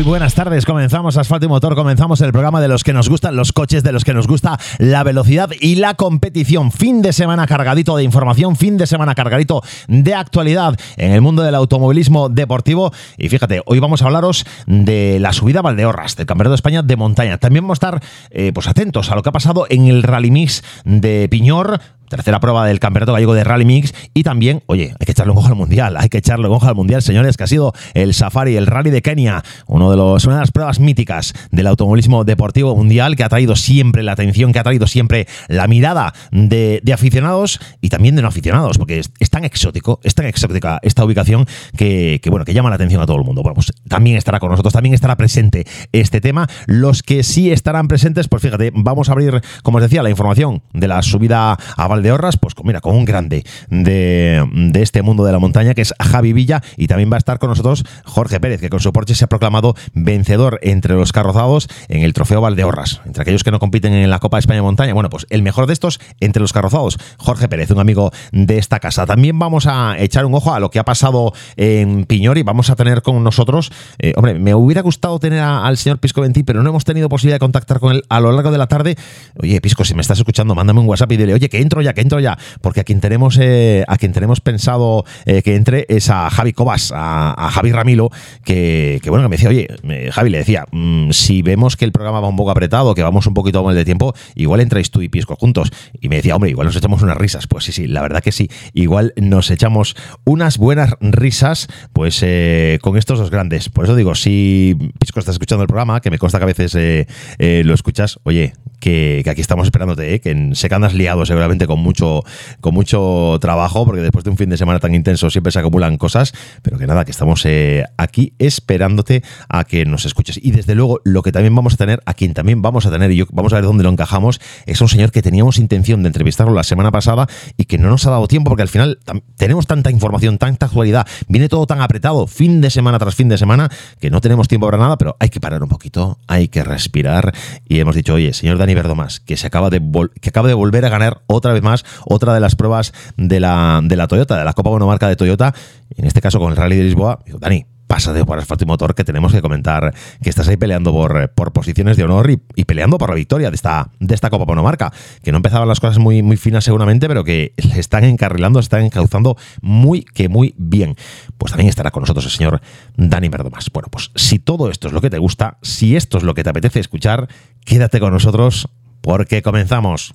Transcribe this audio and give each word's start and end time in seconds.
Muy 0.00 0.08
buenas 0.08 0.34
tardes. 0.34 0.64
Comenzamos 0.64 1.18
Asfalto 1.18 1.44
y 1.44 1.48
Motor. 1.50 1.74
Comenzamos 1.74 2.22
el 2.22 2.32
programa 2.32 2.62
de 2.62 2.68
los 2.68 2.84
que 2.84 2.94
nos 2.94 3.10
gustan 3.10 3.36
los 3.36 3.52
coches, 3.52 3.82
de 3.82 3.92
los 3.92 4.02
que 4.02 4.14
nos 4.14 4.26
gusta 4.26 4.58
la 4.78 5.02
velocidad 5.02 5.50
y 5.60 5.74
la 5.74 5.92
competición. 5.92 6.72
Fin 6.72 7.02
de 7.02 7.12
semana 7.12 7.46
cargadito 7.46 7.94
de 7.98 8.02
información, 8.02 8.56
fin 8.56 8.78
de 8.78 8.86
semana 8.86 9.14
cargadito 9.14 9.62
de 9.88 10.14
actualidad 10.14 10.74
en 10.96 11.12
el 11.12 11.20
mundo 11.20 11.42
del 11.42 11.54
automovilismo 11.54 12.30
deportivo. 12.30 12.94
Y 13.18 13.28
fíjate, 13.28 13.60
hoy 13.66 13.78
vamos 13.78 14.00
a 14.00 14.06
hablaros 14.06 14.46
de 14.66 15.18
la 15.20 15.34
subida 15.34 15.58
a 15.58 15.62
Valdeorras, 15.62 16.16
del 16.16 16.24
Campeonato 16.24 16.52
de 16.52 16.56
España 16.56 16.80
de 16.80 16.96
montaña. 16.96 17.36
También 17.36 17.64
vamos 17.64 17.76
a 17.76 17.86
estar 17.86 18.02
eh, 18.30 18.52
pues 18.54 18.68
atentos 18.68 19.10
a 19.10 19.16
lo 19.16 19.22
que 19.22 19.28
ha 19.28 19.32
pasado 19.32 19.66
en 19.68 19.86
el 19.86 20.02
Rally 20.02 20.30
Mix 20.30 20.64
de 20.86 21.28
Piñor 21.28 21.78
tercera 22.10 22.40
prueba 22.40 22.66
del 22.66 22.80
Campeonato 22.80 23.14
Gallego 23.14 23.32
de 23.32 23.44
Rally 23.44 23.64
Mix 23.64 23.94
y 24.12 24.22
también, 24.22 24.62
oye, 24.66 24.94
hay 24.98 25.06
que 25.06 25.12
echarle 25.12 25.32
un 25.32 25.38
ojo 25.38 25.48
al 25.48 25.54
Mundial, 25.54 25.96
hay 25.96 26.08
que 26.08 26.18
echarle 26.18 26.48
un 26.48 26.54
ojo 26.54 26.66
al 26.66 26.74
Mundial, 26.74 27.00
señores, 27.00 27.36
que 27.38 27.44
ha 27.44 27.46
sido 27.46 27.72
el 27.94 28.12
Safari, 28.12 28.56
el 28.56 28.66
Rally 28.66 28.90
de 28.90 29.00
Kenia, 29.00 29.42
uno 29.66 29.90
de 29.90 29.96
los, 29.96 30.24
una 30.26 30.34
de 30.34 30.40
las 30.40 30.50
pruebas 30.50 30.80
míticas 30.80 31.32
del 31.50 31.66
automovilismo 31.68 32.24
deportivo 32.24 32.76
mundial 32.76 33.16
que 33.16 33.24
ha 33.24 33.28
traído 33.28 33.56
siempre 33.56 34.02
la 34.02 34.12
atención, 34.12 34.52
que 34.52 34.58
ha 34.58 34.64
traído 34.64 34.86
siempre 34.86 35.26
la 35.48 35.66
mirada 35.68 36.12
de, 36.32 36.82
aficionados 36.92 37.60
y 37.80 37.88
también 37.88 38.16
de 38.16 38.22
no 38.22 38.28
aficionados, 38.28 38.76
porque 38.76 38.98
es, 38.98 39.30
tan 39.30 39.44
exótico, 39.44 40.00
es 40.02 40.14
tan 40.14 40.26
exótica 40.26 40.80
esta 40.82 41.04
ubicación 41.04 41.46
que, 41.76 42.20
bueno, 42.26 42.44
que 42.44 42.52
llama 42.52 42.68
la 42.68 42.74
atención 42.74 43.00
a 43.00 43.06
todo 43.06 43.16
el 43.16 43.24
mundo. 43.24 43.42
Bueno, 43.42 43.54
pues 43.54 43.72
también 43.88 44.16
estará 44.16 44.40
con 44.40 44.50
nosotros, 44.50 44.72
también 44.72 44.94
estará 44.94 45.16
presente 45.16 45.64
este 45.92 46.20
tema. 46.20 46.48
Los 46.66 47.04
que 47.04 47.22
sí 47.22 47.52
estarán 47.52 47.86
presentes, 47.86 48.26
pues 48.28 48.42
fíjate, 48.42 48.72
vamos 48.74 49.08
a 49.08 49.12
abrir, 49.12 49.40
como 49.62 49.78
os 49.78 49.82
decía, 49.82 50.02
la 50.02 50.10
información 50.10 50.62
de 50.72 50.88
la 50.88 51.02
subida 51.02 51.56
a 51.76 51.86
Val 51.86 51.99
de 52.02 52.12
Horras, 52.12 52.36
pues 52.36 52.54
mira, 52.64 52.80
con 52.80 52.94
un 52.94 53.04
grande 53.04 53.44
de, 53.68 54.44
este 54.74 55.02
mundo 55.02 55.24
de 55.24 55.32
la 55.32 55.38
montaña, 55.38 55.74
que 55.74 55.82
es 55.82 55.94
Javi 56.00 56.32
Villa, 56.32 56.62
y 56.76 56.86
también 56.86 57.10
va 57.10 57.16
a 57.16 57.18
estar 57.18 57.38
con 57.38 57.50
nosotros 57.50 57.84
Jorge 58.04 58.40
Pérez, 58.40 58.60
que 58.60 58.70
con 58.70 58.80
su 58.80 58.92
Porsche 58.92 59.14
se 59.14 59.24
ha 59.24 59.28
proclamado 59.28 59.74
vencedor 59.92 60.58
entre 60.62 60.94
los 60.94 61.12
carrozados 61.12 61.68
en 61.88 62.02
el 62.02 62.12
trofeo 62.12 62.40
Valdeorras. 62.40 63.00
Entre 63.04 63.22
aquellos 63.22 63.44
que 63.44 63.50
no 63.50 63.58
compiten 63.58 63.92
en 63.92 64.10
la 64.10 64.18
Copa 64.18 64.36
de 64.36 64.40
España 64.40 64.58
de 64.58 64.62
Montaña, 64.62 64.94
bueno, 64.94 65.10
pues 65.10 65.26
el 65.30 65.42
mejor 65.42 65.66
de 65.66 65.72
estos 65.72 66.00
entre 66.20 66.40
los 66.40 66.52
carrozados, 66.52 66.98
Jorge 67.18 67.48
Pérez, 67.48 67.70
un 67.70 67.80
amigo 67.80 68.10
de 68.32 68.58
esta 68.58 68.80
casa. 68.80 69.06
También 69.06 69.38
vamos 69.38 69.66
a 69.66 69.96
echar 69.98 70.24
un 70.24 70.34
ojo 70.34 70.54
a 70.54 70.60
lo 70.60 70.70
que 70.70 70.78
ha 70.78 70.84
pasado 70.84 71.32
en 71.56 72.04
Piñor 72.04 72.38
y 72.38 72.42
vamos 72.42 72.70
a 72.70 72.76
tener 72.76 73.02
con 73.02 73.22
nosotros, 73.22 73.72
eh, 73.98 74.12
hombre, 74.16 74.34
me 74.34 74.54
hubiera 74.54 74.82
gustado 74.82 75.18
tener 75.18 75.40
al 75.40 75.76
señor 75.76 75.98
Pisco 75.98 76.20
Ventí, 76.20 76.42
pero 76.42 76.62
no 76.62 76.70
hemos 76.70 76.84
tenido 76.84 77.08
posibilidad 77.08 77.36
de 77.36 77.40
contactar 77.40 77.80
con 77.80 77.92
él 77.92 78.04
a 78.08 78.20
lo 78.20 78.32
largo 78.32 78.50
de 78.50 78.58
la 78.58 78.66
tarde. 78.66 78.96
Oye, 79.36 79.60
Pisco, 79.60 79.84
si 79.84 79.94
me 79.94 80.02
estás 80.02 80.18
escuchando, 80.18 80.54
mándame 80.54 80.80
un 80.80 80.88
WhatsApp 80.88 81.12
y 81.12 81.16
dile, 81.16 81.34
oye, 81.34 81.48
que 81.48 81.60
entro 81.60 81.82
ya, 81.82 81.89
que 81.92 82.00
entro 82.00 82.20
ya, 82.20 82.38
porque 82.60 82.80
a 82.80 82.84
quien 82.84 83.00
tenemos, 83.00 83.38
eh, 83.40 83.84
a 83.86 83.98
quien 83.98 84.12
tenemos 84.12 84.40
pensado 84.40 85.04
eh, 85.26 85.42
que 85.42 85.54
entre 85.54 85.86
es 85.88 86.10
a 86.10 86.30
Javi 86.30 86.52
Cobas, 86.52 86.92
a, 86.94 87.50
Javi 87.52 87.72
Ramilo, 87.72 88.10
que, 88.44 89.00
bueno, 89.06 89.24
que 89.24 89.28
me 89.28 89.36
decía, 89.36 89.48
oye, 89.48 90.10
Javi 90.12 90.30
le 90.30 90.38
decía, 90.38 90.64
mm, 90.70 91.10
si 91.10 91.42
vemos 91.42 91.76
que 91.76 91.84
el 91.84 91.92
programa 91.92 92.20
va 92.20 92.28
un 92.28 92.36
poco 92.36 92.50
apretado, 92.50 92.94
que 92.94 93.02
vamos 93.02 93.26
un 93.26 93.34
poquito 93.34 93.62
mal 93.62 93.74
de 93.74 93.84
tiempo, 93.84 94.14
igual 94.34 94.60
entráis 94.60 94.90
tú 94.90 95.02
y 95.02 95.08
Pisco 95.08 95.36
juntos. 95.36 95.70
Y 96.00 96.08
me 96.08 96.16
decía, 96.16 96.36
hombre, 96.36 96.50
igual 96.50 96.66
nos 96.66 96.76
echamos 96.76 97.02
unas 97.02 97.16
risas. 97.16 97.46
Pues 97.46 97.64
sí, 97.64 97.72
sí, 97.72 97.86
la 97.86 98.02
verdad 98.02 98.22
que 98.22 98.32
sí, 98.32 98.50
igual 98.72 99.12
nos 99.16 99.50
echamos 99.50 99.96
unas 100.24 100.58
buenas 100.58 100.94
risas, 101.00 101.68
pues 101.92 102.20
eh, 102.22 102.78
con 102.82 102.96
estos 102.96 103.18
dos 103.18 103.30
grandes. 103.30 103.68
Por 103.68 103.84
eso 103.84 103.96
digo, 103.96 104.14
si 104.14 104.76
Pisco 104.98 105.20
estás 105.20 105.34
escuchando 105.34 105.62
el 105.62 105.68
programa, 105.68 106.00
que 106.00 106.10
me 106.10 106.18
consta 106.18 106.38
que 106.38 106.44
a 106.44 106.46
veces 106.46 107.06
lo 107.38 107.74
escuchas, 107.74 108.18
oye, 108.24 108.52
que, 108.80 109.22
aquí 109.30 109.40
estamos 109.40 109.66
esperándote, 109.66 110.14
¿eh? 110.14 110.20
que 110.20 110.50
sé 110.54 110.68
que 110.68 110.74
andas 110.74 110.94
liado 110.94 111.24
seguramente 111.26 111.66
con 111.66 111.78
mucho, 111.80 112.24
con 112.60 112.74
mucho 112.74 113.38
trabajo, 113.40 113.84
porque 113.84 114.00
después 114.00 114.24
de 114.24 114.30
un 114.30 114.36
fin 114.36 114.50
de 114.50 114.56
semana 114.56 114.80
tan 114.80 114.94
intenso 114.94 115.30
siempre 115.30 115.52
se 115.52 115.58
acumulan 115.58 115.98
cosas, 115.98 116.32
pero 116.62 116.78
que 116.78 116.86
nada, 116.86 117.04
que 117.04 117.10
estamos 117.10 117.44
eh, 117.46 117.84
aquí 117.96 118.32
esperándote 118.38 119.22
a 119.48 119.64
que 119.64 119.84
nos 119.84 120.06
escuches. 120.06 120.40
Y 120.42 120.50
desde 120.50 120.74
luego, 120.74 121.00
lo 121.04 121.22
que 121.22 121.30
también 121.30 121.54
vamos 121.54 121.74
a 121.74 121.76
tener, 121.76 122.02
a 122.06 122.14
quien 122.14 122.34
también 122.34 122.62
vamos 122.62 122.86
a 122.86 122.90
tener, 122.90 123.10
y 123.12 123.16
yo, 123.16 123.26
vamos 123.30 123.52
a 123.52 123.56
ver 123.56 123.64
dónde 123.64 123.84
lo 123.84 123.90
encajamos, 123.90 124.40
es 124.66 124.80
un 124.80 124.88
señor 124.88 125.12
que 125.12 125.22
teníamos 125.22 125.58
intención 125.58 126.02
de 126.02 126.08
entrevistarlo 126.08 126.54
la 126.54 126.64
semana 126.64 126.90
pasada 126.90 127.26
y 127.56 127.64
que 127.66 127.78
no 127.78 127.88
nos 127.88 128.06
ha 128.06 128.10
dado 128.10 128.26
tiempo, 128.26 128.50
porque 128.50 128.62
al 128.62 128.68
final 128.68 128.98
tenemos 129.36 129.66
tanta 129.66 129.90
información, 129.90 130.38
tanta 130.38 130.66
actualidad, 130.66 131.06
viene 131.28 131.48
todo 131.48 131.66
tan 131.66 131.82
apretado, 131.82 132.26
fin 132.26 132.60
de 132.60 132.70
semana 132.70 132.98
tras 132.98 133.14
fin 133.14 133.28
de 133.28 133.36
semana, 133.36 133.70
que 134.00 134.10
no 134.10 134.20
tenemos 134.20 134.48
tiempo 134.48 134.66
para 134.66 134.78
nada, 134.78 134.96
pero 134.96 135.16
hay 135.20 135.28
que 135.28 135.40
parar 135.40 135.62
un 135.62 135.68
poquito, 135.68 136.18
hay 136.26 136.48
que 136.48 136.64
respirar. 136.64 137.32
Y 137.68 137.80
hemos 137.80 137.94
dicho, 137.94 138.14
oye, 138.14 138.32
señor 138.32 138.58
Dani, 138.58 138.69
más, 138.94 139.20
que 139.20 139.36
se 139.36 139.46
acaba 139.46 139.70
de 139.70 139.80
que 140.20 140.28
acaba 140.28 140.48
de 140.48 140.54
volver 140.54 140.84
a 140.84 140.88
ganar 140.88 141.22
otra 141.26 141.52
vez 141.52 141.62
más 141.62 141.84
otra 142.04 142.34
de 142.34 142.40
las 142.40 142.54
pruebas 142.54 142.92
de 143.16 143.40
la, 143.40 143.80
de 143.82 143.96
la 143.96 144.08
Toyota, 144.08 144.38
de 144.38 144.44
la 144.44 144.52
Copa 144.52 144.70
Monomarca 144.70 145.08
de 145.08 145.16
Toyota, 145.16 145.54
en 145.96 146.06
este 146.06 146.20
caso 146.20 146.38
con 146.38 146.50
el 146.50 146.56
Rally 146.56 146.76
de 146.76 146.84
Lisboa. 146.84 147.20
Dani, 147.38 147.66
pásate 147.90 148.24
por 148.24 148.38
asfalto 148.38 148.62
y 148.62 148.68
motor 148.68 148.94
que 148.94 149.02
tenemos 149.02 149.32
que 149.32 149.42
comentar 149.42 149.92
que 150.22 150.30
estás 150.30 150.46
ahí 150.46 150.56
peleando 150.56 150.92
por, 150.92 151.32
por 151.34 151.52
posiciones 151.52 151.96
de 151.96 152.04
honor 152.04 152.30
y, 152.30 152.64
peleando 152.64 152.98
por 152.98 153.08
la 153.08 153.16
victoria 153.16 153.50
de 153.50 153.56
esta, 153.56 153.90
de 153.98 154.16
Copa 154.16 154.44
Monomarca. 154.44 154.92
Que 155.24 155.32
no 155.32 155.38
empezaban 155.38 155.66
las 155.66 155.80
cosas 155.80 155.98
muy, 155.98 156.22
muy 156.22 156.36
finas 156.36 156.62
seguramente, 156.62 157.08
pero 157.08 157.24
que 157.24 157.52
le 157.56 157.80
están 157.80 158.04
encarrilando, 158.04 158.60
están 158.60 158.84
encauzando 158.84 159.36
muy 159.60 160.02
que 160.02 160.28
muy 160.28 160.54
bien. 160.56 160.94
Pues 161.36 161.50
también 161.50 161.68
estará 161.68 161.90
con 161.90 162.02
nosotros 162.02 162.26
el 162.26 162.30
señor 162.30 162.60
Dani 162.96 163.28
Verdomas. 163.28 163.68
Bueno, 163.72 163.88
pues 163.90 164.12
si 164.14 164.38
todo 164.38 164.70
esto 164.70 164.86
es 164.86 164.94
lo 164.94 165.00
que 165.00 165.10
te 165.10 165.18
gusta, 165.18 165.58
si 165.60 165.96
esto 165.96 166.16
es 166.16 166.22
lo 166.22 166.34
que 166.34 166.44
te 166.44 166.50
apetece 166.50 166.78
escuchar, 166.78 167.26
quédate 167.64 167.98
con 167.98 168.12
nosotros 168.12 168.68
porque 169.00 169.42
comenzamos. 169.42 170.14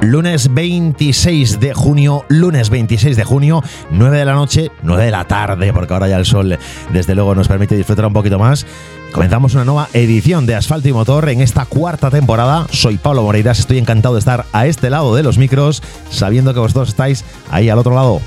Lunes 0.00 0.52
26 0.52 1.60
de 1.60 1.74
junio, 1.74 2.24
lunes 2.28 2.70
26 2.70 3.16
de 3.16 3.24
junio, 3.24 3.62
9 3.90 4.18
de 4.18 4.24
la 4.24 4.34
noche, 4.34 4.70
9 4.82 5.04
de 5.04 5.10
la 5.10 5.24
tarde, 5.24 5.72
porque 5.72 5.92
ahora 5.92 6.08
ya 6.08 6.18
el 6.18 6.24
sol 6.24 6.58
desde 6.92 7.14
luego 7.14 7.34
nos 7.34 7.48
permite 7.48 7.76
disfrutar 7.76 8.06
un 8.06 8.12
poquito 8.12 8.38
más. 8.38 8.66
Comenzamos 9.12 9.54
una 9.54 9.64
nueva 9.64 9.88
edición 9.94 10.46
de 10.46 10.54
Asfalto 10.54 10.88
y 10.88 10.92
Motor 10.92 11.28
en 11.30 11.40
esta 11.40 11.64
cuarta 11.64 12.10
temporada. 12.10 12.66
Soy 12.70 12.98
Pablo 12.98 13.22
Moreiras, 13.22 13.58
estoy 13.58 13.78
encantado 13.78 14.14
de 14.14 14.20
estar 14.20 14.44
a 14.52 14.66
este 14.66 14.90
lado 14.90 15.14
de 15.14 15.22
los 15.22 15.38
micros, 15.38 15.82
sabiendo 16.10 16.54
que 16.54 16.60
vosotros 16.60 16.88
estáis 16.88 17.24
ahí 17.50 17.68
al 17.68 17.78
otro 17.78 17.94
lado. 17.94 18.20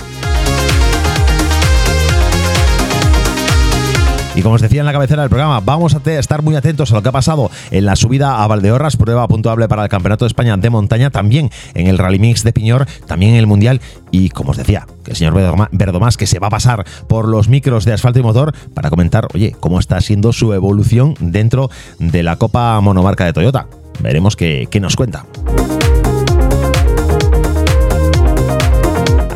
Y 4.34 4.44
como 4.44 4.56
os 4.56 4.62
decía 4.62 4.80
en 4.80 4.86
la 4.86 4.94
cabecera 4.94 5.24
del 5.24 5.30
programa, 5.30 5.60
vamos 5.60 5.94
a 5.94 6.12
estar 6.12 6.42
muy 6.42 6.56
atentos 6.56 6.92
a 6.92 6.96
lo 6.96 7.04
que 7.04 7.10
ha 7.10 7.12
pasado 7.12 7.52
en 7.70 7.86
la 7.86 7.98
subida 7.98 8.42
a 8.42 8.48
Valdeorras, 8.48 8.96
prueba 8.96 9.28
puntuable 9.28 9.68
para 9.68 9.84
el 9.84 9.90
Campeonato 9.90 10.24
de 10.24 10.28
España 10.28 10.56
de 10.56 10.70
montaña, 10.70 11.10
también 11.10 11.52
en 11.74 11.88
el 11.88 11.98
Rally 11.98 12.18
Mix 12.18 12.44
de 12.44 12.54
Piñor, 12.54 12.88
también 13.08 13.34
en 13.34 13.40
el 13.40 13.48
Mundial 13.48 13.82
y 14.10 14.30
como 14.30 14.52
os 14.52 14.58
decía, 14.58 14.88
el 15.06 15.16
señor 15.16 15.68
Verdomás 15.72 16.16
que 16.16 16.28
se 16.28 16.40
va 16.40 16.48
a 16.48 16.52
pasar 16.52 16.86
por 17.08 17.28
los 17.28 17.50
micros 17.50 17.84
de 17.84 17.94
asfalto 17.94 18.20
y 18.20 18.24
motor 18.24 18.54
para 18.74 18.90
comentar, 18.90 19.28
oye, 19.34 19.54
cómo 19.60 19.80
está 19.80 20.00
siendo 20.00 20.32
su 20.32 20.54
evolución 20.54 21.16
dentro 21.20 21.70
de 22.00 22.24
la 22.24 22.38
Copa 22.38 22.80
Monomarca 22.80 23.26
de 23.26 23.34
Toyota. 23.34 23.68
Veremos 24.00 24.38
qué 24.38 24.68
nos 24.80 24.96
cuenta. 24.96 25.26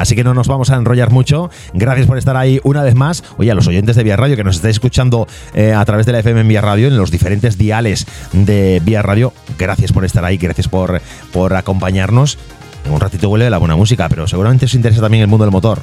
Así 0.06 0.16
que 0.16 0.24
no 0.24 0.36
nos 0.36 0.48
vamos 0.48 0.70
a 0.70 0.76
enrollar 0.76 1.10
mucho. 1.10 1.50
Gracias 1.74 2.06
por 2.06 2.20
estar 2.20 2.38
ahí 2.38 2.60
una 2.64 2.84
vez 2.84 2.94
más. 2.94 3.24
Oye, 3.38 3.50
a 3.50 3.56
los 3.56 3.66
oyentes 3.66 3.96
de 3.96 4.04
Vía 4.04 4.16
Radio 4.16 4.36
que 4.36 4.44
nos 4.44 4.58
estáis 4.58 4.76
escuchando 4.76 5.26
eh, 5.56 5.74
a 5.74 5.84
través 5.84 6.06
de 6.06 6.12
la 6.12 6.20
FM 6.20 6.42
en 6.42 6.48
Vía 6.48 6.62
Radio, 6.62 6.90
en 6.90 6.96
los 6.96 7.10
diferentes 7.10 7.58
diales 7.58 8.06
de 8.32 8.84
Vía 8.86 9.02
Radio, 9.02 9.34
gracias 9.58 9.92
por 9.92 10.06
estar 10.06 10.24
ahí, 10.24 10.38
gracias 10.38 10.68
por, 10.68 11.02
por 11.34 11.56
acompañarnos. 11.56 12.38
En 12.86 12.92
un 12.92 13.00
ratito 13.00 13.30
vuelve 13.30 13.50
la 13.50 13.58
buena 13.58 13.76
música, 13.76 14.08
pero 14.08 14.28
seguramente 14.28 14.66
os 14.66 14.76
interesa 14.76 15.02
también 15.02 15.24
el 15.24 15.28
mundo 15.28 15.44
del 15.44 15.52
motor. 15.52 15.82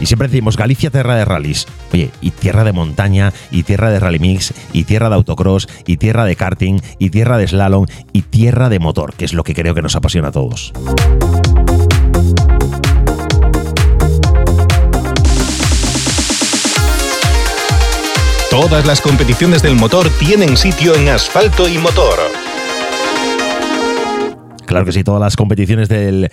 Y 0.00 0.06
siempre 0.06 0.26
decimos 0.26 0.56
Galicia, 0.56 0.90
tierra 0.90 1.14
de 1.14 1.24
rallies. 1.24 1.68
Oye, 1.92 2.10
y 2.20 2.32
tierra 2.32 2.64
de 2.64 2.72
montaña, 2.72 3.32
y 3.52 3.62
tierra 3.62 3.90
de 3.90 4.00
rally 4.00 4.18
mix, 4.18 4.52
y 4.72 4.82
tierra 4.82 5.08
de 5.08 5.14
autocross, 5.14 5.68
y 5.86 5.98
tierra 5.98 6.24
de 6.24 6.34
karting, 6.34 6.80
y 6.98 7.10
tierra 7.10 7.38
de 7.38 7.46
slalom, 7.46 7.86
y 8.12 8.22
tierra 8.22 8.68
de 8.68 8.80
motor, 8.80 9.14
que 9.14 9.24
es 9.24 9.34
lo 9.34 9.44
que 9.44 9.54
creo 9.54 9.76
que 9.76 9.82
nos 9.82 9.94
apasiona 9.94 10.28
a 10.28 10.32
todos. 10.32 10.72
Todas 18.52 18.84
las 18.84 19.00
competiciones 19.00 19.62
del 19.62 19.76
motor 19.76 20.10
tienen 20.18 20.58
sitio 20.58 20.94
en 20.94 21.08
asfalto 21.08 21.66
y 21.66 21.78
motor. 21.78 22.41
Claro 24.72 24.86
que 24.86 24.92
sí, 24.92 25.04
todas 25.04 25.20
las 25.20 25.36
competiciones 25.36 25.90
del, 25.90 26.30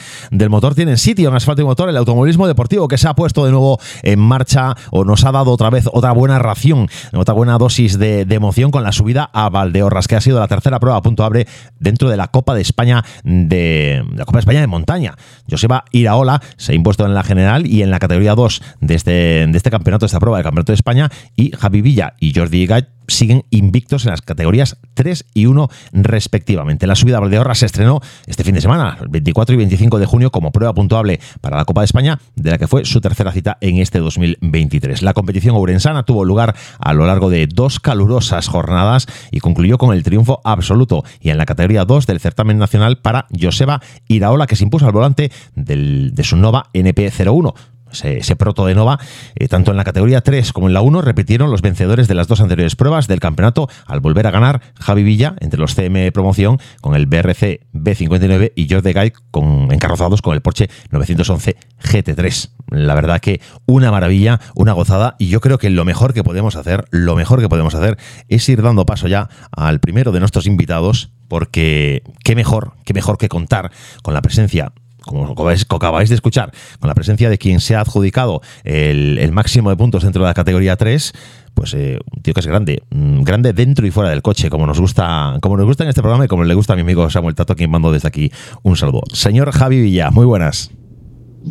motor 0.49 0.73
tienen 0.73 0.97
sitio 0.97 1.27
en 1.27 1.35
Asfalto 1.35 1.61
y 1.61 1.65
Motor, 1.65 1.89
el 1.89 1.97
automovilismo 1.97 2.47
deportivo 2.47 2.87
que 2.87 2.97
se 2.97 3.09
ha 3.09 3.13
puesto 3.13 3.43
de 3.43 3.51
nuevo 3.51 3.81
en 4.01 4.17
marcha 4.17 4.77
o 4.91 5.03
nos 5.03 5.25
ha 5.25 5.33
dado 5.33 5.51
otra 5.51 5.69
vez 5.69 5.89
otra 5.91 6.13
buena 6.13 6.39
ración, 6.39 6.87
otra 7.11 7.33
buena 7.33 7.57
dosis 7.57 7.99
de, 7.99 8.21
emoción 8.29 8.71
con 8.71 8.83
la 8.83 8.93
subida 8.93 9.29
a 9.33 9.49
Valdeorras, 9.49 10.07
que 10.07 10.15
ha 10.15 10.21
sido 10.21 10.39
la 10.39 10.47
tercera 10.47 10.79
prueba 10.79 10.97
a 10.97 11.01
punto 11.01 11.25
abre 11.25 11.47
dentro 11.81 12.09
de 12.09 12.15
la 12.15 12.29
Copa 12.29 12.55
de 12.55 12.61
España 12.61 13.03
de, 13.25 14.05
la 14.15 14.23
Copa 14.23 14.37
de 14.37 14.43
España 14.43 14.61
de 14.61 14.67
montaña. 14.67 15.15
Joseba 15.49 15.83
Iraola 15.91 16.41
se 16.55 16.71
ha 16.71 16.75
impuesto 16.75 17.05
en 17.05 17.13
la 17.13 17.23
general 17.23 17.67
y 17.67 17.81
en 17.81 17.91
la 17.91 17.99
categoría 17.99 18.35
2 18.35 18.61
de 18.79 18.95
este, 18.95 19.11
de 19.11 19.57
este 19.57 19.69
campeonato, 19.69 20.05
de 20.05 20.07
esta 20.07 20.21
prueba 20.21 20.37
del 20.37 20.45
Campeonato 20.45 20.71
de 20.71 20.75
España, 20.75 21.11
y 21.35 21.51
Javi 21.51 21.81
Villa 21.81 22.13
y 22.21 22.33
Jordi 22.33 22.65
Gait 22.67 22.98
siguen 23.09 23.45
invictos 23.49 24.05
en 24.05 24.11
las 24.11 24.21
categorías 24.21 24.77
3 24.93 25.25
y 25.33 25.45
1 25.45 25.69
respectivamente. 25.93 26.87
La 26.87 26.95
subida 26.95 27.17
a 27.17 27.19
Valdeorras 27.19 27.59
se 27.59 27.65
estrenó 27.65 28.01
este 28.27 28.43
fin 28.43 28.55
de 28.55 28.61
semana, 28.61 28.97
el 29.01 29.07
24 29.07 29.53
y 29.55 29.57
25 29.57 29.99
de 29.99 30.05
junio, 30.05 30.31
como 30.31 30.51
prueba 30.51 30.73
puntuable 30.73 31.19
para 31.41 31.57
la 31.57 31.65
Copa 31.65 31.81
de 31.81 31.85
España, 31.85 32.19
de 32.35 32.51
la 32.51 32.57
que 32.57 32.67
fue 32.67 32.85
su 32.85 33.01
tercera 33.01 33.31
cita 33.31 33.57
en 33.61 33.77
este 33.77 33.99
2023. 33.99 35.01
La 35.01 35.13
competición 35.13 35.55
ourensana 35.55 36.03
tuvo 36.03 36.25
lugar 36.25 36.55
a 36.79 36.93
lo 36.93 37.05
largo 37.05 37.29
de 37.29 37.47
dos 37.47 37.79
calurosas 37.79 38.47
jornadas 38.47 39.07
y 39.31 39.39
concluyó 39.39 39.77
con 39.77 39.95
el 39.95 40.03
triunfo 40.03 40.41
absoluto 40.43 41.03
y 41.19 41.29
en 41.29 41.37
la 41.37 41.45
categoría 41.45 41.85
2 41.85 42.07
del 42.07 42.19
certamen 42.19 42.57
nacional 42.57 42.99
para 42.99 43.27
Joseba 43.39 43.81
Iraola, 44.07 44.47
que 44.47 44.55
se 44.55 44.63
impuso 44.63 44.85
al 44.85 44.91
volante 44.91 45.31
del, 45.55 46.11
de 46.13 46.23
su 46.23 46.37
Nova 46.37 46.69
NP01 46.73 47.53
ese, 47.91 48.35
proto 48.35 48.65
de 48.65 48.75
Nova, 48.75 48.99
eh, 49.35 49.47
tanto 49.47 49.71
en 49.71 49.77
la 49.77 49.83
categoría 49.83 50.21
3 50.21 50.53
como 50.53 50.67
en 50.67 50.73
la 50.73 50.81
1 50.81 51.01
repitieron 51.01 51.51
los 51.51 51.61
vencedores 51.61 52.07
de 52.07 52.15
las 52.15 52.27
dos 52.27 52.41
anteriores 52.41 52.75
pruebas 52.75 53.07
del 53.07 53.19
campeonato 53.19 53.69
al 53.85 53.99
volver 53.99 54.27
a 54.27 54.31
ganar 54.31 54.61
Javi 54.79 55.03
Villa 55.03 55.35
entre 55.39 55.59
los 55.59 55.75
CM 55.75 56.11
Promoción 56.11 56.59
con 56.81 56.95
el 56.95 57.05
BRC 57.05 57.67
B59 57.73 58.53
y 58.55 58.67
George 58.67 58.93
Guy 58.93 59.13
con 59.31 59.71
encarrozados 59.71 60.21
con 60.21 60.33
el 60.33 60.41
Porsche 60.41 60.69
911 60.91 61.55
GT3. 61.83 62.49
La 62.69 62.93
verdad 62.93 63.19
que 63.19 63.41
una 63.65 63.91
maravilla, 63.91 64.39
una 64.55 64.73
gozada 64.73 65.15
y 65.17 65.27
yo 65.27 65.41
creo 65.41 65.57
que 65.57 65.69
lo 65.69 65.85
mejor 65.85 66.13
que 66.13 66.23
podemos 66.23 66.55
hacer, 66.55 66.85
lo 66.91 67.15
mejor 67.15 67.39
que 67.39 67.49
podemos 67.49 67.75
hacer 67.75 67.97
es 68.27 68.47
ir 68.49 68.61
dando 68.61 68.85
paso 68.85 69.07
ya 69.07 69.29
al 69.51 69.79
primero 69.79 70.11
de 70.11 70.19
nuestros 70.19 70.45
invitados 70.45 71.11
porque 71.27 72.03
qué 72.23 72.35
mejor, 72.35 72.73
qué 72.83 72.93
mejor 72.93 73.17
que 73.17 73.29
contar 73.29 73.71
con 74.03 74.13
la 74.13 74.21
presencia 74.21 74.73
como, 75.09 75.77
acabáis 75.77 76.09
de 76.09 76.15
escuchar, 76.15 76.51
con 76.79 76.87
la 76.87 76.95
presencia 76.95 77.29
de 77.29 77.37
quien 77.37 77.59
se 77.59 77.75
ha 77.75 77.81
adjudicado 77.81 78.41
el, 78.63 79.31
máximo 79.31 79.69
de 79.69 79.75
puntos 79.75 80.03
dentro 80.03 80.23
de 80.23 80.27
la 80.27 80.33
categoría 80.33 80.75
3, 80.75 81.13
pues 81.53 81.73
eh, 81.73 81.99
un 82.15 82.21
tío 82.21 82.33
que 82.33 82.39
es 82.39 82.47
grande, 82.47 82.83
mm, 82.91 83.21
grande 83.21 83.53
dentro 83.53 83.85
y 83.85 83.91
fuera 83.91 84.09
del 84.09 84.21
coche, 84.21 84.49
como 84.49 84.65
nos 84.67 84.79
gusta, 84.79 85.37
como 85.41 85.57
nos 85.57 85.65
gusta 85.65 85.83
en 85.83 85.89
este 85.89 86.01
programa 86.01 86.25
y 86.25 86.27
como 86.27 86.43
le 86.43 86.53
gusta 86.53 86.73
a 86.73 86.75
mi 86.75 86.83
amigo 86.83 87.09
Samuel 87.09 87.35
Tato, 87.35 87.55
quien 87.55 87.71
mando 87.71 87.91
desde 87.91 88.07
aquí 88.07 88.31
un 88.63 88.75
saludo. 88.75 89.01
Señor 89.13 89.51
Javi 89.51 89.81
Villa, 89.81 90.11
muy 90.11 90.25
buenas. 90.25 90.71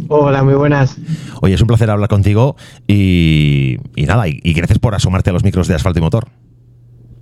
Hola, 0.09 0.43
muy 0.45 0.55
buenas. 0.55 0.97
Oye, 1.41 1.55
es 1.55 1.61
un 1.61 1.67
placer 1.67 1.91
hablar 1.91 2.09
contigo 2.09 2.57
y, 2.87 3.79
nada, 3.97 4.29
y, 4.29 4.41
y 4.43 4.53
gracias 4.53 4.79
por 4.79 4.95
asomarte 4.95 5.31
a 5.31 5.33
los 5.33 5.45
micros 5.45 5.67
de 5.67 5.75
asfalto 5.75 5.99
y 5.99 6.03
motor. 6.03 6.29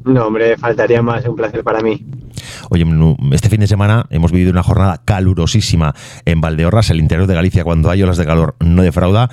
No, 0.06 0.28
hombre, 0.28 0.56
faltaría 0.56 1.02
más, 1.02 1.24
es 1.24 1.28
un 1.28 1.34
placer 1.34 1.64
para 1.64 1.80
mí. 1.80 2.06
Oye, 2.70 2.86
este 3.32 3.48
fin 3.48 3.58
de 3.58 3.66
semana 3.66 4.06
hemos 4.10 4.30
vivido 4.30 4.52
una 4.52 4.62
jornada 4.62 5.02
calurosísima 5.04 5.94
en 6.24 6.40
Valdeorras, 6.40 6.90
el 6.90 7.00
interior 7.00 7.26
de 7.26 7.34
Galicia, 7.34 7.64
cuando 7.64 7.90
hay 7.90 8.04
olas 8.04 8.16
de 8.16 8.24
calor 8.24 8.54
no 8.60 8.82
defrauda, 8.82 9.28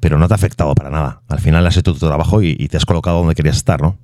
pero 0.00 0.18
no 0.18 0.26
te 0.26 0.34
ha 0.34 0.36
afectado 0.36 0.74
para 0.74 0.90
nada. 0.90 1.22
Al 1.28 1.38
final 1.38 1.64
has 1.64 1.76
hecho 1.76 1.92
tu 1.92 2.00
trabajo 2.00 2.42
y, 2.42 2.56
te 2.56 2.76
has 2.76 2.84
colocado 2.84 3.18
donde 3.18 3.36
querías 3.36 3.56
estar, 3.56 3.80
¿no? 3.80 3.98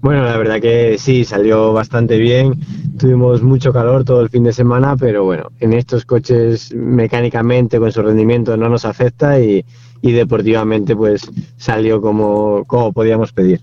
Bueno, 0.00 0.24
la 0.24 0.36
verdad 0.38 0.60
que 0.60 0.96
sí, 0.98 1.24
salió 1.24 1.74
bastante 1.74 2.16
bien. 2.16 2.58
Tuvimos 2.98 3.42
mucho 3.42 3.70
calor 3.70 4.04
todo 4.04 4.22
el 4.22 4.30
fin 4.30 4.44
de 4.44 4.52
semana, 4.54 4.96
pero 4.96 5.24
bueno, 5.24 5.50
en 5.60 5.74
estos 5.74 6.06
coches 6.06 6.74
mecánicamente 6.74 7.78
con 7.78 7.92
su 7.92 8.00
rendimiento 8.00 8.56
no 8.56 8.70
nos 8.70 8.86
afecta 8.86 9.38
y, 9.38 9.64
y 10.00 10.12
deportivamente 10.12 10.96
pues 10.96 11.30
salió 11.58 12.00
como, 12.00 12.64
como 12.66 12.92
podíamos 12.94 13.32
pedir 13.32 13.60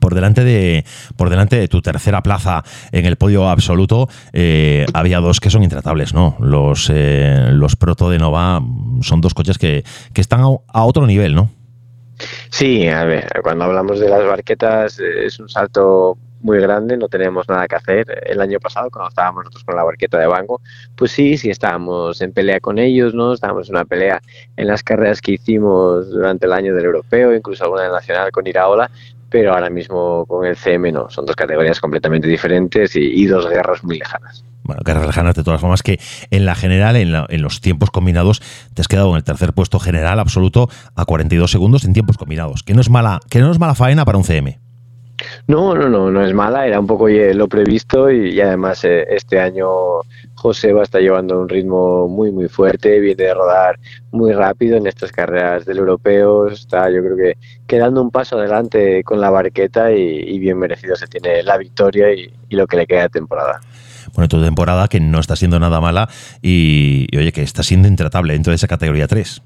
por 0.00 0.14
delante 0.14 0.44
de 0.44 0.84
por 1.16 1.30
delante 1.30 1.56
de 1.56 1.68
tu 1.68 1.82
tercera 1.82 2.22
plaza 2.22 2.62
en 2.92 3.06
el 3.06 3.16
podio 3.16 3.48
absoluto 3.48 4.08
eh, 4.32 4.86
había 4.94 5.20
dos 5.20 5.40
que 5.40 5.50
son 5.50 5.62
intratables 5.62 6.14
no 6.14 6.36
los 6.40 6.90
eh, 6.92 7.48
los 7.52 7.76
proto 7.76 8.10
de 8.10 8.18
Nova 8.18 8.62
son 9.02 9.20
dos 9.20 9.34
coches 9.34 9.58
que, 9.58 9.84
están 10.14 10.40
a, 10.40 10.84
otro 10.84 11.06
nivel 11.06 11.34
no 11.34 11.50
sí 12.50 12.88
a 12.88 13.04
ver 13.04 13.28
cuando 13.42 13.64
hablamos 13.64 14.00
de 14.00 14.08
las 14.08 14.24
barquetas 14.24 14.98
es 15.00 15.38
un 15.38 15.48
salto 15.48 16.18
muy 16.44 16.60
grande, 16.60 16.98
no 16.98 17.08
tenemos 17.08 17.48
nada 17.48 17.66
que 17.66 17.74
hacer. 17.74 18.22
El 18.26 18.40
año 18.42 18.60
pasado, 18.60 18.90
cuando 18.90 19.08
estábamos 19.08 19.44
nosotros 19.44 19.64
con 19.64 19.76
la 19.76 19.82
barqueta 19.82 20.18
de 20.18 20.26
banco, 20.26 20.60
pues 20.94 21.10
sí, 21.10 21.38
sí 21.38 21.48
estábamos 21.48 22.20
en 22.20 22.32
pelea 22.32 22.60
con 22.60 22.78
ellos, 22.78 23.14
¿no? 23.14 23.32
Estábamos 23.32 23.70
en 23.70 23.76
una 23.76 23.86
pelea 23.86 24.20
en 24.56 24.66
las 24.66 24.82
carreras 24.82 25.22
que 25.22 25.32
hicimos 25.32 26.10
durante 26.10 26.44
el 26.44 26.52
año 26.52 26.74
del 26.74 26.84
europeo, 26.84 27.34
incluso 27.34 27.64
alguna 27.64 27.88
nacional 27.88 28.30
con 28.30 28.46
Iraola, 28.46 28.90
pero 29.34 29.52
ahora 29.52 29.68
mismo 29.68 30.24
con 30.26 30.46
el 30.46 30.54
CM 30.54 30.92
no, 30.92 31.10
son 31.10 31.26
dos 31.26 31.34
categorías 31.34 31.80
completamente 31.80 32.28
diferentes 32.28 32.94
y, 32.94 33.26
dos 33.26 33.50
guerras 33.50 33.82
muy 33.82 33.98
lejanas. 33.98 34.44
Bueno, 34.62 34.80
guerras 34.84 35.08
lejanas 35.08 35.34
de 35.34 35.42
todas 35.42 35.60
formas 35.60 35.82
que 35.82 35.98
en 36.30 36.46
la 36.46 36.54
general, 36.54 36.94
en, 36.94 37.12
en, 37.28 37.42
los 37.42 37.60
tiempos 37.60 37.90
combinados, 37.90 38.40
te 38.74 38.80
has 38.80 38.86
quedado 38.86 39.10
en 39.10 39.16
el 39.16 39.24
tercer 39.24 39.52
puesto 39.52 39.80
general 39.80 40.20
absoluto 40.20 40.68
a 40.94 41.04
42 41.04 41.50
segundos 41.50 41.84
en 41.84 41.94
tiempos 41.94 42.16
combinados, 42.16 42.62
que 42.62 42.74
no 42.74 42.80
es 42.80 42.90
mala, 42.90 43.18
que 43.28 43.40
no 43.40 43.50
es 43.50 43.58
mala 43.58 43.74
faena 43.74 44.04
para 44.04 44.18
un 44.18 44.22
CM. 44.22 44.60
No, 45.46 45.74
no, 45.74 45.88
no, 45.88 46.10
no 46.10 46.24
es 46.24 46.34
mala, 46.34 46.66
era 46.66 46.80
un 46.80 46.86
poco 46.86 47.08
lo 47.08 47.48
previsto 47.48 48.10
y, 48.10 48.40
además 48.40 48.84
eh, 48.84 49.06
este 49.10 49.38
año 49.38 49.68
José 50.34 50.72
va 50.72 50.80
a 50.80 50.84
estar 50.84 51.00
llevando 51.00 51.40
un 51.40 51.48
ritmo 51.48 52.08
muy, 52.08 52.32
muy 52.32 52.48
fuerte, 52.48 52.98
viene 53.00 53.24
de 53.24 53.34
rodar 53.34 53.78
muy 54.10 54.32
rápido 54.32 54.76
en 54.76 54.86
estas 54.86 55.12
carreras 55.12 55.64
del 55.64 55.78
europeo, 55.78 56.48
está 56.48 56.90
yo 56.90 57.02
creo 57.02 57.16
que 57.16 57.36
quedando 57.66 58.02
un 58.02 58.10
paso 58.10 58.38
adelante 58.38 59.02
con 59.04 59.20
la 59.20 59.30
barqueta 59.30 59.92
y, 59.92 60.38
bien 60.38 60.58
merecido 60.58 60.96
se 60.96 61.06
tiene 61.06 61.42
la 61.42 61.56
victoria 61.58 62.12
y, 62.12 62.32
lo 62.50 62.68
que 62.68 62.76
le 62.76 62.86
queda 62.86 63.02
de 63.02 63.08
temporada 63.08 63.60
bueno, 64.14 64.28
tu 64.28 64.40
temporada 64.40 64.86
que 64.86 65.00
no 65.00 65.18
está 65.18 65.34
siendo 65.34 65.58
nada 65.58 65.80
mala 65.80 66.08
y, 66.40 67.08
y, 67.10 67.16
oye, 67.16 67.32
que 67.32 67.42
está 67.42 67.64
siendo 67.64 67.88
intratable 67.88 68.34
dentro 68.34 68.52
de 68.52 68.56
esa 68.56 68.68
categoría 68.68 69.08
3. 69.08 69.42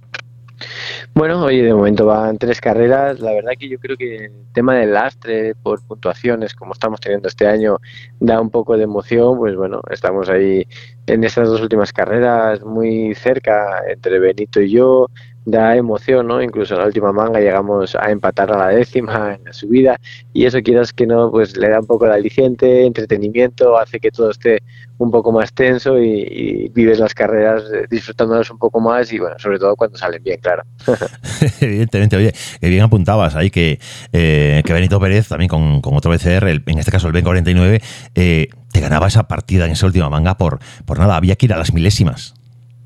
Bueno, 1.14 1.42
oye, 1.44 1.62
de 1.62 1.74
momento 1.74 2.06
van 2.06 2.38
tres 2.38 2.60
carreras. 2.60 3.20
La 3.20 3.32
verdad 3.32 3.52
que 3.58 3.68
yo 3.68 3.78
creo 3.78 3.96
que 3.96 4.26
el 4.26 4.32
tema 4.52 4.74
del 4.74 4.92
lastre 4.92 5.54
por 5.54 5.84
puntuaciones, 5.86 6.54
como 6.54 6.72
estamos 6.72 7.00
teniendo 7.00 7.28
este 7.28 7.46
año, 7.46 7.78
da 8.20 8.40
un 8.40 8.50
poco 8.50 8.76
de 8.76 8.84
emoción. 8.84 9.38
Pues 9.38 9.56
bueno, 9.56 9.80
estamos 9.90 10.28
ahí 10.28 10.66
en 11.06 11.24
estas 11.24 11.48
dos 11.48 11.60
últimas 11.60 11.92
carreras 11.92 12.62
muy 12.62 13.14
cerca 13.14 13.82
entre 13.88 14.18
Benito 14.18 14.60
y 14.60 14.70
yo 14.70 15.08
da 15.50 15.76
emoción, 15.76 16.26
¿no? 16.26 16.42
Incluso 16.42 16.74
en 16.74 16.80
la 16.80 16.86
última 16.86 17.12
manga 17.12 17.40
llegamos 17.40 17.94
a 17.94 18.10
empatar 18.10 18.52
a 18.52 18.58
la 18.58 18.68
décima 18.68 19.34
en 19.34 19.44
la 19.44 19.52
subida 19.52 19.96
y 20.32 20.44
eso 20.44 20.62
quieras 20.62 20.92
que 20.92 21.06
no, 21.06 21.30
pues 21.30 21.56
le 21.56 21.70
da 21.70 21.80
un 21.80 21.86
poco 21.86 22.04
de 22.04 22.12
aliciente, 22.12 22.84
entretenimiento, 22.84 23.78
hace 23.78 23.98
que 23.98 24.10
todo 24.10 24.30
esté 24.30 24.62
un 24.98 25.10
poco 25.10 25.32
más 25.32 25.52
tenso 25.52 25.98
y, 25.98 26.70
vives 26.74 26.98
las 26.98 27.14
carreras 27.14 27.62
eh, 27.72 27.86
disfrutándolas 27.88 28.50
un 28.50 28.58
poco 28.58 28.80
más 28.80 29.12
y 29.12 29.18
bueno, 29.18 29.36
sobre 29.38 29.58
todo 29.58 29.74
cuando 29.74 29.96
salen 29.96 30.22
bien, 30.22 30.38
claro. 30.40 30.62
Evidentemente, 31.60 32.16
oye, 32.16 32.32
que 32.60 32.68
bien 32.68 32.82
apuntabas 32.82 33.34
ahí 33.34 33.50
que, 33.50 33.78
eh, 34.12 34.62
que 34.64 34.72
Benito 34.72 35.00
Pérez 35.00 35.28
también 35.28 35.48
con, 35.48 35.80
otro 35.82 36.10
BCR, 36.10 36.48
en 36.48 36.78
este 36.78 36.90
caso 36.90 37.06
el 37.06 37.12
Ben 37.12 37.24
49, 37.24 37.80
eh, 38.14 38.48
te 38.70 38.80
ganaba 38.80 39.06
esa 39.06 39.28
partida 39.28 39.64
en 39.64 39.72
esa 39.72 39.86
última 39.86 40.10
manga 40.10 40.36
por, 40.36 40.58
por 40.84 40.98
nada, 40.98 41.16
había 41.16 41.36
que 41.36 41.46
ir 41.46 41.52
a 41.54 41.56
las 41.56 41.72
milésimas. 41.72 42.37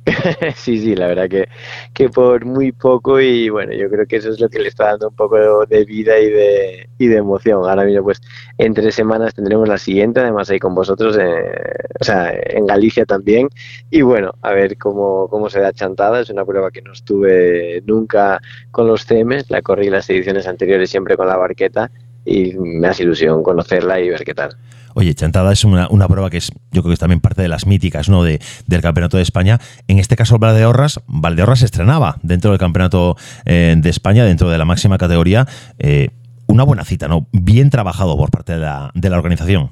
sí, 0.57 0.81
sí, 0.81 0.97
la 0.97 1.07
verdad 1.07 1.29
que, 1.29 1.49
que 1.95 2.09
por 2.09 2.45
muy 2.45 2.73
poco 2.73 3.21
y 3.21 3.49
bueno, 3.51 3.73
yo 3.73 3.89
creo 3.89 4.05
que 4.07 4.17
eso 4.17 4.31
es 4.31 4.41
lo 4.41 4.49
que 4.49 4.59
le 4.59 4.69
está 4.69 4.87
dando 4.87 5.11
un 5.11 5.15
poco 5.15 5.65
de 5.65 5.85
vida 5.85 6.19
y 6.19 6.29
de, 6.29 6.89
y 6.99 7.07
de 7.07 7.17
emoción. 7.19 7.65
Ahora 7.69 7.85
mismo 7.85 8.03
pues 8.03 8.21
en 8.59 8.75
tres 8.75 8.97
semanas 8.97 9.35
tendremos 9.35 9.69
la 9.69 9.79
siguiente, 9.79 10.21
además 10.21 10.51
ahí 10.51 10.59
con 10.59 10.75
vosotros, 10.75 11.17
eh, 11.21 11.53
o 12.01 12.05
sea, 12.05 12.33
en 12.33 12.67
Galicia 12.67 13.05
también. 13.05 13.49
Y 13.91 14.03
bueno, 14.03 14.35
a 14.43 14.53
ver 14.53 14.77
cómo, 14.77 15.29
cómo 15.29 15.49
se 15.49 15.61
da 15.61 15.73
chantada, 15.73 16.21
es 16.21 16.31
una 16.31 16.45
prueba 16.45 16.73
que 16.73 16.83
no 16.83 16.93
estuve 16.93 17.83
nunca 17.87 18.41
con 18.73 18.89
los 18.89 19.07
CMs, 19.07 19.51
la 19.51 19.63
corrí 19.63 19.89
las 19.89 20.11
ediciones 20.11 20.49
anteriores 20.49 20.91
siempre 20.91 21.17
con 21.17 21.29
la 21.29 21.37
barqueta 21.37 21.93
y 22.25 22.55
me 22.59 22.89
hace 22.89 23.05
ilusión 23.05 23.43
conocerla 23.43 24.01
y 24.01 24.11
ver 24.11 24.25
qué 24.25 24.35
tal. 24.35 24.57
Oye, 24.95 25.15
Chantada 25.15 25.53
es 25.53 25.65
una, 25.65 25.89
prueba 26.09 26.31
que 26.31 26.39
es, 26.39 26.51
yo 26.71 26.83
creo 26.83 26.91
que 26.91 26.95
es 26.95 26.99
también 26.99 27.21
parte 27.21 27.43
de 27.43 27.49
las 27.49 27.67
míticas 27.67 28.09
¿no? 28.09 28.23
de, 28.23 28.41
del 28.67 28.83
Campeonato 28.83 29.17
de 29.17 29.23
España. 29.23 29.59
En 29.89 29.99
este 29.99 30.17
caso, 30.17 30.39
Valdeorras, 30.39 31.01
Valdeorras 31.07 31.61
se 31.61 31.67
estrenaba 31.67 32.17
dentro 32.23 32.51
del 32.51 32.59
Campeonato 32.59 33.17
eh, 33.45 33.75
de 33.77 33.91
España, 33.91 34.25
dentro 34.25 34.51
de 34.51 34.59
la 34.59 34.65
máxima 34.65 34.99
categoría. 34.99 35.47
Eh, 35.79 36.11
una 36.47 36.65
buena 36.65 36.85
cita, 36.85 37.09
¿no? 37.09 37.27
Bien 37.33 37.71
trabajado 37.71 38.17
por 38.17 38.31
parte 38.31 38.53
de 38.53 38.59
la, 38.59 38.91
de 38.95 39.11
la 39.11 39.17
organización. 39.17 39.71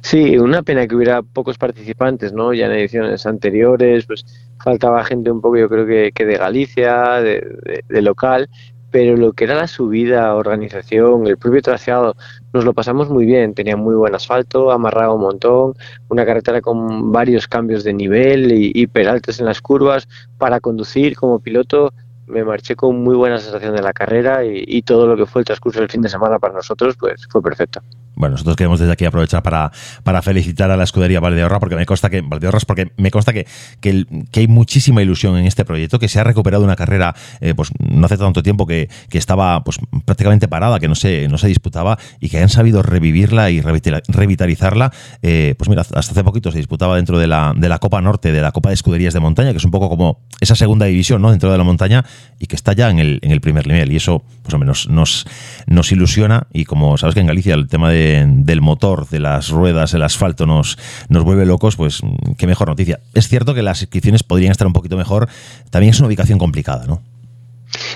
Sí, 0.00 0.38
una 0.38 0.62
pena 0.62 0.86
que 0.86 0.94
hubiera 0.94 1.22
pocos 1.22 1.58
participantes, 1.58 2.32
¿no? 2.32 2.52
Ya 2.52 2.66
en 2.66 2.72
ediciones 2.72 3.26
anteriores, 3.26 4.06
pues 4.06 4.24
faltaba 4.62 5.04
gente 5.04 5.30
un 5.30 5.40
poco, 5.40 5.56
yo 5.56 5.68
creo 5.68 5.86
que, 5.86 6.12
que 6.14 6.24
de 6.24 6.38
Galicia, 6.38 7.20
de, 7.20 7.82
de, 7.88 8.02
local, 8.02 8.48
pero 8.90 9.16
lo 9.16 9.32
que 9.32 9.44
era 9.44 9.54
la 9.54 9.66
subida, 9.66 10.34
organización, 10.34 11.26
el 11.26 11.36
propio 11.36 11.62
traseado, 11.62 12.16
nos 12.52 12.64
lo 12.64 12.72
pasamos 12.72 13.10
muy 13.10 13.26
bien. 13.26 13.54
Tenía 13.54 13.76
muy 13.76 13.94
buen 13.94 14.14
asfalto, 14.14 14.70
amarrado 14.70 15.14
un 15.14 15.22
montón, 15.22 15.74
una 16.08 16.24
carretera 16.24 16.60
con 16.60 17.12
varios 17.12 17.48
cambios 17.48 17.84
de 17.84 17.92
nivel 17.92 18.52
y, 18.52 18.72
y 18.74 18.86
peraltes 18.86 19.40
en 19.40 19.46
las 19.46 19.60
curvas 19.60 20.08
para 20.38 20.60
conducir 20.60 21.16
como 21.16 21.40
piloto 21.40 21.92
me 22.26 22.44
marché 22.44 22.74
con 22.74 23.02
muy 23.02 23.14
buena 23.14 23.38
sensación 23.38 23.74
de 23.74 23.82
la 23.82 23.92
carrera 23.92 24.44
y, 24.44 24.82
todo 24.82 25.06
lo 25.06 25.16
que 25.16 25.26
fue 25.26 25.42
el 25.42 25.46
transcurso 25.46 25.80
del 25.80 25.88
fin 25.88 26.02
de 26.02 26.08
semana 26.08 26.38
para 26.38 26.54
nosotros 26.54 26.96
pues 26.98 27.26
fue 27.28 27.42
perfecto. 27.42 27.80
Bueno, 28.16 28.32
nosotros 28.32 28.56
queremos 28.56 28.80
desde 28.80 28.92
aquí 28.92 29.04
aprovechar 29.04 29.42
para, 29.42 29.70
para 30.02 30.22
felicitar 30.22 30.70
a 30.70 30.76
la 30.76 30.84
escudería 30.84 31.20
Valdeorras 31.20 31.60
porque 31.60 31.76
me 31.76 31.86
consta 31.86 32.10
que 32.10 32.22
Valdeorras 32.22 32.64
porque 32.64 32.92
me 32.96 33.10
consta 33.10 33.32
que, 33.32 33.46
que, 33.80 34.06
hay 34.34 34.48
muchísima 34.48 35.02
ilusión 35.02 35.36
en 35.36 35.46
este 35.46 35.64
proyecto, 35.64 35.98
que 35.98 36.08
se 36.08 36.18
ha 36.18 36.24
recuperado 36.24 36.64
una 36.64 36.76
carrera 36.76 37.14
eh, 37.40 37.54
pues 37.54 37.70
no 37.78 38.06
hace 38.06 38.16
tanto 38.16 38.42
tiempo 38.42 38.66
que, 38.66 38.88
que, 39.10 39.18
estaba 39.18 39.62
pues 39.64 39.78
prácticamente 40.04 40.48
parada, 40.48 40.80
que 40.80 40.88
no 40.88 40.94
se, 40.94 41.28
no 41.28 41.38
se 41.38 41.48
disputaba 41.48 41.98
y 42.20 42.28
que 42.30 42.40
han 42.40 42.48
sabido 42.48 42.82
revivirla 42.82 43.50
y 43.50 43.60
revitalizarla. 43.60 44.92
Eh, 45.22 45.54
pues 45.58 45.68
mira, 45.68 45.82
hasta 45.82 45.98
hace 45.98 46.24
poquito 46.24 46.50
se 46.50 46.58
disputaba 46.58 46.96
dentro 46.96 47.18
de 47.18 47.26
la, 47.26 47.54
de 47.56 47.68
la 47.68 47.78
Copa 47.78 48.00
Norte, 48.00 48.32
de 48.32 48.40
la 48.40 48.52
Copa 48.52 48.70
de 48.70 48.74
Escuderías 48.74 49.14
de 49.14 49.20
Montaña, 49.20 49.52
que 49.52 49.58
es 49.58 49.64
un 49.64 49.70
poco 49.70 49.88
como 49.88 50.20
esa 50.40 50.54
segunda 50.54 50.86
división 50.86 51.22
¿no? 51.22 51.30
dentro 51.30 51.52
de 51.52 51.58
la 51.58 51.64
montaña 51.64 52.04
y 52.38 52.46
que 52.46 52.56
está 52.56 52.72
ya 52.72 52.90
en 52.90 52.98
el, 52.98 53.18
en 53.22 53.30
el 53.30 53.40
primer 53.40 53.66
nivel. 53.66 53.92
Y 53.92 53.96
eso, 53.96 54.22
pues 54.42 54.54
o 54.54 54.58
menos, 54.58 54.88
nos, 54.88 55.26
nos 55.66 55.92
ilusiona. 55.92 56.46
Y 56.52 56.64
como 56.64 56.96
sabes 56.96 57.14
que 57.14 57.20
en 57.20 57.26
Galicia 57.26 57.54
el 57.54 57.68
tema 57.68 57.90
del 58.26 58.60
motor, 58.60 59.08
de 59.08 59.20
las 59.20 59.50
ruedas, 59.50 59.94
el 59.94 60.02
asfalto 60.02 60.46
nos, 60.46 60.78
nos 61.08 61.24
vuelve 61.24 61.46
locos, 61.46 61.76
pues 61.76 62.02
qué 62.38 62.46
mejor 62.46 62.68
noticia. 62.68 63.00
Es 63.14 63.28
cierto 63.28 63.54
que 63.54 63.62
las 63.62 63.82
inscripciones 63.82 64.22
podrían 64.22 64.52
estar 64.52 64.66
un 64.66 64.72
poquito 64.72 64.96
mejor. 64.96 65.28
También 65.70 65.90
es 65.90 66.00
una 66.00 66.08
ubicación 66.08 66.38
complicada, 66.38 66.86
¿no? 66.86 67.02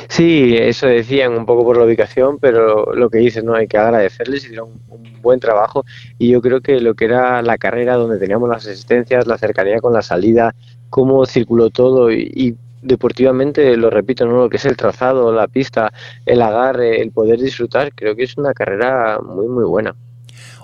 Sí, 0.09 0.57
eso 0.57 0.87
decían 0.87 1.33
un 1.33 1.47
poco 1.47 1.65
por 1.65 1.77
la 1.77 1.85
ubicación, 1.85 2.39
pero 2.39 2.95
lo 2.95 3.09
que 3.09 3.19
dices, 3.19 3.45
¿no? 3.45 3.55
Hay 3.55 3.69
que 3.69 3.79
agradecerles, 3.79 4.45
hicieron 4.45 4.71
un, 4.89 5.01
buen 5.21 5.39
trabajo 5.39 5.85
y 6.19 6.31
yo 6.31 6.41
creo 6.41 6.63
que 6.63 6.81
lo 6.81 6.95
que 6.95 7.05
era 7.05 7.43
la 7.43 7.59
carrera 7.59 7.97
donde 7.97 8.19
teníamos 8.19 8.49
las 8.49 8.67
asistencias, 8.67 9.27
la 9.27 9.37
cercanía 9.37 9.79
con 9.79 9.93
la 9.93 10.01
salida, 10.01 10.55
cómo 10.89 11.27
circuló 11.27 11.69
todo 11.69 12.11
y 12.11 12.57
deportivamente, 12.83 13.77
lo 13.77 13.91
repito, 13.91 14.27
¿no? 14.27 14.43
lo 14.43 14.51
que 14.51 14.57
es 14.57 14.65
el 14.65 14.77
trazado, 14.77 15.33
la 15.33 15.49
pista, 15.49 15.93
el 16.27 16.43
agarre, 16.43 17.01
el 17.01 17.11
poder 17.11 17.41
disfrutar, 17.41 17.93
creo 17.95 18.17
que 18.17 18.25
es 18.25 18.37
una 18.37 18.53
carrera 18.53 19.19
muy, 19.21 19.47
muy 19.49 19.65
buena. 19.65 19.95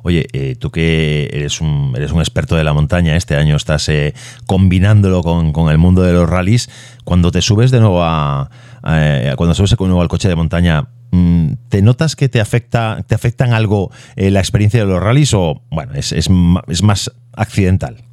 Oye, 0.02 0.28
eh, 0.32 0.54
tú 0.54 0.70
que 0.70 1.28
eres 1.32 1.60
un, 1.60 1.92
eres 1.96 2.12
un 2.12 2.20
experto 2.20 2.54
de 2.54 2.62
la 2.62 2.72
montaña, 2.72 3.16
este 3.16 3.34
año 3.34 3.56
estás 3.56 3.88
eh, 3.88 4.14
combinándolo 4.46 5.22
con, 5.22 5.68
el 5.68 5.78
mundo 5.78 6.02
de 6.02 6.12
los 6.12 6.30
rallies, 6.30 6.70
cuando 7.04 7.32
te 7.32 7.42
subes 7.42 7.72
de 7.72 7.80
nuevo 7.80 8.04
a, 8.04 8.48
cuando 9.36 9.52
subes 9.52 9.70
de 9.70 9.76
nuevo 9.78 10.00
al 10.00 10.08
coche 10.08 10.28
de 10.28 10.36
montaña, 10.36 10.86
mm, 11.10 11.54
¿te 11.68 11.82
notas 11.82 12.14
que 12.14 12.28
te 12.28 12.40
afecta, 12.40 13.04
te 13.08 13.16
afectan 13.16 13.52
algo 13.52 13.90
eh, 14.14 14.30
la 14.30 14.38
experiencia 14.38 14.78
de 14.78 14.86
los 14.86 15.02
rallies 15.02 15.34
o 15.34 15.60
bueno, 15.70 15.94
es, 15.94 16.12
es, 16.12 16.28
es 16.68 16.82
más 16.84 17.10
accidental? 17.32 18.04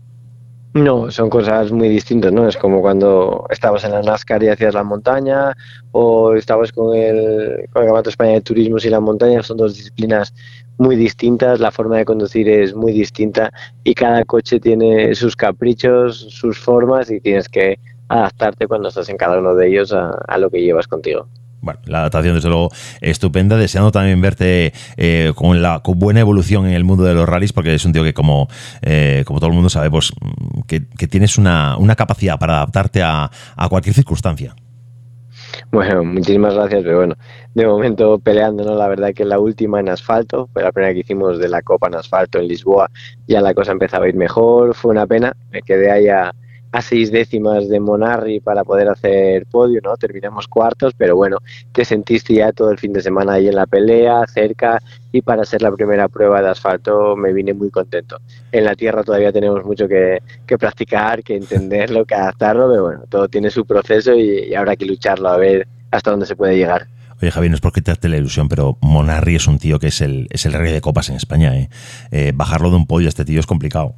No, 0.74 1.12
son 1.12 1.30
cosas 1.30 1.72
muy 1.72 1.88
distintas, 1.88 2.34
¿no? 2.34 2.48
Es 2.48 2.58
como 2.58 2.82
cuando 2.82 3.46
estabas 3.52 3.84
en 3.84 3.92
la 3.92 4.02
NASCAR 4.02 4.42
y 4.42 4.48
hacías 4.48 4.74
la 4.74 4.84
montaña, 4.84 5.56
o 5.92 6.34
estabas 6.34 6.72
con 6.72 6.96
el, 6.96 7.68
con 7.72 7.84
el 7.84 7.88
Campeonato 7.90 8.10
España 8.10 8.32
de 8.32 8.42
Turismo 8.42 8.78
y 8.84 8.90
la 8.90 9.00
montaña, 9.00 9.44
son 9.44 9.58
dos 9.58 9.76
disciplinas 9.76 10.34
muy 10.80 10.96
distintas, 10.96 11.60
la 11.60 11.70
forma 11.70 11.98
de 11.98 12.06
conducir 12.06 12.50
es 12.50 12.74
muy 12.74 12.92
distinta 12.92 13.52
y 13.84 13.94
cada 13.94 14.26
coche 14.26 14.60
tiene 14.60 15.14
sus 15.14 15.36
caprichos, 15.36 16.18
sus 16.18 16.58
formas 16.58 17.12
y 17.12 17.22
tienes 17.22 17.48
que 17.50 17.78
adaptarte 18.08 18.66
cuando 18.68 18.90
estás 18.90 19.10
en 19.10 19.18
cada 19.18 19.38
uno 19.38 19.54
de 19.54 19.68
ellos 19.68 19.94
a 19.94 20.38
lo 20.40 20.50
que 20.50 20.62
llevas 20.62 20.88
contigo 20.88 21.28
bueno, 21.64 21.80
la 21.86 22.00
adaptación 22.00 22.36
desde 22.36 22.50
luego 22.50 22.70
estupenda, 23.00 23.56
deseando 23.56 23.92
también 23.92 24.20
verte 24.22 24.74
eh, 24.98 25.32
con, 25.34 25.62
la, 25.62 25.80
con 25.80 25.98
buena 25.98 26.20
evolución 26.20 26.68
en 26.68 26.74
el 26.74 26.84
mundo 26.84 27.06
de 27.06 27.14
los 27.14 27.28
rallies, 27.28 27.54
porque 27.54 27.74
es 27.74 27.86
un 27.86 27.94
tío 27.94 28.04
que 28.04 28.14
como, 28.14 28.50
eh, 28.82 29.24
como 29.26 29.40
todo 29.40 29.48
el 29.48 29.56
mundo 29.56 29.70
sabe, 29.70 29.90
pues 29.90 30.12
que, 30.68 30.82
tienes 31.08 31.38
una, 31.38 31.78
capacidad 31.96 32.38
para 32.38 32.58
adaptarte 32.58 33.02
a, 33.02 33.32
cualquier 33.70 33.96
circunstancia. 33.96 34.54
Bueno, 35.72 36.04
muchísimas 36.04 36.54
gracias, 36.54 36.84
pero 36.84 36.98
bueno, 36.98 37.16
de 37.54 37.66
momento 37.66 38.20
peleándonos, 38.20 38.78
la 38.78 38.88
verdad 38.88 39.14
que 39.14 39.24
la 39.24 39.40
última 39.40 39.80
en 39.80 39.88
asfalto, 39.88 40.50
fue 40.52 40.64
la 40.64 40.72
primera 40.72 40.94
que 40.94 41.00
hicimos 41.00 41.40
de 41.40 41.48
la 41.48 41.62
Copa 41.62 41.88
en 41.88 41.96
asfalto 41.96 42.40
en 42.40 42.48
Lisboa, 42.48 42.90
ya 43.28 43.40
la 43.40 43.54
cosa 43.54 43.72
empezaba 43.72 44.06
a 44.06 44.10
ir 44.10 44.16
mejor, 44.16 44.76
fue 44.76 44.92
una 44.92 45.08
pena, 45.08 45.34
me 45.52 45.62
quedé 45.62 45.92
ahí 45.92 46.08
a, 46.08 46.34
a 46.74 46.82
seis 46.82 47.12
décimas 47.12 47.70
de 47.70 47.80
Monarri 47.80 48.40
para 48.40 48.64
poder 48.64 48.90
hacer 48.90 49.46
podio, 49.46 49.80
¿no? 49.84 49.96
Terminamos 49.96 50.48
cuartos, 50.48 50.94
pero 50.98 51.16
bueno, 51.16 51.38
te 51.72 51.86
sentiste 51.86 52.34
ya 52.34 52.52
todo 52.52 52.72
el 52.72 52.80
fin 52.80 52.92
de 52.92 53.02
semana 53.02 53.34
ahí 53.34 53.48
en 53.48 53.56
la 53.56 53.68
pelea, 53.68 54.26
cerca, 54.28 54.82
y 55.12 55.22
para 55.22 55.46
ser 55.46 55.62
la 55.62 55.72
primera 55.72 56.08
prueba 56.08 56.42
de 56.42 56.50
asfalto 56.50 57.16
me 57.16 57.32
vine 57.32 57.54
muy 57.54 57.70
contento. 57.70 58.18
En 58.52 58.66
la 58.66 58.76
tierra 58.76 59.04
todavía 59.04 59.32
tenemos 59.32 59.64
mucho 59.64 59.88
que, 59.88 60.18
practicar, 60.58 61.24
que 61.24 61.36
entenderlo, 61.36 62.06
que 62.06 62.16
adaptarlo, 62.16 62.68
pero 62.68 62.84
bueno, 62.84 63.04
todo 63.08 63.28
tiene 63.28 63.52
su 63.52 63.66
proceso 63.68 64.16
y, 64.16 64.56
habrá 64.56 64.76
que 64.76 64.86
lucharlo 64.86 65.30
a 65.30 65.38
ver 65.38 65.68
hasta 65.92 66.10
dónde 66.10 66.26
se 66.26 66.36
puede 66.36 66.58
llegar. 66.58 66.88
Oye, 67.22 67.30
Javi, 67.30 67.50
no 67.50 67.56
es 67.56 67.62
porque 67.62 67.82
te 67.82 67.92
hace 67.92 68.10
la 68.10 68.18
ilusión, 68.18 68.50
pero 68.50 68.80
Monarri 68.82 69.36
es 69.36 69.48
un 69.48 69.60
tío 69.60 69.78
que 69.78 69.88
es 69.88 70.02
el, 70.02 70.28
es 70.32 70.48
el 70.48 70.54
rey 70.54 70.74
de 70.74 70.82
copas 70.82 71.10
en 71.10 71.18
España. 71.18 71.56
¿eh? 71.56 71.70
Eh, 72.10 72.32
bajarlo 72.34 72.72
de 72.72 72.78
un 72.78 72.88
podio 72.88 73.08
a 73.08 73.10
este 73.10 73.26
tío 73.26 73.40
es 73.40 73.46
complicado. 73.46 73.94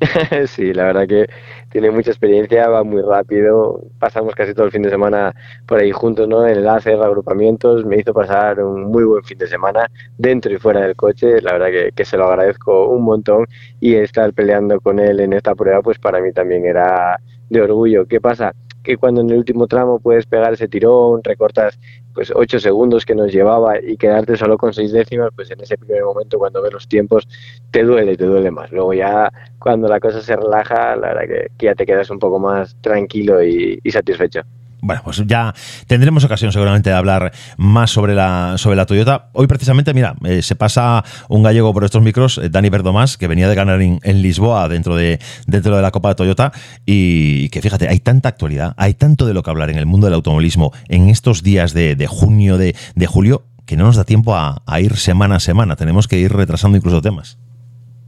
sí, 0.48 0.74
la 0.74 0.84
verdad 0.84 1.06
que 1.06 1.26
tiene 1.70 1.90
mucha 1.90 2.10
experiencia, 2.10 2.68
va 2.68 2.82
muy 2.84 3.00
rápido. 3.02 3.80
Pasamos 3.98 4.34
casi 4.34 4.52
todo 4.54 4.66
el 4.66 4.72
fin 4.72 4.82
de 4.82 4.90
semana 4.90 5.34
por 5.66 5.80
ahí 5.80 5.92
juntos, 5.92 6.28
¿no? 6.28 6.46
Enlaces, 6.46 7.00
agrupamientos. 7.00 7.84
Me 7.84 7.98
hizo 7.98 8.12
pasar 8.12 8.60
un 8.60 8.84
muy 8.84 9.04
buen 9.04 9.24
fin 9.24 9.38
de 9.38 9.46
semana 9.46 9.90
dentro 10.18 10.52
y 10.52 10.58
fuera 10.58 10.80
del 10.80 10.96
coche. 10.96 11.40
La 11.40 11.52
verdad 11.52 11.68
que, 11.68 11.92
que 11.92 12.04
se 12.04 12.16
lo 12.16 12.26
agradezco 12.26 12.88
un 12.88 13.04
montón. 13.04 13.46
Y 13.80 13.94
estar 13.94 14.32
peleando 14.34 14.80
con 14.80 14.98
él 14.98 15.20
en 15.20 15.32
esta 15.32 15.54
prueba, 15.54 15.80
pues 15.82 15.98
para 15.98 16.20
mí 16.20 16.32
también 16.32 16.66
era 16.66 17.18
de 17.48 17.60
orgullo. 17.62 18.06
¿Qué 18.06 18.20
pasa? 18.20 18.52
que 18.84 18.98
cuando 18.98 19.22
en 19.22 19.30
el 19.30 19.38
último 19.38 19.66
tramo 19.66 19.98
puedes 19.98 20.26
pegar 20.26 20.52
ese 20.52 20.68
tirón, 20.68 21.24
recortas 21.24 21.78
pues 22.14 22.32
ocho 22.34 22.58
segundos 22.60 23.04
que 23.04 23.14
nos 23.14 23.32
llevaba 23.32 23.80
y 23.80 23.96
quedarte 23.96 24.36
solo 24.36 24.56
con 24.56 24.72
seis 24.72 24.92
décimas, 24.92 25.30
pues 25.34 25.50
en 25.50 25.60
ese 25.60 25.76
primer 25.76 26.04
momento 26.04 26.38
cuando 26.38 26.62
ves 26.62 26.72
los 26.72 26.88
tiempos 26.88 27.28
te 27.70 27.82
duele, 27.82 28.16
te 28.16 28.24
duele 28.24 28.50
más. 28.50 28.70
Luego 28.72 28.94
ya 28.94 29.32
cuando 29.58 29.88
la 29.88 30.00
cosa 30.00 30.22
se 30.22 30.36
relaja, 30.36 30.96
la 30.96 31.14
verdad 31.14 31.50
que, 31.58 31.66
ya 31.66 31.74
te 31.74 31.84
quedas 31.86 32.10
un 32.10 32.18
poco 32.18 32.38
más 32.38 32.76
tranquilo 32.80 33.42
y 33.42 33.80
satisfecho. 33.90 34.42
Bueno, 34.84 35.00
pues 35.02 35.22
ya 35.26 35.54
tendremos 35.86 36.24
ocasión 36.24 36.52
seguramente 36.52 36.90
de 36.90 36.96
hablar 36.96 37.32
más 37.56 37.90
sobre 37.90 38.14
la, 38.14 38.56
sobre 38.58 38.76
la 38.76 38.84
Toyota. 38.84 39.30
Hoy 39.32 39.46
precisamente, 39.46 39.94
mira, 39.94 40.14
eh, 40.26 40.42
se 40.42 40.56
pasa 40.56 41.02
un 41.30 41.42
gallego 41.42 41.72
por 41.72 41.84
estos 41.84 42.02
micros, 42.02 42.36
eh, 42.36 42.50
Dani 42.50 42.68
Verdomás, 42.68 43.16
que 43.16 43.26
venía 43.26 43.48
de 43.48 43.54
ganar 43.54 43.80
en, 43.80 44.00
Lisboa 44.04 44.68
dentro 44.68 44.94
de, 44.94 45.20
dentro 45.46 45.74
de 45.74 45.80
la 45.80 45.90
Copa 45.90 46.10
de 46.10 46.16
Toyota 46.16 46.52
y 46.84 47.48
que 47.48 47.62
fíjate, 47.62 47.88
hay 47.88 47.98
tanta 48.00 48.28
actualidad, 48.28 48.74
hay 48.76 48.92
tanto 48.92 49.24
de 49.24 49.32
lo 49.32 49.42
que 49.42 49.48
hablar 49.48 49.70
en 49.70 49.78
el 49.78 49.86
mundo 49.86 50.06
del 50.06 50.14
automovilismo 50.14 50.70
en 50.88 51.08
estos 51.08 51.42
días 51.42 51.72
de, 51.72 52.06
junio, 52.06 52.58
de, 52.58 52.74
julio, 53.06 53.46
que 53.64 53.78
no 53.78 53.84
nos 53.84 53.96
da 53.96 54.04
tiempo 54.04 54.36
a 54.36 54.80
ir 54.80 54.96
semana 54.96 55.36
a 55.36 55.40
semana. 55.40 55.76
Tenemos 55.76 56.08
que 56.08 56.18
ir 56.18 56.30
retrasando 56.30 56.76
incluso 56.76 57.00
temas. 57.00 57.38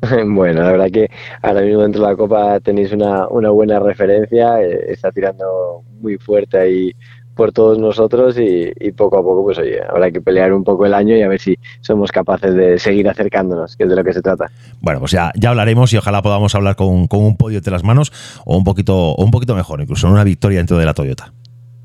Bueno, 0.27 0.63
la 0.63 0.73
verdad 0.73 0.91
que 0.91 1.11
ahora 1.43 1.63
mismo 1.63 1.83
dentro 1.83 2.03
de 2.03 2.09
la 2.09 2.17
Copa 2.17 2.61
tenéis 2.61 2.93
una, 2.93 3.29
una 3.29 3.51
buena 3.51 3.81
referencia, 3.81 4.63
eh, 4.63 4.93
está 4.93 5.11
tirando 5.11 5.83
muy 6.01 6.19
fuerte 6.19 6.59
ahí 6.59 6.93
por 7.35 7.53
todos 7.53 7.79
nosotros 7.79 8.39
y, 8.39 8.73
poco 8.93 9.19
a 9.19 9.23
poco, 9.23 9.45
pues 9.45 9.59
oye, 9.59 9.79
habrá 9.83 10.11
que 10.11 10.23
pelear 10.23 10.55
un 10.55 10.65
poco 10.65 10.87
el 10.87 10.95
año 10.95 11.15
y 11.15 11.21
a 11.21 11.29
ver 11.29 11.39
si 11.39 11.55
somos 11.83 12.11
capaces 12.11 12.55
de 12.55 12.79
seguir 12.79 13.07
acercándonos, 13.11 13.77
que 13.77 13.85
es 13.85 13.91
de 13.91 13.95
lo 13.95 14.03
que 14.03 14.15
se 14.15 14.23
trata. 14.23 14.51
Bueno, 14.81 15.01
pues 15.01 15.13
ya, 15.13 15.33
ya 15.37 15.51
hablaremos 15.51 15.93
y 15.93 15.99
ojalá 15.99 16.23
podamos 16.23 16.55
hablar 16.55 16.77
con, 16.77 17.07
con 17.09 17.23
un 17.23 17.37
podio 17.37 17.59
entre 17.59 17.73
las 17.73 17.85
manos 17.85 18.11
o 18.47 18.57
un 18.57 18.65
poquito, 18.65 18.97
o 18.97 19.23
un 19.23 19.31
poquito 19.31 19.55
mejor, 19.55 19.83
incluso 19.83 20.09
una 20.09 20.25
victoria 20.25 20.59
dentro 20.59 20.79
de 20.79 20.87
la 20.87 20.95
Toyota 20.95 21.33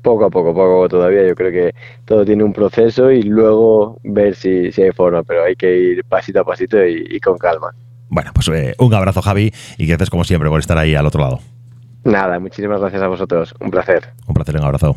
poco 0.00 0.24
a 0.24 0.30
poco, 0.30 0.52
poco 0.52 0.88
todavía. 0.88 1.24
Yo 1.28 1.36
creo 1.36 1.52
que 1.52 1.74
todo 2.04 2.24
tiene 2.24 2.42
un 2.42 2.52
proceso 2.52 3.12
y 3.12 3.22
luego 3.22 4.00
ver 4.02 4.34
si, 4.34 4.72
si 4.72 4.82
hay 4.82 4.90
forma, 4.90 5.22
pero 5.22 5.44
hay 5.44 5.54
que 5.54 5.78
ir 5.78 6.04
pasito 6.04 6.40
a 6.40 6.44
pasito 6.44 6.84
y 6.84 7.20
con 7.20 7.38
calma. 7.38 7.72
Bueno, 8.12 8.30
pues 8.34 8.46
eh, 8.48 8.74
un 8.78 8.92
abrazo, 8.92 9.22
Javi, 9.22 9.54
y 9.78 9.86
gracias 9.86 10.10
como 10.10 10.22
siempre 10.22 10.50
por 10.50 10.60
estar 10.60 10.76
ahí 10.76 10.94
al 10.94 11.06
otro 11.06 11.22
lado. 11.22 11.40
Nada, 12.04 12.38
muchísimas 12.38 12.78
gracias 12.78 13.00
a 13.00 13.06
vosotros. 13.08 13.54
Un 13.58 13.70
placer. 13.70 14.10
Un 14.26 14.34
placer, 14.34 14.54
un 14.54 14.64
abrazo. 14.64 14.96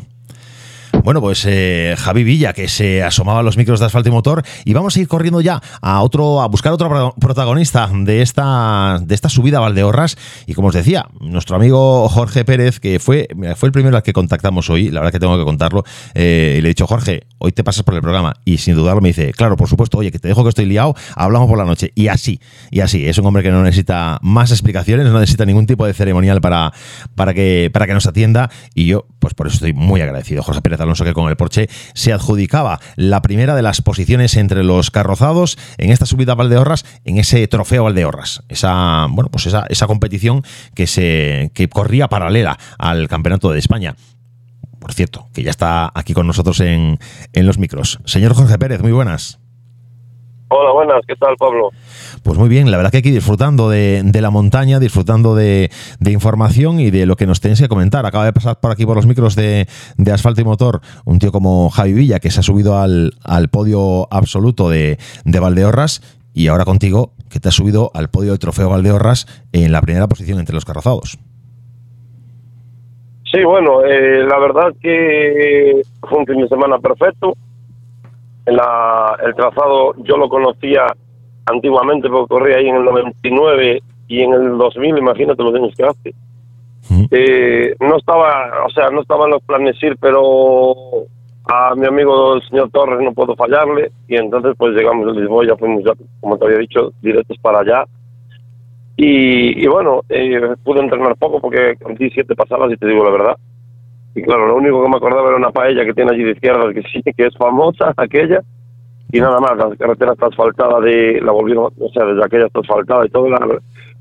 Bueno, 1.06 1.20
pues 1.20 1.44
eh, 1.46 1.94
Javi 1.96 2.24
Villa, 2.24 2.52
que 2.52 2.66
se 2.66 3.04
asomaba 3.04 3.38
a 3.38 3.42
los 3.44 3.56
micros 3.56 3.78
de 3.78 3.86
asfalto 3.86 4.08
y 4.08 4.12
motor, 4.12 4.42
y 4.64 4.72
vamos 4.72 4.96
a 4.96 5.00
ir 5.00 5.06
corriendo 5.06 5.40
ya 5.40 5.62
a 5.80 6.02
otro, 6.02 6.42
a 6.42 6.48
buscar 6.48 6.72
otro 6.72 7.14
protagonista 7.20 7.88
de 7.94 8.22
esta, 8.22 8.98
de 9.00 9.14
esta 9.14 9.28
subida 9.28 9.58
a 9.58 9.60
Valdeorras. 9.60 10.18
Y 10.48 10.54
como 10.54 10.66
os 10.66 10.74
decía, 10.74 11.06
nuestro 11.20 11.54
amigo 11.54 12.08
Jorge 12.08 12.44
Pérez, 12.44 12.80
que 12.80 12.98
fue, 12.98 13.28
fue 13.54 13.68
el 13.68 13.72
primero 13.72 13.96
al 13.96 14.02
que 14.02 14.12
contactamos 14.12 14.68
hoy, 14.68 14.90
la 14.90 14.98
verdad 14.98 15.12
que 15.12 15.20
tengo 15.20 15.38
que 15.38 15.44
contarlo, 15.44 15.84
eh, 16.14 16.56
y 16.58 16.60
le 16.60 16.66
he 16.66 16.70
dicho, 16.70 16.88
Jorge, 16.88 17.28
hoy 17.38 17.52
te 17.52 17.62
pasas 17.62 17.84
por 17.84 17.94
el 17.94 18.02
programa. 18.02 18.34
Y 18.44 18.58
sin 18.58 18.74
dudarlo 18.74 19.00
me 19.00 19.10
dice, 19.10 19.30
claro, 19.32 19.56
por 19.56 19.68
supuesto, 19.68 19.98
oye, 19.98 20.10
que 20.10 20.18
te 20.18 20.26
dejo 20.26 20.42
que 20.42 20.48
estoy 20.48 20.66
liado, 20.66 20.96
hablamos 21.14 21.48
por 21.48 21.56
la 21.56 21.64
noche. 21.64 21.92
Y 21.94 22.08
así, 22.08 22.40
y 22.72 22.80
así, 22.80 23.06
es 23.06 23.16
un 23.18 23.26
hombre 23.26 23.44
que 23.44 23.52
no 23.52 23.62
necesita 23.62 24.18
más 24.22 24.50
explicaciones, 24.50 25.06
no 25.06 25.20
necesita 25.20 25.44
ningún 25.44 25.66
tipo 25.66 25.86
de 25.86 25.94
ceremonial 25.94 26.40
para, 26.40 26.72
para, 27.14 27.32
que, 27.32 27.70
para 27.72 27.86
que 27.86 27.94
nos 27.94 28.08
atienda. 28.08 28.50
Y 28.74 28.86
yo, 28.86 29.06
pues 29.20 29.34
por 29.34 29.46
eso 29.46 29.54
estoy 29.54 29.72
muy 29.72 30.00
agradecido. 30.00 30.42
Jorge 30.42 30.62
Pérez 30.62 30.80
Alonso 30.80 30.95
Que 31.04 31.12
con 31.12 31.28
el 31.28 31.36
Porsche 31.36 31.68
se 31.94 32.12
adjudicaba 32.12 32.80
la 32.96 33.22
primera 33.22 33.54
de 33.54 33.62
las 33.62 33.82
posiciones 33.82 34.36
entre 34.36 34.64
los 34.64 34.90
carrozados 34.90 35.58
en 35.78 35.90
esta 35.90 36.06
subida 36.06 36.32
a 36.32 36.36
Valdeorras, 36.36 36.84
en 37.04 37.18
ese 37.18 37.46
trofeo 37.48 37.84
Valdeorras. 37.84 38.42
Esa, 38.48 39.06
bueno, 39.10 39.30
pues 39.30 39.46
esa, 39.46 39.66
esa 39.68 39.86
competición 39.86 40.42
que 40.74 40.86
se 40.86 41.50
que 41.54 41.68
corría 41.68 42.08
paralela 42.08 42.58
al 42.78 43.08
Campeonato 43.08 43.50
de 43.50 43.58
España 43.58 43.96
por 44.78 44.94
cierto, 44.94 45.28
que 45.32 45.42
ya 45.42 45.50
está 45.50 45.90
aquí 45.94 46.14
con 46.14 46.28
nosotros 46.28 46.60
en, 46.60 47.00
en 47.32 47.46
los 47.46 47.58
micros. 47.58 47.98
Señor 48.04 48.34
Jorge 48.34 48.56
Pérez, 48.56 48.82
muy 48.82 48.92
buenas. 48.92 49.40
Hola, 50.48 50.70
buenas, 50.70 51.04
¿qué 51.08 51.16
tal, 51.16 51.34
Pablo? 51.36 51.70
Pues 52.22 52.38
muy 52.38 52.48
bien, 52.48 52.70
la 52.70 52.76
verdad 52.76 52.92
que 52.92 52.98
aquí 52.98 53.10
disfrutando 53.10 53.68
de, 53.68 54.04
la 54.12 54.30
montaña, 54.30 54.78
disfrutando 54.78 55.34
de, 55.34 55.70
información 56.04 56.78
y 56.78 56.92
de 56.92 57.04
lo 57.04 57.16
que 57.16 57.26
nos 57.26 57.40
tenéis 57.40 57.60
que 57.60 57.68
comentar. 57.68 58.06
Acaba 58.06 58.24
de 58.24 58.32
pasar 58.32 58.60
por 58.60 58.70
aquí 58.70 58.86
por 58.86 58.94
los 58.94 59.06
micros 59.06 59.34
de, 59.34 59.66
asfalto 60.12 60.40
y 60.40 60.44
motor 60.44 60.80
un 61.04 61.18
tío 61.18 61.32
como 61.32 61.68
Javi 61.70 61.94
Villa, 61.94 62.20
que 62.20 62.30
se 62.30 62.40
ha 62.40 62.42
subido 62.44 62.78
al, 62.78 63.10
podio 63.50 64.06
absoluto 64.12 64.70
de, 64.70 64.98
de 65.24 65.40
Valdeorras, 65.40 66.00
y 66.32 66.46
ahora 66.46 66.64
contigo, 66.64 67.12
que 67.28 67.40
te 67.40 67.48
has 67.48 67.54
subido 67.54 67.90
al 67.92 68.08
podio 68.08 68.30
de 68.30 68.38
Trofeo 68.38 68.68
Valdeorras 68.68 69.26
en 69.52 69.72
la 69.72 69.80
primera 69.80 70.06
posición 70.06 70.38
entre 70.38 70.54
los 70.54 70.64
carrozados. 70.64 71.18
Sí, 73.32 73.42
bueno, 73.42 73.84
eh, 73.84 74.24
la 74.24 74.38
verdad 74.38 74.72
que 74.80 75.82
fue 76.08 76.18
un 76.18 76.26
fin 76.26 76.40
de 76.40 76.48
semana 76.48 76.78
perfecto 76.78 77.34
el 78.46 79.34
trazado 79.34 79.94
yo 79.98 80.16
lo 80.16 80.28
conocía 80.28 80.86
antiguamente 81.46 82.08
porque 82.08 82.28
corría 82.28 82.56
ahí 82.58 82.68
en 82.68 82.76
el 82.76 82.84
99 82.84 83.82
y 84.08 84.20
en 84.20 84.32
el 84.32 84.58
2000, 84.58 84.98
imagínate 84.98 85.42
los 85.42 85.54
años 85.54 85.74
que 85.76 85.84
hace. 85.84 86.14
Eh, 87.10 87.74
no 87.80 87.96
estaba, 87.96 88.64
o 88.64 88.70
sea, 88.70 88.90
no 88.90 89.00
estaban 89.02 89.30
los 89.30 89.42
planes 89.42 89.82
ir, 89.82 89.96
pero 90.00 90.74
a 91.48 91.74
mi 91.74 91.86
amigo 91.86 92.34
el 92.34 92.42
señor 92.48 92.70
Torres 92.70 93.00
no 93.00 93.12
puedo 93.12 93.34
fallarle 93.36 93.90
y 94.08 94.16
entonces 94.16 94.54
pues 94.56 94.74
llegamos 94.74 95.08
a 95.08 95.18
Lisboa, 95.18 95.46
ya 95.46 95.56
fuimos 95.56 95.84
ya, 95.84 95.92
como 96.20 96.38
te 96.38 96.44
había 96.46 96.58
dicho, 96.58 96.92
directos 97.02 97.36
para 97.38 97.60
allá. 97.60 97.84
Y, 98.98 99.66
bueno, 99.66 100.02
eh, 100.08 100.54
pude 100.64 100.80
entrenar 100.80 101.16
poco 101.16 101.38
porque 101.38 101.76
con 101.82 101.94
17 101.94 102.34
pasadas 102.34 102.72
y 102.72 102.76
te 102.76 102.86
digo 102.86 103.04
la 103.04 103.10
verdad. 103.10 103.36
Y 104.16 104.22
claro, 104.22 104.46
lo 104.46 104.56
único 104.56 104.82
que 104.82 104.88
me 104.88 104.96
acordaba 104.96 105.28
era 105.28 105.36
una 105.36 105.50
paella 105.50 105.84
que 105.84 105.92
tiene 105.92 106.10
allí 106.10 106.24
de 106.24 106.30
izquierda, 106.30 106.72
que 106.72 106.82
sí, 106.90 107.02
que 107.02 107.26
es 107.26 107.36
famosa, 107.36 107.92
aquella. 107.98 108.40
Y 109.12 109.20
nada 109.20 109.38
más, 109.40 109.56
la 109.58 109.76
carretera 109.76 110.12
está 110.12 110.26
asfaltada 110.26 110.80
de, 110.80 111.20
la 111.20 111.32
volvieron, 111.32 111.70
o 111.78 111.88
sea, 111.90 112.06
desde 112.06 112.24
aquella 112.24 112.46
está 112.46 112.60
asfaltada 112.60 113.04
y 113.04 113.10
todo, 113.10 113.28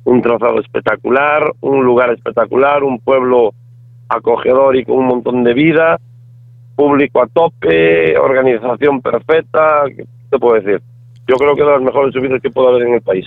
un 0.05 0.21
trazado 0.21 0.61
espectacular, 0.61 1.51
un 1.59 1.83
lugar 1.83 2.11
espectacular, 2.11 2.83
un 2.83 2.99
pueblo 2.99 3.51
acogedor 4.07 4.77
y 4.77 4.85
con 4.85 4.99
un 4.99 5.07
montón 5.07 5.43
de 5.43 5.53
vida, 5.53 5.99
público 6.77 7.21
a 7.21 7.27
tope, 7.27 8.17
organización 8.17 9.01
perfecta, 9.01 9.83
¿qué 9.87 10.05
te 10.29 10.39
puedo 10.39 10.61
decir? 10.61 10.81
Yo 11.27 11.35
creo 11.35 11.55
que 11.55 11.61
es 11.61 11.67
de 11.67 11.73
las 11.73 11.81
mejores 11.81 12.13
subidas 12.13 12.41
que 12.41 12.51
puedo 12.51 12.69
haber 12.69 12.87
en 12.87 12.93
el 12.93 13.01
país. 13.01 13.25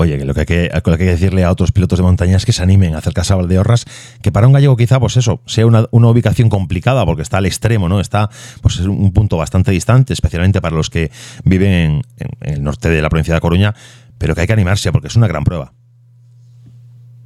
Oye, 0.00 0.16
que 0.16 0.24
lo 0.24 0.32
que, 0.32 0.40
hay 0.40 0.46
que, 0.46 0.70
lo 0.72 0.82
que 0.82 0.90
hay 0.92 0.98
que 0.98 1.04
decirle 1.06 1.42
a 1.42 1.50
otros 1.50 1.72
pilotos 1.72 1.98
de 1.98 2.04
montaña 2.04 2.36
es 2.36 2.46
que 2.46 2.52
se 2.52 2.62
animen 2.62 2.94
a 2.94 2.98
acercarse 2.98 3.32
a 3.32 3.36
Valdeorras, 3.36 3.84
que 4.22 4.30
para 4.30 4.46
un 4.46 4.52
gallego 4.52 4.76
quizá, 4.76 5.00
pues 5.00 5.16
eso, 5.16 5.40
sea 5.44 5.66
una, 5.66 5.88
ubicación 5.90 6.48
complicada 6.48 7.04
porque 7.04 7.22
está 7.22 7.38
al 7.38 7.46
extremo, 7.46 7.88
¿no? 7.88 7.98
Está, 7.98 8.28
pues 8.62 8.78
es 8.78 8.86
un 8.86 9.12
punto 9.12 9.36
bastante 9.36 9.72
distante, 9.72 10.12
especialmente 10.12 10.60
para 10.60 10.76
los 10.76 10.88
que 10.88 11.10
viven 11.44 11.72
en, 11.72 12.02
el 12.42 12.62
norte 12.62 12.88
de 12.88 13.02
la 13.02 13.08
provincia 13.08 13.34
de 13.34 13.40
Coruña, 13.40 13.74
pero 14.18 14.36
que 14.36 14.42
hay 14.42 14.46
que 14.46 14.52
animarse 14.52 14.92
porque 14.92 15.08
es 15.08 15.16
una 15.16 15.26
gran 15.26 15.42
prueba. 15.42 15.72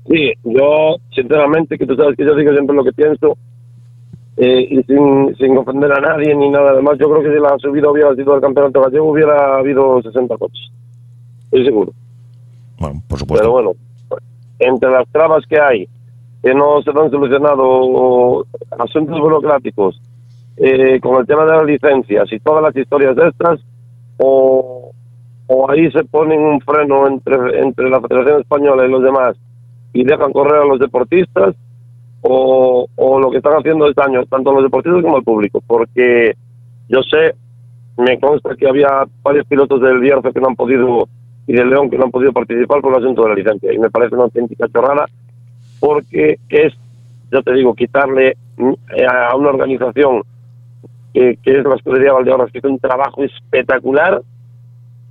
Sí, 0.09 0.33
yo, 0.43 0.97
sinceramente, 1.14 1.76
que 1.76 1.87
tú 1.87 1.95
sabes 1.95 2.17
que 2.17 2.25
yo 2.25 2.35
digo 2.35 2.52
siempre 2.52 2.75
lo 2.75 2.85
que 2.85 2.93
pienso, 2.93 3.37
eh, 4.38 4.67
y 4.71 4.83
sin, 4.85 5.37
sin 5.37 5.59
ofender 5.59 5.93
a 5.93 6.00
nadie 6.00 6.35
ni 6.35 6.49
nada 6.49 6.81
más, 6.81 6.99
yo 6.99 7.11
creo 7.11 7.23
que 7.23 7.37
si 7.37 7.43
la 7.43 7.55
subida 7.59 7.91
hubiera 7.91 8.14
sido 8.14 8.33
al 8.33 8.41
campeonato 8.41 8.81
gallego 8.81 9.11
hubiera 9.11 9.59
habido 9.59 10.00
60 10.00 10.38
coches. 10.38 10.73
Estoy 11.45 11.67
seguro. 11.67 11.93
Pero 13.39 13.53
bueno, 13.53 13.73
entre 14.59 14.91
las 14.91 15.09
trabas 15.11 15.45
que 15.49 15.61
hay, 15.61 15.89
que 16.43 16.55
no 16.55 16.83
se 16.83 16.91
han 16.91 17.11
solucionado 17.11 18.45
asuntos 18.79 19.19
burocráticos, 19.21 20.01
eh, 20.57 21.01
con 21.01 21.19
el 21.21 21.27
tema 21.27 21.45
de 21.45 21.53
las 21.53 21.65
licencias 21.65 22.33
y 22.33 22.39
todas 22.41 22.62
las 22.62 22.77
historias 22.77 23.17
de 23.17 23.29
estas, 23.29 23.61
o, 24.19 24.93
o 25.47 25.71
ahí 25.71 25.91
se 25.91 26.05
ponen 26.05 26.41
un 26.41 26.61
freno 26.61 27.07
entre, 27.07 27.61
entre 27.61 27.89
la 27.89 28.01
Federación 28.01 28.41
Española 28.41 28.87
y 28.87 28.91
los 28.91 29.03
demás 29.03 29.37
y 29.92 30.05
dejan 30.05 30.33
correr 30.33 30.62
a 30.62 30.64
los 30.64 30.79
deportistas, 30.79 31.55
o, 32.23 32.87
o 32.95 33.21
lo 33.21 33.31
que 33.31 33.38
están 33.38 33.55
haciendo 33.55 33.88
este 33.88 34.03
año, 34.03 34.25
tanto 34.27 34.53
los 34.53 34.62
deportistas 34.62 35.03
como 35.03 35.18
el 35.18 35.25
público, 35.25 35.61
porque 35.66 36.35
yo 36.88 37.03
sé, 37.03 37.35
me 37.99 38.18
consta 38.18 38.55
que 38.57 38.68
había 38.68 39.05
varios 39.23 39.47
pilotos 39.47 39.81
del 39.81 39.99
Bierzo 39.99 40.33
que 40.33 40.40
no 40.40 40.49
han 40.49 40.57
podido 40.57 41.09
y 41.46 41.52
de 41.52 41.64
León 41.64 41.90
que 41.90 41.98
no 41.98 42.05
han 42.05 42.11
podido 42.11 42.33
participar 42.33 42.81
por 42.81 42.92
el 42.92 43.02
asunto 43.02 43.22
de 43.22 43.28
la 43.31 43.35
licencia. 43.35 43.72
Y 43.72 43.78
me 43.78 43.90
parece 43.90 44.14
una 44.14 44.24
auténtica 44.24 44.68
chorrada 44.68 45.07
porque 45.81 46.38
es, 46.48 46.72
ya 47.31 47.42
te 47.42 47.52
digo, 47.55 47.74
quitarle 47.74 48.37
mm, 48.57 48.72
a 49.09 49.35
una 49.35 49.48
organización 49.48 50.22
que, 51.12 51.38
que 51.42 51.59
es 51.59 51.64
la 51.64 51.74
Escudería 51.74 52.12
Valdeorras, 52.12 52.50
que 52.52 52.59
hace 52.59 52.68
un 52.68 52.78
trabajo 52.78 53.22
espectacular, 53.24 54.22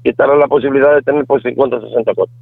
quitarle 0.04 0.38
la 0.38 0.48
posibilidad 0.48 0.96
de 0.96 1.02
tener 1.02 1.26
pues 1.26 1.44
50 1.44 1.78
o 1.78 1.82
60 1.82 2.14
coches. 2.14 2.36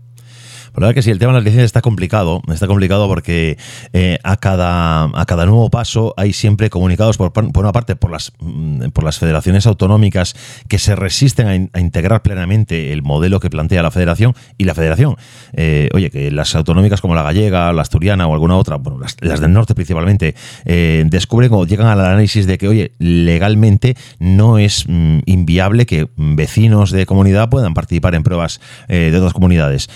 La 0.73 0.81
verdad 0.81 0.95
que 0.95 1.01
sí, 1.01 1.11
el 1.11 1.19
tema 1.19 1.33
de 1.33 1.39
las 1.39 1.43
licencias 1.43 1.65
está 1.65 1.81
complicado, 1.81 2.41
está 2.51 2.67
complicado 2.67 3.07
porque 3.07 3.57
eh, 3.93 4.19
a, 4.23 4.37
cada, 4.37 5.05
a 5.13 5.25
cada 5.25 5.45
nuevo 5.45 5.69
paso 5.69 6.13
hay 6.15 6.33
siempre 6.33 6.69
comunicados 6.69 7.17
por, 7.17 7.33
por 7.33 7.47
una 7.57 7.71
parte 7.71 7.95
por 7.95 8.11
las, 8.11 8.31
mm, 8.39 8.89
por 8.89 9.03
las 9.03 9.19
federaciones 9.19 9.65
autonómicas 9.65 10.35
que 10.67 10.77
se 10.77 10.95
resisten 10.95 11.69
a, 11.73 11.79
integrar 11.79 12.21
plenamente 12.21 12.93
el 12.93 13.01
modelo 13.01 13.39
que 13.39 13.49
plantea 13.49 13.81
la 13.81 13.91
federación 13.91 14.35
y 14.57 14.65
la 14.65 14.75
federación. 14.75 15.15
Eh, 15.53 15.89
oye, 15.93 16.09
que 16.11 16.31
las 16.31 16.55
autonómicas 16.55 17.01
como 17.01 17.15
la 17.15 17.23
gallega, 17.23 17.73
la 17.73 17.81
asturiana 17.81 18.27
o 18.27 18.33
alguna 18.33 18.55
otra, 18.55 18.75
bueno, 18.75 18.99
las, 18.99 19.39
del 19.39 19.51
norte 19.51 19.75
principalmente, 19.75 20.35
eh, 20.65 21.03
descubren 21.07 21.51
o 21.53 21.65
llegan 21.65 21.87
al 21.87 21.99
análisis 21.99 22.45
de 22.45 22.57
que, 22.57 22.67
oye, 22.67 22.91
legalmente 22.99 23.95
no 24.19 24.57
es 24.57 24.85
mm, 24.87 25.19
inviable 25.25 25.85
que 25.85 26.07
vecinos 26.15 26.91
de 26.91 27.05
comunidad 27.05 27.49
puedan 27.49 27.73
participar 27.73 28.15
en 28.15 28.23
pruebas 28.23 28.61
de 28.87 29.15
otras 29.15 29.33
comunidades 29.33 29.89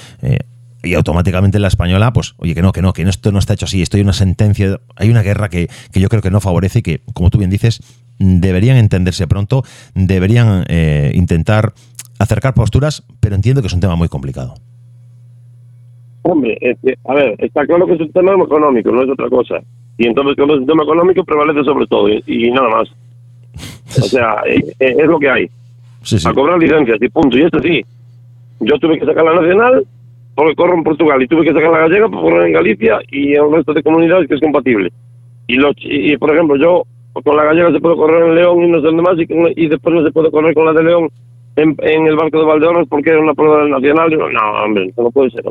y 0.84 0.94
automáticamente 0.96 1.60
la 1.60 1.68
española, 1.68 2.12
pues, 2.14 2.36
oye, 2.38 2.54
que 2.54 2.62
no, 2.62 2.72
que 2.72 2.82
no, 2.82 2.94
que 2.94 3.04
esto 3.04 3.32
no 3.32 3.40
está 3.40 3.54
hecho 3.54 3.66
así, 3.66 3.82
esto 3.82 3.98
hay 3.98 4.04
una 4.04 4.14
sentencia, 4.14 4.80
hay 4.96 5.10
una 5.10 5.22
guerra 5.22 5.50
que, 5.50 5.70
que 5.92 6.00
yo 6.00 6.10
creo 6.10 6.22
que 6.22 6.30
no 6.30 6.42
favorece 6.42 6.80
y 6.80 6.82
que, 6.82 7.02
como 7.14 7.30
tú 7.30 7.38
bien 7.38 7.50
dices, 7.50 7.82
deberían 8.20 8.78
entenderse 8.78 9.28
pronto, 9.28 9.64
deberían 9.96 10.66
eh, 10.68 11.12
intentar 11.16 11.74
acercar 12.20 12.54
posturas, 12.54 13.06
pero 13.20 13.36
entiendo 13.36 13.62
que 13.62 13.68
es 13.68 13.74
un 13.74 13.80
tema 13.80 13.96
muy 13.96 14.10
complicado. 14.10 14.56
Hombre, 16.24 16.58
a 17.06 17.14
ver, 17.14 17.36
está 17.40 17.66
claro 17.66 17.86
que 17.86 17.94
es 17.94 18.00
un 18.00 18.12
tema 18.12 18.34
económico, 18.34 18.92
no 18.92 19.04
es 19.04 19.10
otra 19.10 19.30
cosa. 19.30 19.62
Y 19.98 20.08
entonces, 20.08 20.36
cuando 20.36 20.56
es 20.56 20.62
un 20.62 20.68
tema 20.68 20.84
económico, 20.84 21.24
prevalece 21.24 21.64
sobre 21.64 21.86
todo 21.88 22.10
y, 22.10 22.52
nada 22.52 22.70
más. 22.70 22.90
O 23.96 24.06
sea, 24.06 24.42
es, 24.48 24.70
eh, 24.70 24.76
eh, 24.80 24.96
es 24.98 25.06
lo 25.06 25.20
que 25.20 25.30
hay. 25.30 25.48
A 26.26 26.34
cobrar 26.34 26.58
licencias 26.58 26.98
y 27.00 27.10
punto. 27.10 27.38
Y 27.38 27.44
esto 27.44 27.62
sí, 27.62 27.86
yo 28.60 28.80
tuve 28.80 28.98
que 28.98 29.06
sacar 29.06 29.24
la 29.24 29.36
nacional 29.36 29.86
porque 30.36 30.56
corro 30.56 30.76
en 30.76 30.84
Portugal 30.84 31.22
y 31.22 31.28
tuve 31.28 31.44
que 31.46 31.54
sacar 31.54 31.72
la 31.72 31.80
gallega 31.80 32.10
para 32.10 32.22
correr 32.22 32.48
en 32.48 32.54
Galicia 32.54 33.00
y 33.12 33.36
en 33.36 33.46
el 33.46 33.54
resto 33.54 33.74
de 33.74 33.84
comunidades 33.84 34.28
que 34.28 34.36
es 34.36 34.42
compatible. 34.42 34.92
Y, 35.48 35.56
lo, 35.56 35.72
y, 35.78 36.18
por 36.18 36.34
ejemplo, 36.34 36.56
yo 36.56 36.84
con 37.24 37.38
la 37.38 37.44
gallega 37.44 37.72
se 37.72 37.80
puede 37.80 37.96
correr 37.96 38.30
en 38.30 38.36
León 38.36 38.64
y 38.64 38.68
no 38.68 38.80
sé 38.80 38.88
dónde 38.88 39.02
más 39.04 39.16
y, 39.20 39.68
después 39.68 39.96
no 39.96 40.04
se 40.04 40.12
puede 40.12 40.32
correr 40.32 40.54
con 40.56 40.66
la 40.66 40.74
de 40.74 40.84
León 40.84 41.10
en, 41.56 41.76
el 42.08 42.16
barco 42.16 42.40
de 42.40 42.46
Valdeorras 42.46 42.88
porque 42.88 43.12
es 43.12 43.18
una 43.18 43.34
prueba 43.34 43.68
nacional. 43.68 44.12
Y 44.12 44.16
no, 44.16 44.64
hombre, 44.64 44.86
eso 44.86 45.04
no 45.04 45.12
puede 45.12 45.30
ser. 45.30 45.44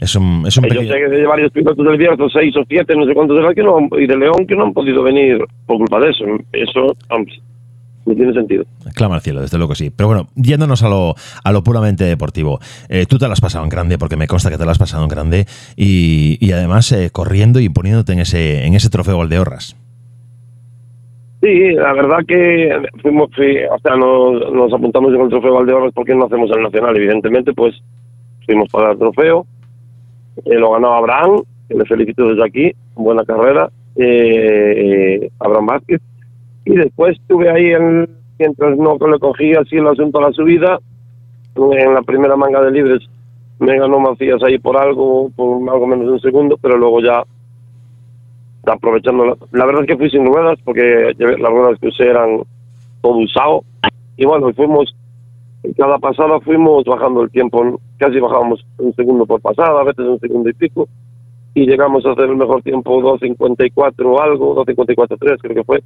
Es 0.00 0.14
un, 0.16 0.44
es 0.46 0.56
un 0.58 0.64
Yo 0.64 0.82
sé 0.82 0.88
que 0.88 1.08
de 1.08 1.26
varios 1.26 1.52
pilotos 1.52 1.86
del 1.86 1.96
Bierzo, 1.96 2.28
seis 2.28 2.54
o 2.56 2.64
siete, 2.68 2.94
no 2.96 3.06
sé 3.06 3.14
cuántos 3.14 3.42
de 3.42 3.54
que 3.54 3.62
no, 3.62 3.88
y 3.98 4.06
de 4.06 4.16
León 4.16 4.46
que 4.46 4.56
no 4.56 4.64
han 4.64 4.74
podido 4.74 5.02
venir 5.02 5.38
por 5.66 5.78
culpa 5.78 6.00
de 6.00 6.10
eso. 6.10 6.24
Eso, 6.52 6.94
hombre, 7.08 7.34
no 8.06 8.14
tiene 8.14 8.32
sentido. 8.32 8.64
Clama 8.94 9.16
al 9.16 9.20
cielo, 9.22 9.40
desde 9.40 9.56
luego 9.56 9.72
que 9.72 9.76
sí. 9.76 9.90
Pero 9.90 10.08
bueno, 10.08 10.28
yéndonos 10.34 10.82
a 10.82 10.88
lo, 10.88 11.14
a 11.42 11.52
lo 11.52 11.64
puramente 11.64 12.04
deportivo. 12.04 12.60
Eh, 12.88 13.06
tú 13.06 13.18
te 13.18 13.26
lo 13.26 13.32
has 13.32 13.40
pasado 13.40 13.64
en 13.64 13.70
grande, 13.70 13.98
porque 13.98 14.16
me 14.16 14.26
consta 14.26 14.50
que 14.50 14.58
te 14.58 14.64
lo 14.64 14.70
has 14.70 14.78
pasado 14.78 15.02
en 15.02 15.08
grande, 15.08 15.46
y, 15.76 16.38
y 16.40 16.52
además 16.52 16.90
eh, 16.92 17.10
corriendo 17.10 17.60
y 17.60 17.68
poniéndote 17.68 18.12
en 18.12 18.20
ese, 18.20 18.66
en 18.66 18.74
ese 18.74 18.90
trofeo 18.90 19.18
Valdeorras. 19.18 19.76
Sí, 21.40 21.72
la 21.72 21.92
verdad 21.92 22.18
que 22.26 22.70
fuimos, 23.02 23.28
o 23.28 23.78
sea, 23.82 23.96
nos, 23.96 24.72
apuntamos 24.72 25.12
en 25.12 25.20
el 25.20 25.28
trofeo 25.28 25.54
Valdeorras 25.54 25.92
porque 25.94 26.14
no 26.14 26.24
hacemos 26.26 26.50
el 26.50 26.62
nacional, 26.62 26.96
evidentemente, 26.96 27.52
pues 27.52 27.74
fuimos 28.46 28.68
para 28.70 28.92
el 28.92 28.98
trofeo. 28.98 29.46
Eh, 30.44 30.54
lo 30.54 30.72
ganó 30.72 30.94
Abraham, 30.94 31.42
que 31.68 31.74
le 31.74 31.84
felicito 31.84 32.28
desde 32.28 32.44
aquí, 32.44 32.72
buena 32.94 33.24
carrera. 33.24 33.70
Abraham 35.38 35.66
Vázquez 35.66 36.00
y 36.64 36.76
después 36.76 37.18
estuve 37.18 37.50
ahí, 37.50 37.72
en, 37.72 38.08
mientras 38.38 38.76
no 38.76 38.96
le 38.96 39.18
cogí 39.18 39.52
así 39.54 39.76
el 39.76 39.86
asunto 39.86 40.18
a 40.18 40.28
la 40.28 40.32
subida, 40.32 40.78
en 41.56 41.94
la 41.94 42.02
primera 42.02 42.36
manga 42.36 42.62
de 42.62 42.72
libres 42.72 43.08
me 43.58 43.78
ganó 43.78 44.00
Macías 44.00 44.42
ahí 44.42 44.58
por 44.58 44.76
algo, 44.76 45.30
por 45.36 45.68
algo 45.70 45.86
menos 45.86 46.06
de 46.06 46.12
un 46.12 46.20
segundo, 46.20 46.58
pero 46.60 46.76
luego 46.76 47.00
ya 47.00 47.22
aprovechando. 48.66 49.36
La, 49.52 49.66
verdad 49.66 49.82
es 49.82 49.88
que 49.88 49.96
fui 49.96 50.10
sin 50.10 50.26
ruedas 50.26 50.58
porque 50.64 51.12
las 51.18 51.50
ruedas 51.50 51.78
que 51.80 51.88
usé 51.88 52.04
eran 52.04 52.42
todo 53.00 53.18
usado. 53.18 53.64
Y 54.16 54.26
bueno, 54.26 54.52
fuimos, 54.54 54.94
cada 55.76 55.98
pasada 55.98 56.40
fuimos 56.40 56.84
bajando 56.84 57.22
el 57.22 57.30
tiempo, 57.30 57.80
casi 57.98 58.18
bajábamos 58.18 58.64
un 58.78 58.94
segundo 58.94 59.26
por 59.26 59.40
pasada, 59.40 59.80
a 59.80 59.84
veces 59.84 60.06
un 60.06 60.20
segundo 60.20 60.48
y 60.50 60.54
pico. 60.54 60.88
Y 61.54 61.66
llegamos 61.66 62.04
a 62.04 62.12
hacer 62.12 62.24
el 62.24 62.36
mejor 62.36 62.62
tiempo 62.62 63.00
2.54 63.00 64.20
algo, 64.20 64.64
2.54.3 64.64 65.38
creo 65.40 65.54
que 65.54 65.64
fue. 65.64 65.82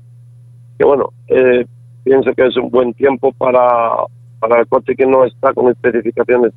Que 0.79 0.85
bueno, 0.85 1.11
eh, 1.27 1.67
pienso 2.05 2.33
que 2.33 2.47
es 2.47 2.57
un 2.57 2.71
buen 2.71 2.95
tiempo 2.95 3.33
para, 3.33 3.91
para 4.39 4.61
el 4.61 4.67
coche 4.69 4.95
que 4.95 5.07
no 5.07 5.25
está 5.25 5.53
con 5.53 5.69
especificaciones 5.69 6.53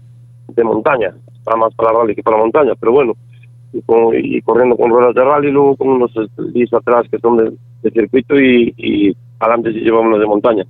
de 0.47 0.63
montaña, 0.63 1.13
está 1.33 1.55
más 1.55 1.73
para 1.75 1.91
rally 1.91 2.15
que 2.15 2.23
para 2.23 2.37
montaña, 2.37 2.73
pero 2.79 2.91
bueno, 2.91 3.13
y, 3.73 4.41
corriendo 4.41 4.75
con 4.75 4.91
ruedas 4.91 5.15
de 5.15 5.23
rally, 5.23 5.51
luego 5.51 5.75
con 5.75 5.89
unos 5.89 6.11
slicks 6.11 6.73
atrás 6.73 7.05
que 7.09 7.19
son 7.19 7.37
de, 7.37 7.91
circuito 7.91 8.39
y, 8.39 8.73
y 8.77 9.15
adelante 9.39 9.73
si 9.73 9.79
llevamos 9.79 10.11
los 10.11 10.19
de 10.19 10.27
montaña. 10.27 10.65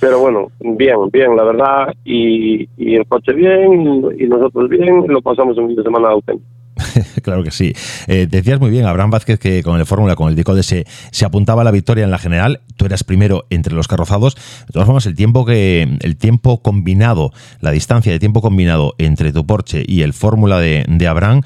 Pero 0.00 0.20
bueno, 0.20 0.50
bien, 0.58 1.10
bien, 1.12 1.36
la 1.36 1.44
verdad, 1.44 1.94
y, 2.04 2.68
y 2.76 2.96
el 2.96 3.06
coche 3.06 3.32
bien, 3.32 4.04
y 4.18 4.26
nosotros 4.26 4.68
bien, 4.68 5.04
lo 5.06 5.22
pasamos 5.22 5.56
un 5.58 5.68
fin 5.68 5.76
de 5.76 5.82
semana 5.84 6.08
auténtico. 6.08 6.48
claro 7.22 7.42
que 7.42 7.50
sí. 7.50 7.72
Eh, 8.06 8.26
decías 8.30 8.60
muy 8.60 8.70
bien, 8.70 8.86
Abraham 8.86 9.10
Vázquez, 9.10 9.38
que 9.38 9.62
con 9.62 9.78
el 9.78 9.86
Fórmula, 9.86 10.16
con 10.16 10.28
el 10.28 10.36
Dicode, 10.36 10.62
se, 10.62 10.86
se 11.10 11.24
apuntaba 11.24 11.62
a 11.62 11.64
la 11.64 11.70
victoria 11.70 12.04
en 12.04 12.10
la 12.10 12.18
general. 12.18 12.60
Tú 12.76 12.86
eras 12.86 13.04
primero 13.04 13.46
entre 13.50 13.74
los 13.74 13.88
carrozados. 13.88 14.36
De 14.66 14.72
todas 14.72 14.86
formas, 14.86 15.06
el 15.06 15.14
tiempo, 15.14 15.44
que, 15.44 15.98
el 16.00 16.16
tiempo 16.16 16.62
combinado, 16.62 17.32
la 17.60 17.70
distancia 17.70 18.12
de 18.12 18.18
tiempo 18.18 18.40
combinado 18.40 18.94
entre 18.98 19.32
tu 19.32 19.46
Porsche 19.46 19.84
y 19.86 20.02
el 20.02 20.12
Fórmula 20.12 20.58
de, 20.58 20.84
de 20.88 21.08
Abraham 21.08 21.42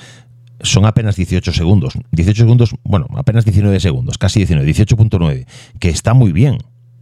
son 0.61 0.87
apenas 0.87 1.17
18 1.17 1.53
segundos. 1.53 1.95
18 2.13 2.43
segundos, 2.43 2.75
bueno, 2.83 3.07
apenas 3.17 3.45
19 3.45 3.79
segundos, 3.81 4.19
casi 4.19 4.41
19, 4.41 4.69
18.9, 4.71 5.47
que 5.79 5.89
está 5.89 6.15
muy 6.15 6.33
bien 6.33 6.59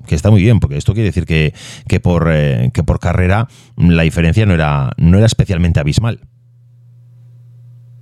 que 0.06 0.14
está 0.14 0.30
muy 0.30 0.42
bien, 0.42 0.60
porque 0.60 0.76
esto 0.76 0.92
quiere 0.92 1.08
decir 1.08 1.24
que, 1.26 1.54
que 1.88 2.00
por, 2.00 2.28
eh, 2.30 2.70
que 2.74 2.82
por 2.82 3.00
carrera 3.00 3.48
la 3.76 4.02
diferencia 4.02 4.46
no 4.46 4.54
era, 4.54 4.92
no 4.96 5.16
era 5.16 5.26
especialmente 5.26 5.80
abismal. 5.80 6.20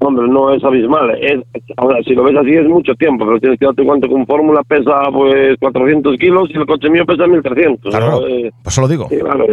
Hombre, 0.04 0.26
no 0.26 0.52
es 0.52 0.64
abismal. 0.64 1.16
Es, 1.20 1.40
ahora, 1.76 2.02
si 2.02 2.14
lo 2.14 2.24
ves 2.24 2.36
así 2.36 2.50
es 2.50 2.66
mucho 2.66 2.94
tiempo, 2.94 3.24
pero 3.24 3.38
tienes 3.38 3.58
que 3.58 3.66
darte 3.66 3.84
cuenta 3.84 4.08
que 4.08 4.14
un 4.14 4.26
Fórmula 4.26 4.62
pesa 4.64 5.10
pues 5.12 5.56
400 5.60 6.16
kilos 6.18 6.50
y 6.50 6.58
el 6.58 6.66
coche 6.66 6.90
mío 6.90 7.06
pesa 7.06 7.26
1300. 7.26 7.94
Claro, 7.94 8.26
eh, 8.26 8.50
pues 8.62 8.74
eso 8.74 8.80
lo 8.80 8.88
digo. 8.88 9.08
claro, 9.08 9.46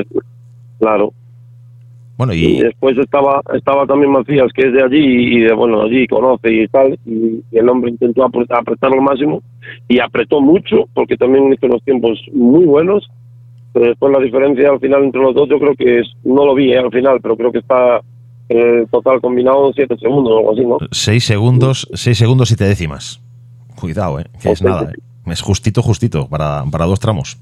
claro. 0.80 1.14
Bueno, 2.18 2.34
y... 2.34 2.62
después 2.62 2.98
estaba 2.98 3.42
estaba 3.54 3.86
también 3.86 4.12
Macías, 4.12 4.52
que 4.54 4.68
es 4.68 4.74
de 4.74 4.84
allí 4.84 5.38
y 5.38 5.40
de, 5.42 5.54
bueno, 5.54 5.84
allí 5.84 6.06
conoce 6.06 6.52
y 6.52 6.68
tal, 6.68 7.00
y, 7.06 7.42
el 7.52 7.70
hombre 7.70 7.92
intentó 7.92 8.26
apretar, 8.26 8.60
apretar 8.60 8.92
al 8.92 9.02
máximo 9.02 9.42
y 9.88 10.00
apretó 10.00 10.42
mucho, 10.42 10.90
porque 10.94 11.16
también 11.16 11.54
hizo 11.54 11.68
unos 11.68 11.82
tiempos 11.84 12.20
muy 12.34 12.66
buenos, 12.66 13.08
pero 13.72 13.86
después 13.86 14.12
la 14.12 14.20
diferencia 14.20 14.70
al 14.70 14.82
final 14.82 15.06
entre 15.06 15.22
los 15.22 15.34
dos 15.34 15.48
yo 15.48 15.60
creo 15.60 15.76
que 15.76 16.00
es, 16.00 16.12
no 16.26 16.46
lo 16.46 16.56
vi 16.56 16.74
eh, 16.74 16.80
al 16.80 16.92
final, 16.92 17.20
pero 17.22 17.38
creo 17.38 17.54
que 17.54 17.60
está 17.60 18.02
el 18.50 18.88
total 18.90 19.22
combinado 19.22 19.72
7 19.74 19.96
segundos 19.98 20.34
o 20.34 20.38
algo 20.40 20.52
así, 20.52 20.66
¿no? 20.66 20.78
6 20.92 21.24
segundos, 21.24 21.88
6 21.94 22.18
segundos, 22.18 22.50
7 22.50 22.66
décimas. 22.66 23.22
Cuidado, 23.80 24.20
¿eh? 24.20 24.26
Que 24.42 24.52
es 24.52 24.62
nada, 24.62 24.92
¿eh? 24.92 24.96
Es 25.32 25.42
justito, 25.42 25.82
justito, 25.82 26.28
para, 26.28 26.64
para 26.72 26.86
dos 26.86 27.00
tramos. 27.00 27.38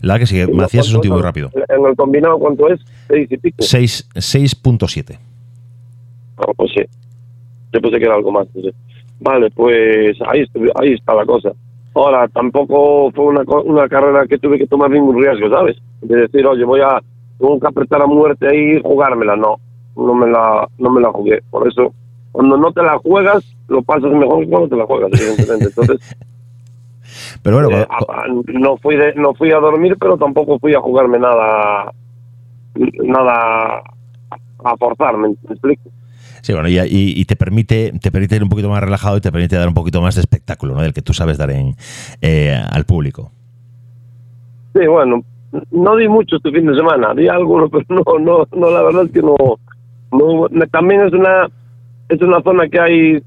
La 0.00 0.18
que 0.18 0.26
sigue, 0.26 0.46
Macías 0.46 0.86
es 0.86 0.94
un 0.94 1.00
tío 1.00 1.12
muy 1.12 1.22
rápido. 1.22 1.50
¿En 1.54 1.86
el 1.86 1.96
combinado 1.96 2.38
cuánto 2.38 2.68
es? 2.68 2.80
6 3.08 3.28
y 3.30 3.36
pico. 3.36 3.58
6.7. 3.58 5.18
Ah, 6.38 6.52
pues 6.56 6.70
sí. 6.74 6.82
Yo 7.72 7.80
pensé 7.80 7.98
que 7.98 8.04
era 8.04 8.14
algo 8.14 8.32
más. 8.32 8.46
Vale, 9.20 9.50
pues 9.50 10.16
ahí, 10.26 10.44
ahí 10.76 10.92
está 10.92 11.14
la 11.14 11.24
cosa. 11.24 11.52
Ahora, 11.94 12.28
tampoco 12.28 13.10
fue 13.12 13.26
una, 13.26 13.42
una 13.64 13.88
carrera 13.88 14.26
que 14.26 14.38
tuve 14.38 14.58
que 14.58 14.66
tomar 14.66 14.90
ningún 14.90 15.22
riesgo, 15.22 15.48
¿sabes? 15.50 15.76
De 16.02 16.16
decir, 16.16 16.46
oye, 16.46 16.64
voy 16.64 16.80
a 16.80 17.00
tengo 17.38 17.60
que 17.60 17.66
apretar 17.66 18.02
a 18.02 18.06
muerte 18.06 18.46
ahí 18.48 18.76
y 18.76 18.82
jugármela. 18.82 19.36
No, 19.36 19.58
no 19.96 20.14
me 20.14 20.26
la, 20.28 20.68
no 20.78 20.90
me 20.90 21.00
la 21.00 21.10
jugué. 21.10 21.42
Por 21.50 21.68
eso, 21.68 21.92
cuando 22.32 22.56
no 22.56 22.72
te 22.72 22.82
la 22.82 22.98
juegas, 22.98 23.44
lo 23.68 23.82
pasas 23.82 24.12
mejor 24.12 24.44
que 24.44 24.50
cuando 24.50 24.68
te 24.68 24.76
la 24.76 24.86
juegas, 24.86 25.10
evidentemente. 25.20 25.66
Entonces, 25.66 26.16
pero 27.42 27.60
bueno, 27.60 27.78
eh, 27.78 27.86
no 28.52 28.76
fui 28.76 28.96
de, 28.96 29.14
no 29.14 29.34
fui 29.34 29.52
a 29.52 29.58
dormir, 29.58 29.96
pero 29.98 30.16
tampoco 30.16 30.58
fui 30.58 30.74
a 30.74 30.80
jugarme 30.80 31.18
nada, 31.18 31.92
nada 32.74 33.82
a 34.64 34.76
forzarme, 34.76 35.28
¿me 35.28 35.52
explico? 35.52 35.90
Sí, 36.42 36.52
bueno, 36.52 36.68
y, 36.68 36.78
y, 36.88 37.24
te 37.24 37.34
permite 37.34 37.92
te 38.00 38.12
permite 38.12 38.36
ir 38.36 38.42
un 38.44 38.48
poquito 38.48 38.68
más 38.68 38.80
relajado 38.80 39.16
y 39.16 39.20
te 39.20 39.32
permite 39.32 39.56
dar 39.56 39.66
un 39.66 39.74
poquito 39.74 40.00
más 40.00 40.14
de 40.14 40.20
espectáculo, 40.20 40.74
¿no? 40.74 40.82
Del 40.82 40.92
que 40.92 41.02
tú 41.02 41.12
sabes 41.12 41.38
dar 41.38 41.50
en, 41.50 41.74
eh, 42.20 42.56
al 42.70 42.84
público. 42.84 43.32
Sí, 44.72 44.86
bueno, 44.86 45.24
no 45.70 45.96
di 45.96 46.08
mucho 46.08 46.36
este 46.36 46.50
fin 46.50 46.66
de 46.66 46.74
semana, 46.74 47.14
di 47.14 47.28
algo, 47.28 47.68
pero 47.70 47.84
no, 47.88 48.18
no, 48.18 48.46
no, 48.52 48.70
la 48.70 48.82
verdad 48.82 49.04
es 49.04 49.12
que 49.12 49.22
no, 49.22 49.36
no, 50.12 50.48
también 50.70 51.02
es 51.02 51.12
una, 51.12 51.48
es 52.08 52.20
una 52.20 52.42
zona 52.42 52.68
que 52.68 52.80
hay 52.80 53.22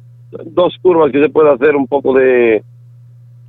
dos 0.45 0.75
curvas 0.81 1.11
que 1.11 1.21
se 1.21 1.29
puede 1.29 1.51
hacer 1.51 1.75
un 1.75 1.87
poco 1.87 2.13
de, 2.13 2.63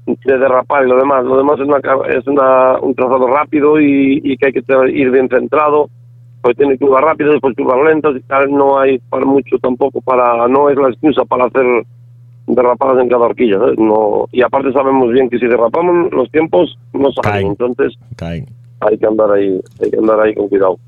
de 0.07 0.38
derrapar 0.38 0.85
y 0.85 0.88
lo 0.88 0.97
demás, 0.97 1.25
lo 1.25 1.37
demás 1.37 1.59
es 1.61 1.66
una, 1.66 1.79
es 2.09 2.27
una, 2.27 2.79
un 2.81 2.95
trazado 2.95 3.27
rápido 3.27 3.81
y, 3.81 4.21
y 4.23 4.37
que 4.37 4.47
hay 4.47 4.53
que 4.53 4.64
ir 4.93 5.11
bien 5.11 5.29
centrado, 5.29 5.88
pues 6.43 6.57
tiene 6.57 6.79
curvas 6.79 7.03
rápidas, 7.03 7.33
después 7.33 7.57
curvas 7.57 7.85
lentas 7.85 8.16
y 8.16 8.21
tal, 8.21 8.51
no 8.51 8.79
hay 8.79 8.99
para 8.99 9.25
mucho 9.25 9.59
tampoco 9.59 10.01
para, 10.01 10.49
no 10.49 10.71
es 10.71 10.77
la 10.77 10.88
excusa 10.88 11.25
para 11.25 11.47
hacer 11.47 11.66
derrapadas 12.47 13.03
en 13.03 13.09
cada 13.09 13.27
horquilla, 13.27 13.59
no, 13.79 14.27
y 14.33 14.43
aparte 14.43 14.73
sabemos 14.73 15.12
bien 15.12 15.29
que 15.29 15.38
si 15.38 15.47
derrapamos 15.47 16.11
los 16.12 16.31
tiempos 16.31 16.77
no 16.93 17.11
salen, 17.12 17.49
entonces 17.49 17.95
Caen 18.16 18.47
hay 18.81 18.99
que 18.99 19.07
andar 19.07 19.31
ahí, 19.31 19.61
hay 19.83 19.90
que 19.90 19.97
andar 19.97 20.21
ahí 20.21 20.35
con 20.35 20.49
cuidado. 20.49 20.79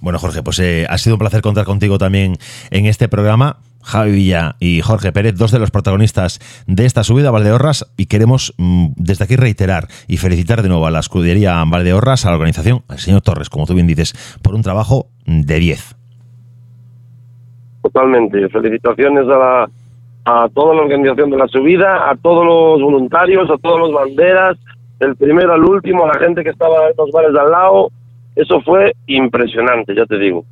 Bueno, 0.00 0.18
Jorge, 0.18 0.42
pues 0.42 0.58
eh, 0.58 0.86
ha 0.88 0.98
sido 0.98 1.16
un 1.16 1.18
placer 1.18 1.40
contar 1.40 1.64
contigo 1.64 1.98
también 1.98 2.36
en 2.70 2.86
este 2.86 3.08
programa. 3.08 3.56
Javi 3.82 4.12
Villa 4.12 4.56
y 4.60 4.80
Jorge 4.80 5.12
Pérez, 5.12 5.36
dos 5.36 5.52
de 5.52 5.58
los 5.58 5.70
protagonistas 5.70 6.40
de 6.66 6.86
esta 6.86 7.04
subida 7.04 7.28
a 7.28 7.32
Valdeorras, 7.32 7.92
y 7.98 8.06
queremos 8.06 8.54
mm, 8.56 8.92
desde 8.96 9.24
aquí 9.24 9.36
reiterar 9.36 9.88
y 10.08 10.16
felicitar 10.16 10.62
de 10.62 10.68
nuevo 10.68 10.86
a 10.86 10.90
la 10.90 11.00
escudería 11.00 11.62
Valdeorras, 11.66 12.24
a 12.24 12.30
la 12.30 12.36
organización, 12.36 12.82
al 12.88 12.98
señor 12.98 13.20
Torres, 13.20 13.50
como 13.50 13.66
tú 13.66 13.74
bien 13.74 13.86
dices, 13.86 14.14
por 14.42 14.54
un 14.54 14.62
trabajo 14.62 15.08
de 15.26 15.58
10. 15.58 15.96
Totalmente. 17.82 18.48
Felicitaciones 18.48 19.26
a, 19.28 19.66
a 20.24 20.48
toda 20.48 20.74
la 20.74 20.82
organización 20.82 21.30
de 21.30 21.36
la 21.36 21.48
subida, 21.48 22.10
a 22.10 22.16
todos 22.16 22.46
los 22.46 22.82
voluntarios, 22.82 23.50
a 23.50 23.58
todos 23.58 23.78
los 23.78 23.92
banderas, 23.92 24.56
del 24.98 25.16
primero 25.16 25.54
al 25.54 25.64
último, 25.64 26.04
a 26.04 26.08
la 26.08 26.18
gente 26.18 26.42
que 26.42 26.50
estaba 26.50 26.88
en 26.88 26.94
los 26.96 27.10
bares 27.10 27.32
de 27.32 27.40
al 27.40 27.50
lado. 27.50 27.90
Eso 28.36 28.60
fue 28.62 28.94
impresionante, 29.06 29.94
ya 29.94 30.06
te 30.06 30.18
digo. 30.18 30.44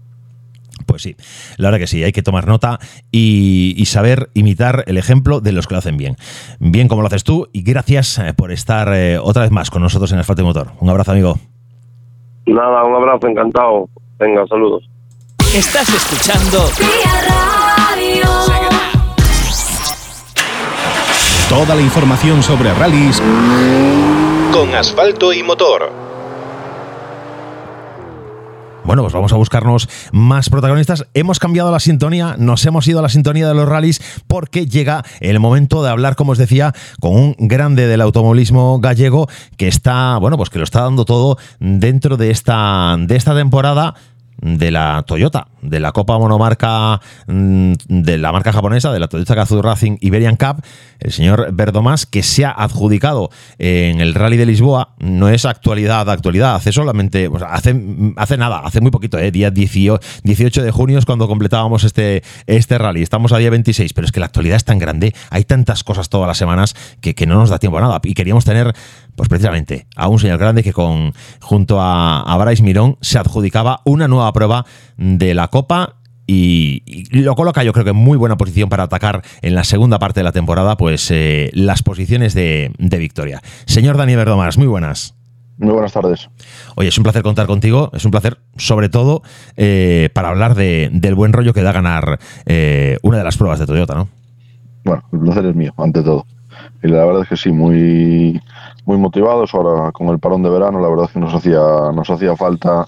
Pues 0.87 1.03
sí, 1.03 1.17
la 1.59 1.69
verdad 1.69 1.81
que 1.81 1.87
sí, 1.87 2.03
hay 2.03 2.13
que 2.13 2.23
tomar 2.23 2.47
nota 2.47 2.79
y, 3.11 3.83
saber 3.87 4.31
imitar 4.35 4.85
el 4.87 4.97
ejemplo 4.97 5.41
de 5.41 5.53
los 5.53 5.67
que 5.67 5.75
lo 5.75 5.79
hacen 5.79 5.97
bien. 5.97 6.17
Bien 6.61 6.89
como 6.89 7.03
lo 7.03 7.09
haces 7.09 7.25
tú 7.25 7.49
y 7.53 7.63
gracias 7.63 8.19
eh, 8.19 8.33
por 8.35 8.53
estar 8.53 8.93
eh, 8.95 9.19
otra 9.19 9.43
vez 9.43 9.51
más 9.51 9.71
con 9.71 9.83
nosotros 9.83 10.13
en 10.13 10.19
Asfalto 10.19 10.43
y 10.43 10.45
Motor. 10.45 10.69
Un 10.81 10.89
abrazo, 10.89 11.13
amigo. 11.13 11.35
Nada, 12.47 12.85
un 12.85 12.95
abrazo, 12.95 13.29
encantado. 13.29 13.89
Venga, 14.19 14.47
saludos. 14.47 14.89
Estás 15.55 15.89
escuchando 15.91 16.59
Toda 21.53 21.75
la 21.75 21.83
información 21.83 22.43
sobre 22.43 22.73
rallies 22.73 23.21
con 24.55 24.75
asfalto 24.75 25.35
y 25.35 25.43
motor. 25.43 25.93
Bueno, 28.85 29.03
pues 29.03 29.13
vamos 29.13 29.35
a 29.35 29.37
buscarnos 29.37 29.87
más 30.13 30.49
protagonistas. 30.49 31.07
Hemos 31.13 31.39
cambiado 31.39 31.71
la 31.71 31.79
sintonía, 31.79 32.37
nos 32.39 32.65
hemos 32.65 32.89
ido 32.89 33.01
a 33.01 33.03
la 33.03 33.11
sintonía 33.11 33.49
de 33.49 33.55
los 33.55 33.69
rallies 33.69 34.01
porque 34.27 34.65
llega 34.65 35.05
el 35.21 35.41
momento 35.41 35.83
de 35.83 35.91
hablar, 35.91 36.17
como 36.17 36.33
os 36.33 36.39
decía, 36.39 36.73
con 37.01 37.15
un 37.15 37.37
grande 37.39 37.87
del 37.87 38.01
automovilismo 38.01 38.81
gallego 38.81 39.29
que 39.59 39.69
está, 39.69 40.17
bueno, 40.17 40.39
pues 40.39 40.49
que 40.49 40.57
lo 40.57 40.65
está 40.65 40.81
dando 40.81 41.05
todo 41.05 41.37
dentro 41.61 42.17
de 42.17 42.31
esta, 42.31 42.97
de 42.99 43.15
esta 43.15 43.35
temporada 43.35 43.95
de 44.41 44.71
la 44.71 45.05
Toyota, 45.07 45.49
de 45.63 45.81
la 45.81 45.93
Copa 45.93 46.19
Monomarca 46.19 47.01
mm, 47.27 47.73
de 47.89 48.19
la 48.19 48.33
marca 48.33 48.53
japonesa, 48.53 48.93
de 48.93 48.99
la 48.99 49.09
Toyota 49.09 49.35
Gazoo 49.35 49.63
Racing 49.63 49.99
Iberian 50.01 50.37
Cup, 50.37 50.63
el 50.99 51.13
señor 51.13 51.53
Verdomás, 51.53 52.07
que 52.07 52.23
se 52.23 52.45
ha 52.45 52.51
adjudicado 52.51 53.31
en 53.59 54.01
el 54.01 54.15
Rally 54.15 54.37
de 54.37 54.47
Lisboa, 54.47 54.95
no 54.99 55.29
es 55.29 55.45
actualidad, 55.45 56.09
actualidad, 56.11 56.55
hace 56.55 56.73
solamente, 56.73 57.31
hace, 57.49 57.81
hace 58.17 58.37
nada, 58.37 58.61
hace 58.65 58.81
muy 58.81 58.91
poquito, 58.91 59.19
eh, 59.19 59.31
día 59.31 59.51
18 59.51 60.63
de 60.63 60.71
junio 60.71 60.99
es 60.99 61.07
cuando 61.07 61.29
completábamos 61.29 61.85
este, 61.85 62.23
este 62.47 62.79
rally, 62.79 63.03
estamos 63.03 63.33
a 63.33 63.39
día 63.39 63.51
26, 63.51 63.93
pero 63.93 64.07
es 64.07 64.13
que 64.13 64.21
la 64.21 64.27
actualidad 64.27 64.57
es 64.57 64.65
tan 64.65 64.79
grande, 64.79 65.15
hay 65.31 65.45
tantas 65.45 65.85
cosas 65.85 66.09
todas 66.09 66.27
las 66.27 66.39
semanas 66.39 66.75
que, 67.01 67.15
que 67.15 67.27
no 67.27 67.37
nos 67.37 67.51
da 67.51 67.59
tiempo 67.59 67.79
a 67.79 67.81
nada. 67.81 68.01
Y 68.03 68.15
queríamos 68.15 68.45
tener 68.45 68.75
pues 69.17 69.29
precisamente 69.29 69.87
a 69.97 70.09
un 70.09 70.19
señor 70.19 70.39
grande 70.39 70.63
que 70.63 70.73
con 70.73 71.13
junto 71.41 71.81
a, 71.81 72.23
a 72.23 72.37
Bryce 72.39 72.63
Mirón 72.63 72.97
se 73.01 73.19
adjudicaba 73.19 73.81
una 73.85 74.09
nueva 74.09 74.33
prueba 74.33 74.65
de 74.97 75.35
la 75.35 75.49
Copa 75.49 75.97
y, 76.27 77.05
lo 77.11 77.35
coloca 77.35 77.63
yo 77.63 77.73
creo 77.73 77.85
que 77.85 77.91
en 77.91 77.97
muy 77.97 78.17
buena 78.17 78.37
posición 78.37 78.69
para 78.69 78.85
atacar 78.85 79.23
en 79.43 79.55
la 79.55 79.65
segunda 79.65 79.99
parte 79.99 80.21
de 80.21 80.25
la 80.25 80.33
temporada 80.33 80.77
pues 80.77 81.11
eh, 81.11 81.51
las 81.53 81.83
posiciones 81.83 82.35
de, 82.35 82.73
victoria. 82.79 83.41
Señor 83.67 83.97
Daniel 83.97 84.19
Verdomás, 84.19 84.59
muy 84.59 84.67
buenas. 84.67 85.15
Muy 85.59 85.73
buenas 85.73 85.93
tardes. 85.93 86.29
Oye, 86.77 86.89
es 86.89 86.99
un 86.99 87.05
placer 87.05 87.23
contar 87.23 87.47
contigo, 87.47 87.91
es 87.93 88.05
un 88.05 88.11
placer 88.11 88.39
sobre 88.57 88.89
todo 88.89 89.23
eh, 89.57 90.09
para 90.15 90.31
hablar 90.31 90.55
del 90.55 91.15
buen 91.15 91.33
rollo 91.33 91.53
que 91.53 91.63
da 91.63 91.73
ganar 91.73 92.19
eh, 92.47 92.99
una 93.03 93.19
de 93.19 93.25
las 93.25 93.37
pruebas 93.37 93.59
de 93.59 93.67
Toyota, 93.67 93.95
¿no? 93.95 94.09
Bueno, 94.85 95.05
el 95.13 95.21
placer 95.21 95.47
es 95.47 95.55
mío, 95.55 95.73
ante 95.77 96.03
todo. 96.03 96.27
Y 96.83 96.89
la 96.89 97.05
verdad 97.05 97.23
es 97.23 97.29
que 97.29 97.37
sí, 97.37 97.53
muy, 97.53 98.41
muy 98.85 98.97
motivados 98.99 99.55
ahora 99.55 99.93
con 99.93 100.09
el 100.09 100.19
parón 100.19 100.43
de 100.43 100.51
verano, 100.51 100.81
la 100.81 100.89
verdad 100.89 101.07
es 101.07 101.13
que 101.13 101.21
nos 101.21 101.35
hacía, 101.35 101.61
nos 101.95 102.11
hacía 102.11 102.37
falta 102.37 102.87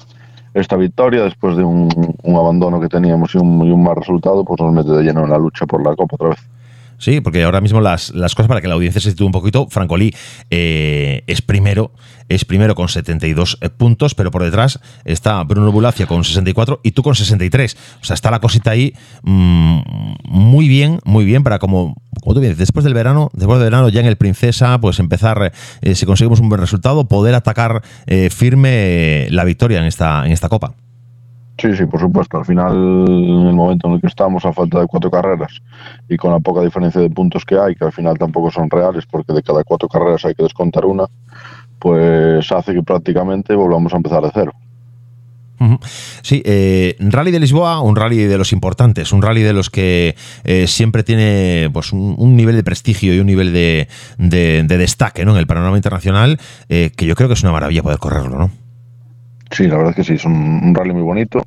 esta 0.54 0.76
victoria 0.76 1.24
después 1.24 1.56
de 1.56 1.64
un, 1.64 1.88
abandono 2.24 2.80
que 2.80 2.88
teníamos 2.88 3.34
y 3.34 3.38
un, 3.38 3.64
y 3.66 3.70
un 3.70 3.82
mal 3.82 3.96
resultado, 3.96 4.44
pues 4.44 4.60
nos 4.60 4.72
mete 4.72 4.90
de 4.90 5.02
lleno 5.02 5.24
en 5.24 5.30
la 5.30 5.38
lucha 5.38 5.66
por 5.66 5.84
la 5.84 5.94
Copa 5.96 6.16
otra 6.16 6.28
vez. 6.30 6.38
Sí, 6.98 7.20
porque 7.20 7.42
ahora 7.42 7.61
mismo 7.61 7.80
las, 7.80 8.12
cosas 8.12 8.46
para 8.46 8.61
que 8.61 8.68
la 8.68 8.74
audiencia 8.74 9.00
se 9.00 9.11
sitúe 9.11 9.26
un 9.26 9.33
poquito, 9.33 9.68
Francolí 9.68 10.14
eh, 10.50 11.22
es 11.26 11.42
primero, 11.42 11.92
es 12.28 12.44
primero 12.44 12.74
con 12.74 12.88
72 12.88 13.59
eh, 13.61 13.68
puntos, 13.70 14.14
pero 14.14 14.30
por 14.30 14.42
detrás 14.42 14.80
está 15.04 15.42
Bruno 15.44 15.72
Bulacia 15.72 16.07
con 16.07 16.24
64 16.24 16.80
y 16.83 16.92
tú 16.92 17.02
con 17.02 17.14
63. 17.14 17.76
O 18.00 18.04
sea, 18.04 18.14
está 18.14 18.30
la 18.30 18.40
cosita 18.40 18.70
ahí 18.70 18.94
mm, 19.22 19.78
muy 20.24 20.68
bien, 20.68 21.00
muy 21.04 21.24
bien 21.24 21.42
para 21.42 21.59
como, 21.59 21.96
como 22.20 22.35
tú 22.35 22.40
dices, 22.40 22.59
después 22.59 22.85
del 22.85 22.94
verano, 22.94 23.30
después 23.35 23.59
del 23.59 23.70
verano 23.70 23.88
ya 23.88 24.00
en 24.00 24.07
el 24.07 24.16
Princesa, 24.16 24.80
pues 24.80 24.98
empezar, 24.98 25.52
eh, 25.83 25.94
si 25.94 26.07
conseguimos 26.07 26.40
un 26.40 26.48
buen 26.48 26.61
resultado, 26.61 27.07
poder 27.09 27.35
atacar 27.35 27.83
firme 28.30 29.26
la 29.30 29.44
victoria 29.44 29.78
en 29.78 29.85
esta, 29.85 30.24
en 30.24 30.33
esta 30.33 30.48
Copa. 30.48 30.74
Sí, 31.58 31.76
sí, 31.76 31.86
por 31.86 32.00
supuesto. 32.00 32.38
Al 32.38 32.44
final, 32.44 32.72
en 33.06 33.46
el 33.46 33.54
momento 33.54 33.86
en 33.86 33.94
el 33.94 34.00
que 34.00 34.08
estamos, 34.08 34.44
a 34.44 34.52
falta 34.52 34.80
de 34.80 34.86
cuatro 34.86 35.10
carreras 35.10 35.62
y 36.08 36.16
con 36.16 36.32
la 36.32 36.40
poca 36.40 36.62
diferencia 36.62 37.00
de 37.00 37.10
puntos 37.10 37.44
que 37.44 37.58
hay, 37.58 37.74
que 37.74 37.84
al 37.84 37.92
final 37.92 38.18
tampoco 38.18 38.50
son 38.50 38.68
reales, 38.68 39.06
porque 39.06 39.32
de 39.32 39.42
cada 39.42 39.62
cuatro 39.62 39.88
carreras 39.88 40.24
hay 40.24 40.34
que 40.34 40.42
descontar 40.42 40.84
una, 40.84 41.04
pues 41.78 42.50
hace 42.50 42.74
que 42.74 42.82
prácticamente 42.82 43.54
volvamos 43.54 43.92
a 43.94 43.96
empezar 43.96 44.22
de 44.22 44.30
cero. 44.34 44.52
Sí, 46.22 46.42
eh, 46.44 46.96
Rally 46.98 47.30
de 47.30 47.40
Lisboa, 47.40 47.80
un 47.80 47.96
rally 47.96 48.24
de 48.24 48.36
los 48.36 48.52
importantes, 48.52 49.12
un 49.12 49.22
rally 49.22 49.42
de 49.42 49.52
los 49.52 49.70
que 49.70 50.14
eh, 50.44 50.66
siempre 50.66 51.02
tiene 51.04 51.70
pues, 51.72 51.92
un, 51.92 52.36
nivel 52.36 52.56
de 52.56 52.64
prestigio 52.64 53.14
y 53.14 53.20
un 53.20 53.26
nivel 53.26 53.52
de, 53.52 53.88
destaque 54.18 55.24
¿no? 55.24 55.32
en 55.32 55.38
el 55.38 55.46
panorama 55.46 55.76
internacional, 55.76 56.38
eh, 56.68 56.90
que 56.94 57.06
yo 57.06 57.14
creo 57.14 57.28
que 57.28 57.34
es 57.34 57.42
una 57.42 57.52
maravilla 57.52 57.82
poder 57.82 57.98
correrlo, 57.98 58.38
¿no? 58.38 58.63
Sí, 59.50 59.66
la 59.66 59.76
verdad 59.76 59.90
es 59.90 59.96
que 59.96 60.04
sí, 60.04 60.14
es 60.14 60.24
un, 60.24 60.74
rally 60.74 60.92
muy 60.92 61.02
bonito. 61.02 61.42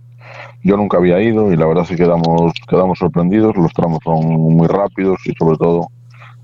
Yo 0.63 0.77
nunca 0.77 0.97
había 0.97 1.21
ido 1.21 1.51
y 1.51 1.57
la 1.57 1.65
verdad 1.65 1.83
es 1.83 1.89
que 1.89 1.95
quedamos, 1.95 2.53
quedamos 2.67 2.99
sorprendidos. 2.99 3.55
Los 3.57 3.73
tramos 3.73 3.99
son 4.03 4.25
muy 4.25 4.67
rápidos 4.67 5.19
y 5.25 5.33
sobre 5.33 5.57
todo 5.57 5.87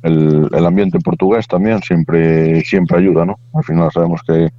el, 0.04 0.66
ambiente 0.66 1.00
portugués 1.00 1.48
también 1.48 1.82
siempre, 1.82 2.62
siempre 2.62 2.98
ayuda, 2.98 3.26
¿no? 3.26 3.39
Al 3.54 3.63
final 3.63 3.89
sabemos 3.92 4.22
que 4.24 4.50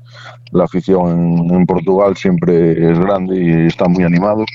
la 0.53 0.65
afición 0.65 1.51
en, 1.51 1.67
Portugal 1.67 2.17
siempre 2.17 2.91
es 2.91 2.99
grande 2.99 3.39
y 3.39 3.67
están 3.67 3.93
muy 3.93 4.05
animados. 4.05 4.47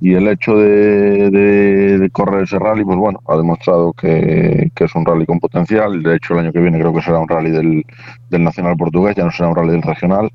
Y 0.00 0.14
el 0.14 0.28
hecho 0.28 0.56
de, 0.56 2.08
correr 2.12 2.44
ese 2.44 2.58
rally, 2.58 2.84
pues 2.84 2.96
bueno, 2.96 3.20
ha 3.26 3.36
demostrado 3.36 3.92
que, 3.92 4.70
es 4.78 4.94
un 4.94 5.04
rally 5.04 5.26
con 5.26 5.40
potencial. 5.40 6.02
De 6.02 6.16
hecho, 6.16 6.34
el 6.34 6.40
año 6.40 6.52
que 6.52 6.60
viene 6.60 6.78
creo 6.78 6.94
que 6.94 7.02
será 7.02 7.18
un 7.18 7.28
rally 7.28 7.50
del, 7.50 7.84
del 8.30 8.44
nacional 8.44 8.76
portugués, 8.76 9.16
ya 9.16 9.24
no 9.24 9.32
será 9.32 9.48
un 9.48 9.56
rally 9.56 9.72
del 9.72 9.82
regional 9.82 10.30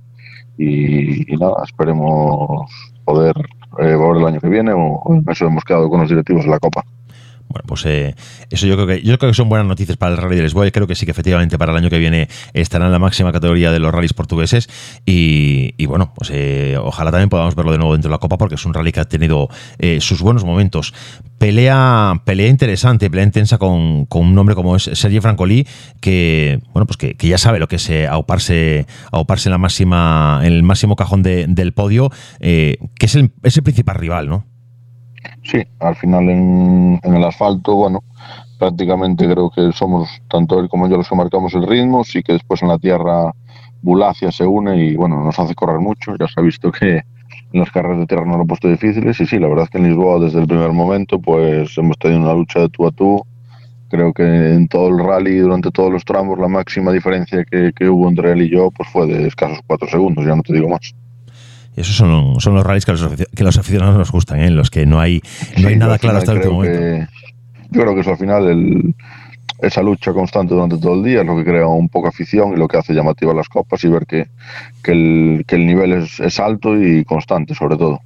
y, 0.58 1.26
nada, 1.38 1.64
esperemos 1.66 2.70
poder 3.06 3.36
eh, 3.80 3.96
volver 3.96 4.22
el 4.22 4.28
año 4.28 4.40
que 4.40 4.50
viene 4.50 4.72
o 4.74 5.02
eso 5.28 5.46
hemos 5.48 5.64
quedado 5.64 5.90
con 5.90 6.02
los 6.02 6.10
directivos 6.10 6.46
de 6.46 6.52
la 6.52 6.60
Copa. 6.60 6.84
Bueno, 7.54 7.68
pues 7.68 7.86
eh, 7.86 8.16
eso 8.50 8.66
yo 8.66 8.74
creo 8.74 8.88
que 8.88 9.04
yo 9.04 9.16
creo 9.20 9.30
que 9.30 9.36
son 9.36 9.48
buenas 9.48 9.68
noticias 9.68 9.96
para 9.96 10.16
el 10.16 10.18
Rally 10.18 10.38
de 10.38 10.42
Lisboa. 10.42 10.72
creo 10.72 10.88
que 10.88 10.96
sí 10.96 11.06
que 11.06 11.12
efectivamente 11.12 11.60
para 11.60 11.72
el 11.72 11.78
año 11.78 11.92
que 11.92 12.00
viene 12.00 12.28
estará 12.54 12.88
en 12.88 12.92
la 12.92 12.98
máxima 12.98 13.32
categoría 13.32 13.72
de 13.72 13.78
los 13.78 13.92
rallies 13.92 14.14
portugueses. 14.14 14.68
Y, 15.06 15.86
bueno, 15.86 16.12
pues 16.16 16.32
eh, 16.34 16.78
ojalá 16.82 17.12
también 17.12 17.30
podamos 17.30 17.54
verlo 17.54 17.72
de 17.72 17.78
nuevo 17.78 17.94
dentro 17.94 18.10
de 18.10 18.14
la 18.14 18.18
Copa, 18.18 18.40
porque 18.40 18.56
es 18.56 18.66
un 18.66 18.74
rally 18.74 18.92
que 18.92 19.02
ha 19.02 19.06
tenido 19.06 19.50
eh, 19.78 20.02
sus 20.02 20.20
buenos 20.24 20.44
momentos. 20.46 20.96
Pelea, 21.38 22.24
pelea 22.26 22.48
interesante, 22.48 23.08
pelea 23.12 23.26
intensa 23.26 23.60
con, 23.60 24.08
un 24.10 24.38
hombre 24.40 24.56
como 24.56 24.76
es 24.76 24.90
Sergio 24.94 25.22
Francolí, 25.22 25.68
que 26.02 26.60
bueno, 26.74 26.88
pues 26.88 26.98
que, 26.98 27.16
ya 27.20 27.38
sabe 27.38 27.60
lo 27.60 27.68
que 27.68 27.76
es 27.76 27.88
auparse, 28.10 28.88
auparse 29.12 29.50
en 29.50 29.52
la 29.52 29.60
máxima, 29.60 30.42
en 30.42 30.54
el 30.54 30.64
máximo 30.64 30.96
cajón 30.96 31.22
del 31.22 31.74
podio, 31.74 32.10
que 32.40 32.80
es 33.00 33.14
el, 33.14 33.32
es 33.44 33.58
el 33.58 33.64
principal 33.64 33.98
rival, 33.98 34.28
¿no? 34.28 34.53
Sí, 35.44 35.62
al 35.80 35.96
final 35.96 36.30
en, 36.30 37.00
el 37.04 37.24
asfalto, 37.24 37.76
bueno, 37.76 38.04
prácticamente 38.58 39.28
creo 39.28 39.50
que 39.50 39.72
somos 39.74 40.10
tanto 40.30 40.60
él 40.60 40.70
como 40.70 40.88
yo 40.88 40.98
los 40.98 41.10
que 41.10 41.16
marcamos 41.16 41.54
el 41.54 41.68
ritmo, 41.68 42.04
sí 42.04 42.24
que 42.24 42.34
después 42.34 42.62
en 42.62 42.70
la 42.70 42.80
tierra 42.80 43.34
Bulacia 43.82 44.32
se 44.32 44.46
une 44.46 44.78
y 44.78 44.96
bueno, 44.96 45.24
nos 45.24 45.38
hace 45.38 45.54
correr 45.54 45.80
mucho, 45.80 46.16
ya 46.18 46.28
se 46.28 46.40
ha 46.40 46.44
visto 46.44 46.72
que 46.72 47.02
en 47.52 47.60
las 47.60 47.70
carreras 47.72 48.00
de 48.00 48.08
tierra 48.08 48.26
no 48.26 48.38
lo 48.38 48.44
ha 48.44 48.48
puesto 48.48 48.70
difíciles 48.70 49.20
y 49.20 49.26
sí, 49.26 49.38
la 49.38 49.48
verdad 49.48 49.66
es 49.66 49.70
que 49.70 49.78
en 49.78 49.90
Lisboa 49.90 50.20
desde 50.20 50.40
el 50.40 50.48
primer 50.48 50.72
momento 50.72 51.20
pues 51.20 51.78
hemos 51.78 51.98
tenido 51.98 52.22
una 52.22 52.34
lucha 52.34 52.62
de 52.62 52.70
tú 52.70 52.88
a 52.88 52.92
tú, 52.92 53.22
creo 53.90 54.14
que 54.14 54.24
en 54.24 54.68
todo 54.68 54.88
el 54.88 55.06
rally, 55.06 55.40
durante 55.40 55.70
todos 55.70 55.92
los 55.92 56.06
tramos, 56.06 56.40
la 56.40 56.48
máxima 56.48 56.92
diferencia 56.92 57.44
que, 57.44 57.72
que 57.76 57.90
hubo 57.90 58.08
entre 58.08 58.32
él 58.32 58.44
y 58.44 58.50
yo 58.50 58.72
pues 58.72 58.90
fue 58.90 59.06
de 59.06 59.28
escasos 59.28 59.60
cuatro 59.68 59.88
segundos, 59.88 60.26
ya 60.26 60.36
no 60.36 60.42
te 60.42 60.54
digo 60.54 60.70
más. 60.70 60.96
Esos 61.76 61.96
son, 61.96 62.40
son 62.40 62.54
los 62.54 62.64
rallies 62.64 62.86
que 62.86 62.92
los, 62.92 63.10
que 63.36 63.44
los 63.44 63.58
aficionados 63.58 63.98
nos 63.98 64.12
gustan, 64.12 64.40
¿eh? 64.40 64.48
en 64.48 64.56
los 64.56 64.70
que 64.70 64.86
no 64.86 65.00
hay, 65.00 65.22
no 65.58 65.68
hay 65.68 65.76
nada 65.76 65.98
claro 65.98 66.20
hasta 66.20 66.32
el 66.32 66.38
último 66.38 66.56
momento. 66.56 67.08
yo 67.72 67.82
creo 67.82 67.96
que 67.96 68.02
eso 68.02 68.12
al 68.12 68.18
final, 68.18 68.48
el, 68.48 68.96
esa 69.60 69.82
lucha 69.82 70.14
constante 70.14 70.54
durante 70.54 70.78
todo 70.78 70.96
el 70.96 71.04
día 71.04 71.22
es 71.22 71.26
lo 71.26 71.36
que 71.38 71.44
crea 71.44 71.68
un 71.68 71.90
poco 71.90 72.08
afición 72.08 72.54
y 72.54 72.58
lo 72.58 72.68
que 72.68 72.78
hace 72.78 72.94
llamativa 72.94 73.34
las 73.34 73.50
copas 73.50 73.84
y 73.84 73.88
ver 73.88 74.06
que, 74.06 74.28
que, 74.84 74.92
el, 74.92 75.46
que 75.48 75.56
el 75.56 75.66
nivel 75.66 75.94
es, 75.94 76.20
es 76.20 76.40
alto 76.40 76.80
y 76.80 77.04
constante, 77.06 77.56
sobre 77.56 77.78
todo. 77.78 78.02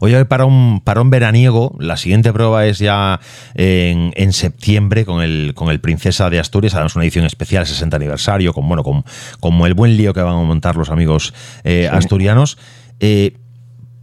Oye, 0.00 0.24
para 0.24 0.44
un, 0.44 0.80
para 0.80 1.00
un 1.00 1.10
veraniego, 1.10 1.74
la 1.78 1.96
siguiente 1.96 2.32
prueba 2.32 2.66
es 2.66 2.78
ya 2.78 3.20
en, 3.54 4.12
en, 4.14 4.32
septiembre 4.32 5.04
con 5.04 5.22
el, 5.22 5.52
con 5.54 5.70
el 5.70 5.80
Princesa 5.80 6.30
de 6.30 6.38
Asturias. 6.38 6.74
Además, 6.74 6.96
una 6.96 7.04
edición 7.04 7.24
especial, 7.24 7.66
60 7.66 7.96
aniversario, 7.96 8.52
con, 8.52 8.68
bueno, 8.68 8.82
con, 8.82 9.04
como 9.40 9.66
el 9.66 9.74
buen 9.74 9.96
lío 9.96 10.14
que 10.14 10.20
van 10.20 10.34
a 10.34 10.42
montar 10.42 10.76
los 10.76 10.90
amigos 10.90 11.34
eh, 11.64 11.88
asturianos. 11.90 12.58
Eh, 13.00 13.32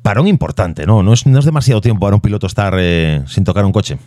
parón 0.01 0.27
importante, 0.27 0.85
¿no? 0.85 1.03
¿no? 1.03 1.13
Es, 1.13 1.25
no 1.25 1.39
es 1.39 1.45
demasiado 1.45 1.81
tiempo 1.81 2.01
para 2.01 2.15
un 2.15 2.21
piloto 2.21 2.47
estar 2.47 2.75
eh, 2.79 3.21
sin 3.27 3.43
tocar 3.43 3.63
un 3.65 3.71
coche. 3.71 3.97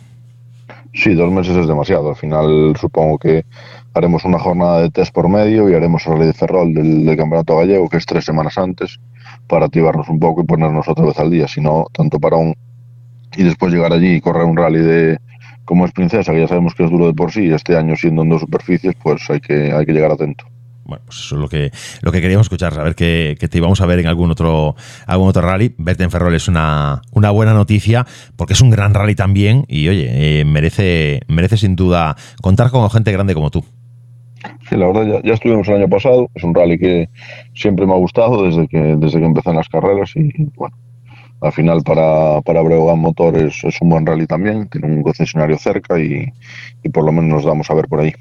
Sí, 0.93 1.13
dos 1.13 1.31
meses 1.31 1.55
es 1.55 1.67
demasiado. 1.67 2.09
Al 2.09 2.15
final 2.15 2.75
supongo 2.79 3.17
que 3.17 3.45
haremos 3.93 4.25
una 4.25 4.39
jornada 4.39 4.81
de 4.81 4.89
test 4.89 5.13
por 5.13 5.29
medio 5.29 5.69
y 5.69 5.73
haremos 5.73 6.05
el 6.05 6.13
rally 6.13 6.25
de 6.25 6.33
Ferrol 6.33 6.73
del, 6.73 7.15
Campeonato 7.15 7.57
Gallego, 7.57 7.87
que 7.87 7.97
es 7.97 8.05
tres 8.05 8.25
semanas 8.25 8.57
antes, 8.57 8.99
para 9.47 9.65
activarnos 9.65 10.09
un 10.09 10.19
poco 10.19 10.41
y 10.41 10.45
ponernos 10.45 10.87
otra 10.87 11.05
vez 11.05 11.17
al 11.17 11.31
día. 11.31 11.47
Si 11.47 11.61
no, 11.61 11.85
tanto 11.93 12.19
parón 12.19 12.55
y 13.37 13.43
después 13.43 13.71
llegar 13.71 13.93
allí 13.93 14.15
y 14.15 14.21
correr 14.21 14.43
un 14.43 14.57
rally 14.57 14.79
de 14.79 15.17
como 15.63 15.85
es 15.85 15.93
Princesa, 15.93 16.33
que 16.33 16.41
ya 16.41 16.47
sabemos 16.47 16.75
que 16.75 16.83
es 16.83 16.89
duro 16.89 17.07
de 17.07 17.13
por 17.13 17.31
sí, 17.31 17.49
este 17.49 17.77
año 17.77 17.95
siendo 17.95 18.23
en 18.23 18.29
dos 18.29 18.41
superficies, 18.41 18.95
pues 19.01 19.29
hay 19.29 19.39
que, 19.39 19.71
hay 19.71 19.85
que 19.85 19.93
llegar 19.93 20.11
atento. 20.11 20.45
Bueno, 20.91 21.05
pues 21.05 21.19
eso 21.19 21.35
es 21.35 21.41
lo 21.41 21.47
que, 21.47 21.71
lo 22.01 22.11
que 22.11 22.19
queríamos 22.19 22.47
escuchar, 22.47 22.73
saber 22.73 22.95
que, 22.95 23.37
te 23.39 23.57
íbamos 23.57 23.79
a 23.79 23.85
ver 23.85 23.99
en 23.99 24.07
algún 24.07 24.29
otro, 24.29 24.75
algún 25.07 25.29
otro 25.29 25.41
rally. 25.41 25.73
Verte 25.77 26.03
en 26.03 26.11
Ferrol 26.11 26.35
es 26.35 26.49
una, 26.49 27.01
una 27.13 27.31
buena 27.31 27.53
noticia, 27.53 28.05
porque 28.35 28.51
es 28.51 28.59
un 28.59 28.71
gran 28.71 28.93
rally 28.93 29.15
también 29.15 29.63
y 29.69 29.87
oye, 29.87 30.09
eh, 30.11 30.43
merece, 30.43 31.21
merece 31.29 31.55
sin 31.55 31.77
duda 31.77 32.17
contar 32.41 32.71
con 32.71 32.89
gente 32.89 33.13
grande 33.13 33.33
como 33.33 33.51
tú. 33.51 33.63
Sí, 34.67 34.75
la 34.75 34.87
verdad, 34.87 35.21
ya, 35.23 35.33
estuvimos 35.33 35.65
el 35.69 35.75
año 35.75 35.87
pasado. 35.87 36.27
Es 36.35 36.43
un 36.43 36.53
rally 36.53 36.77
que 36.77 37.07
siempre 37.53 37.85
me 37.85 37.93
ha 37.93 37.97
gustado 37.97 38.43
desde 38.43 38.67
que, 38.67 38.97
desde 38.97 39.19
que 39.19 39.25
empecé 39.25 39.51
en 39.51 39.55
las 39.55 39.69
carreras. 39.69 40.11
Y 40.17 40.29
bueno, 40.57 40.75
al 41.39 41.53
final 41.53 41.83
para, 41.83 42.41
para 42.41 42.61
Breogán 42.63 42.99
Motores 42.99 43.63
es 43.63 43.81
un 43.81 43.87
buen 43.87 44.05
rally 44.05 44.27
también. 44.27 44.67
Tiene 44.67 44.87
un 44.87 45.03
concesionario 45.03 45.57
cerca 45.57 45.97
y, 45.97 46.33
y 46.83 46.89
por 46.89 47.05
lo 47.05 47.13
menos 47.13 47.29
nos 47.29 47.45
damos 47.45 47.71
a 47.71 47.75
ver 47.75 47.87
por 47.87 48.01
ahí. 48.01 48.11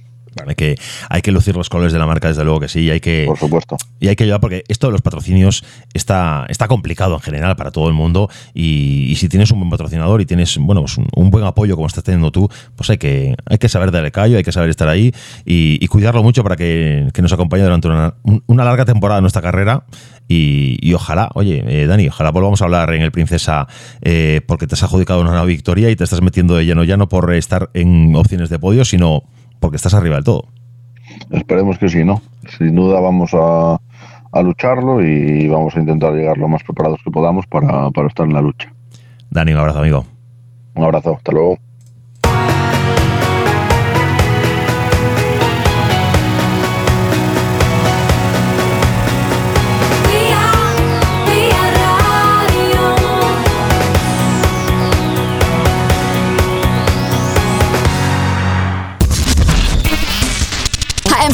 Hay 0.46 0.54
que, 0.54 0.76
hay 1.08 1.22
que 1.22 1.32
lucir 1.32 1.56
los 1.56 1.68
colores 1.68 1.92
de 1.92 1.98
la 1.98 2.06
marca, 2.06 2.28
desde 2.28 2.44
luego 2.44 2.60
que 2.60 2.68
sí. 2.68 2.80
Y 2.80 2.90
hay 2.90 3.00
que, 3.00 3.24
Por 3.26 3.38
supuesto. 3.38 3.76
Y 3.98 4.08
hay 4.08 4.16
que 4.16 4.24
ayudar 4.24 4.40
porque 4.40 4.64
esto 4.68 4.86
de 4.86 4.92
los 4.92 5.02
patrocinios 5.02 5.64
está, 5.92 6.46
está 6.48 6.68
complicado 6.68 7.14
en 7.14 7.20
general 7.20 7.56
para 7.56 7.70
todo 7.70 7.88
el 7.88 7.94
mundo. 7.94 8.30
Y, 8.54 9.14
si 9.16 9.28
tienes 9.28 9.50
un 9.50 9.58
buen 9.58 9.70
patrocinador 9.70 10.20
y 10.20 10.26
tienes 10.26 10.56
bueno, 10.58 10.80
pues 10.82 10.96
un, 10.96 11.30
buen 11.30 11.44
apoyo 11.44 11.76
como 11.76 11.86
estás 11.86 12.04
teniendo 12.04 12.30
tú, 12.30 12.48
pues 12.74 12.88
hay 12.90 12.98
que, 12.98 13.36
hay 13.44 13.58
que 13.58 13.68
saber 13.68 13.90
darle 13.90 14.10
callo, 14.10 14.38
hay 14.38 14.42
que 14.42 14.52
saber 14.52 14.70
estar 14.70 14.88
ahí 14.88 15.12
y, 15.44 15.86
cuidarlo 15.88 16.22
mucho 16.22 16.42
para 16.42 16.56
que, 16.56 17.10
nos 17.20 17.32
acompañe 17.32 17.64
durante 17.64 17.88
una, 17.88 18.64
larga 18.64 18.84
temporada 18.84 19.18
de 19.18 19.22
nuestra 19.22 19.42
carrera. 19.42 19.84
Y, 20.28 20.94
ojalá, 20.94 21.28
oye, 21.34 21.64
eh, 21.66 21.86
Dani, 21.86 22.08
ojalá 22.08 22.30
volvamos 22.30 22.62
a 22.62 22.64
hablar 22.64 22.94
en 22.94 23.02
el 23.02 23.10
Princesa 23.10 23.66
eh, 24.00 24.40
porque 24.46 24.68
te 24.68 24.74
has 24.74 24.82
adjudicado 24.84 25.20
una 25.20 25.30
nueva 25.30 25.44
victoria 25.44 25.90
y 25.90 25.96
te 25.96 26.04
estás 26.04 26.22
metiendo 26.22 26.54
de 26.54 26.64
lleno 26.64 26.84
ya 26.84 26.96
no 26.96 27.08
por 27.08 27.34
estar 27.34 27.68
en 27.74 28.14
opciones 28.14 28.48
de 28.48 28.58
podio, 28.60 28.84
sino 28.84 29.24
porque 29.60 29.76
estás 29.76 29.94
arriba 29.94 30.16
del 30.16 30.24
todo. 30.24 30.44
Esperemos 31.30 31.78
que 31.78 31.88
sí, 31.88 32.04
¿no? 32.04 32.22
Sin 32.58 32.74
duda 32.74 33.00
vamos 33.00 33.30
a, 33.34 33.78
lucharlo 34.42 35.04
y 35.04 35.48
vamos 35.48 35.76
a 35.76 35.80
intentar 35.80 36.12
llegar 36.12 36.38
lo 36.38 36.48
más 36.48 36.62
preparados 36.62 37.00
que 37.04 37.10
podamos 37.10 37.46
para, 37.46 37.90
para 37.90 38.08
estar 38.08 38.26
en 38.26 38.34
la 38.34 38.40
lucha. 38.40 38.72
Dani, 39.30 39.52
un 39.52 39.58
abrazo, 39.58 39.80
amigo. 39.80 40.04
Un 40.74 40.84
abrazo, 40.84 41.14
hasta 41.16 41.32
luego. 41.32 41.58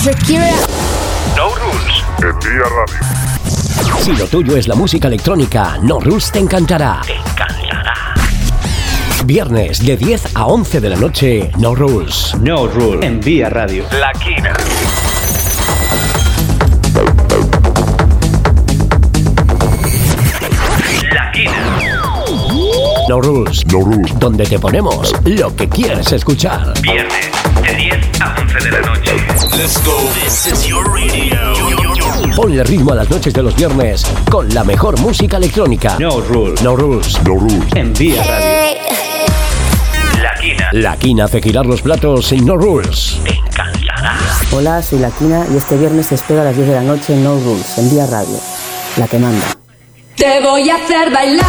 Shakira. 0.06 0.52
No 1.36 1.48
Rules. 1.56 2.04
Envía 2.22 2.62
Radio. 2.62 4.04
Si 4.04 4.12
lo 4.12 4.28
tuyo 4.28 4.56
es 4.56 4.68
la 4.68 4.76
música 4.76 5.08
electrónica, 5.08 5.78
No 5.82 5.98
Rules 5.98 6.30
te 6.30 6.38
encantará. 6.38 7.00
Te 7.04 7.14
encantará. 7.14 8.14
Viernes 9.24 9.84
de 9.84 9.96
10 9.96 10.36
a 10.36 10.46
11 10.46 10.80
de 10.80 10.90
la 10.90 10.96
noche, 10.96 11.50
No 11.58 11.74
Rules. 11.74 12.36
No 12.40 12.68
Rules. 12.68 13.04
Envía 13.04 13.50
Radio. 13.50 13.84
La 13.98 14.12
Quina. 14.12 14.52
La 21.12 21.32
Quina. 21.32 21.80
No 23.08 23.20
Rules. 23.20 23.66
No 23.66 23.80
Rules. 23.80 24.16
Donde 24.20 24.46
te 24.46 24.60
ponemos 24.60 25.12
lo 25.24 25.56
que 25.56 25.68
quieres 25.68 26.12
escuchar. 26.12 26.80
Viernes 26.80 27.26
10 27.76 28.22
a 28.22 28.34
11 28.40 28.58
de 28.58 28.70
la 28.70 28.80
noche. 28.80 29.12
Let's 29.54 29.84
go. 29.84 29.92
This 30.14 30.46
is 30.46 30.66
your 30.66 30.82
radio. 30.94 31.36
Ponle 32.34 32.64
ritmo 32.64 32.92
a 32.92 32.94
las 32.94 33.10
noches 33.10 33.34
de 33.34 33.42
los 33.42 33.54
viernes 33.54 34.02
con 34.30 34.48
la 34.54 34.64
mejor 34.64 34.98
música 34.98 35.36
electrónica. 35.36 35.98
No 35.98 36.22
Rules. 36.22 36.62
No 36.62 36.74
Rules. 36.74 37.22
No 37.22 37.34
Rules. 37.34 37.64
Envía 37.74 38.24
Radio. 38.24 38.78
La 40.22 40.34
Quina. 40.40 40.70
La 40.72 40.96
quina 40.96 41.24
hace 41.26 41.42
girar 41.42 41.66
los 41.66 41.82
platos 41.82 42.32
en 42.32 42.46
No 42.46 42.56
Rules. 42.56 43.18
Te 43.22 43.34
encantará. 43.34 44.16
Hola, 44.52 44.82
soy 44.82 45.00
La 45.00 45.10
Quina 45.10 45.44
y 45.52 45.58
este 45.58 45.76
viernes 45.76 46.08
te 46.08 46.14
espero 46.14 46.40
a 46.40 46.44
las 46.44 46.56
10 46.56 46.68
de 46.68 46.74
la 46.76 46.82
noche 46.82 47.12
en 47.12 47.24
No 47.24 47.34
Rules, 47.38 47.76
en 47.76 47.90
Vía 47.90 48.06
Radio. 48.06 48.40
La 48.96 49.06
que 49.06 49.18
manda. 49.18 49.46
Te 50.16 50.40
voy 50.40 50.70
a 50.70 50.76
hacer 50.76 51.12
bailar 51.12 51.44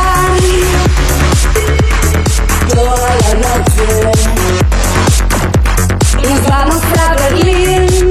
toda 2.67 3.15
la 3.15 3.33
noche. 3.35 4.36
Nos 6.27 6.43
vamos 6.43 6.83
a 6.99 7.15
Berlín. 7.15 8.09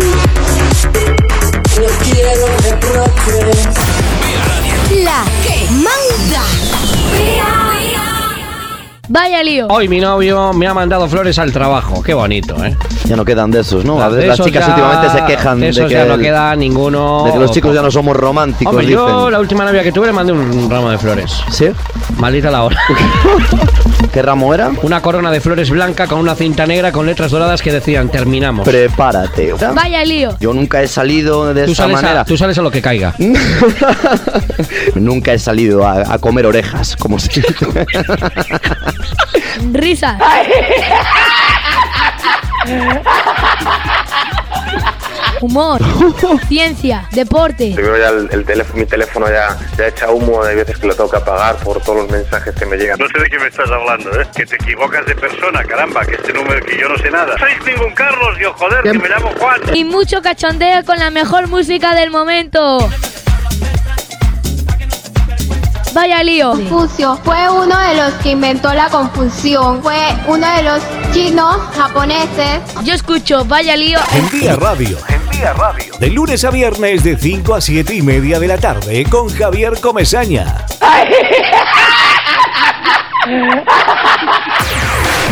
No 1.76 1.86
quiero 2.02 2.46
reproches. 2.62 3.85
Vaya 9.08 9.42
lío. 9.42 9.66
Hoy 9.68 9.88
mi 9.88 10.00
novio 10.00 10.52
me 10.52 10.66
ha 10.66 10.74
mandado 10.74 11.08
flores 11.08 11.38
al 11.38 11.52
trabajo. 11.52 12.02
Qué 12.02 12.12
bonito, 12.14 12.62
¿eh? 12.64 12.76
Ya 13.04 13.14
no 13.16 13.24
quedan 13.24 13.50
de 13.50 13.60
esos, 13.60 13.84
¿no? 13.84 14.10
De 14.10 14.26
las 14.26 14.40
chicas 14.40 14.66
ya- 14.66 14.72
últimamente 14.74 15.10
se 15.18 15.24
quejan 15.24 15.60
de 15.60 15.66
de, 15.66 15.70
esos 15.70 15.84
que, 15.86 15.94
ya 15.94 16.04
no 16.06 16.14
el- 16.14 16.20
queda 16.22 16.56
ninguno. 16.56 17.22
de 17.24 17.32
que 17.32 17.38
los 17.38 17.50
chicos 17.52 17.72
ya 17.74 17.82
no 17.82 17.90
somos 17.90 18.16
románticos, 18.16 18.72
Hombre, 18.74 18.86
yo 18.88 19.30
la 19.30 19.38
última 19.38 19.64
novia 19.64 19.82
que 19.84 19.92
tuve 19.92 20.06
le 20.08 20.12
mandé 20.12 20.32
un 20.32 20.68
ramo 20.68 20.90
de 20.90 20.98
flores. 20.98 21.32
¿Sí? 21.50 21.68
Maldita 22.16 22.50
la 22.50 22.64
hora. 22.64 22.78
¿Qué 24.12 24.22
ramo 24.22 24.52
era? 24.54 24.70
Una 24.82 25.02
corona 25.02 25.30
de 25.30 25.40
flores 25.40 25.68
blanca 25.70 26.06
con 26.06 26.18
una 26.18 26.34
cinta 26.34 26.66
negra 26.66 26.90
con 26.90 27.04
letras 27.06 27.30
doradas 27.30 27.60
que 27.62 27.70
decían 27.70 28.08
terminamos. 28.08 28.66
Prepárate. 28.66 29.52
Vaya 29.74 30.04
lío. 30.04 30.34
Yo 30.40 30.52
nunca 30.54 30.82
he 30.82 30.88
salido 30.88 31.52
de 31.52 31.66
Tú 31.66 31.72
esa 31.72 31.86
manera. 31.86 32.22
a, 32.22 32.24
tú 32.24 32.36
sales 32.36 32.56
a 32.58 32.62
lo 32.62 32.70
que 32.70 32.80
caiga. 32.82 33.14
Nunca 34.94 35.32
he 35.32 35.38
salido 35.38 35.86
a, 35.86 36.14
a 36.14 36.18
comer 36.18 36.46
orejas, 36.46 36.96
como 36.96 37.18
se 37.18 37.40
dice. 37.40 37.54
Risa. 39.72 40.18
Humor. 45.40 45.80
Ciencia. 46.48 47.06
Deporte. 47.12 47.72
Primero 47.74 47.98
ya 47.98 48.08
el, 48.08 48.28
el 48.32 48.44
teléfono, 48.44 48.78
mi 48.80 48.86
teléfono 48.86 49.28
ya, 49.28 49.56
ya 49.76 49.88
echa 49.88 50.10
humo, 50.10 50.42
hay 50.42 50.56
veces 50.56 50.78
que 50.78 50.86
lo 50.86 50.94
tengo 50.94 51.10
que 51.10 51.16
apagar 51.18 51.56
por 51.56 51.80
todos 51.82 51.98
los 51.98 52.10
mensajes 52.10 52.54
que 52.54 52.64
me 52.66 52.76
llegan. 52.76 52.98
No 52.98 53.06
sé 53.08 53.18
de 53.18 53.28
qué 53.28 53.38
me 53.38 53.48
estás 53.48 53.70
hablando, 53.70 54.10
¿eh? 54.18 54.26
Que 54.34 54.46
te 54.46 54.56
equivocas 54.56 55.04
de 55.06 55.14
persona, 55.14 55.62
caramba, 55.64 56.04
que 56.06 56.14
este 56.14 56.32
número 56.32 56.64
que 56.64 56.78
yo 56.78 56.88
no 56.88 56.96
sé 56.98 57.10
nada. 57.10 57.36
Sois 57.38 57.64
ningún 57.66 57.92
Carlos, 57.94 58.38
yo 58.40 58.52
joder, 58.54 58.82
que 58.82 58.98
me 58.98 59.08
llamo 59.08 59.30
Juan. 59.38 59.60
Y 59.74 59.84
mucho 59.84 60.22
cachondeo 60.22 60.84
con 60.84 60.98
la 60.98 61.10
mejor 61.10 61.48
música 61.48 61.94
del 61.94 62.10
momento. 62.10 62.78
Vaya 65.96 66.22
lío. 66.22 66.50
Confucio 66.50 67.18
fue 67.24 67.48
uno 67.48 67.80
de 67.80 67.94
los 67.96 68.12
que 68.22 68.32
inventó 68.32 68.74
la 68.74 68.90
confusión. 68.90 69.82
Fue 69.82 69.96
uno 70.26 70.46
de 70.54 70.62
los 70.62 70.82
chinos 71.14 71.56
japoneses. 71.74 72.60
Yo 72.84 72.92
escucho 72.92 73.46
Vaya 73.46 73.74
lío. 73.78 73.98
Envía 74.12 74.56
Radio. 74.56 74.98
Envía 75.08 75.54
Radio. 75.54 75.94
De 75.98 76.10
lunes 76.10 76.44
a 76.44 76.50
viernes 76.50 77.02
de 77.02 77.16
5 77.16 77.54
a 77.54 77.62
7 77.62 77.94
y 77.94 78.02
media 78.02 78.38
de 78.38 78.46
la 78.46 78.58
tarde 78.58 79.06
con 79.08 79.34
Javier 79.34 79.80
Comesaña. 79.80 80.66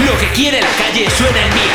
Lo 0.06 0.18
que 0.18 0.28
quiere 0.34 0.62
la 0.62 0.70
calle 0.78 1.10
suena 1.10 1.42
en 1.42 1.52
Vía. 1.52 1.74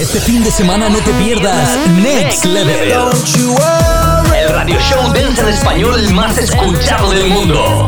Este 0.00 0.18
fin 0.18 0.42
de 0.42 0.50
semana 0.50 0.88
no 0.88 0.98
te 0.98 1.12
pierdas 1.12 1.78
Next 2.02 2.44
Level. 2.44 2.92
Radio 4.52 4.78
show 4.80 5.12
dance 5.12 5.40
en 5.40 5.48
español 5.48 6.12
más 6.12 6.36
escuchado 6.36 7.10
del 7.10 7.28
mundo. 7.28 7.86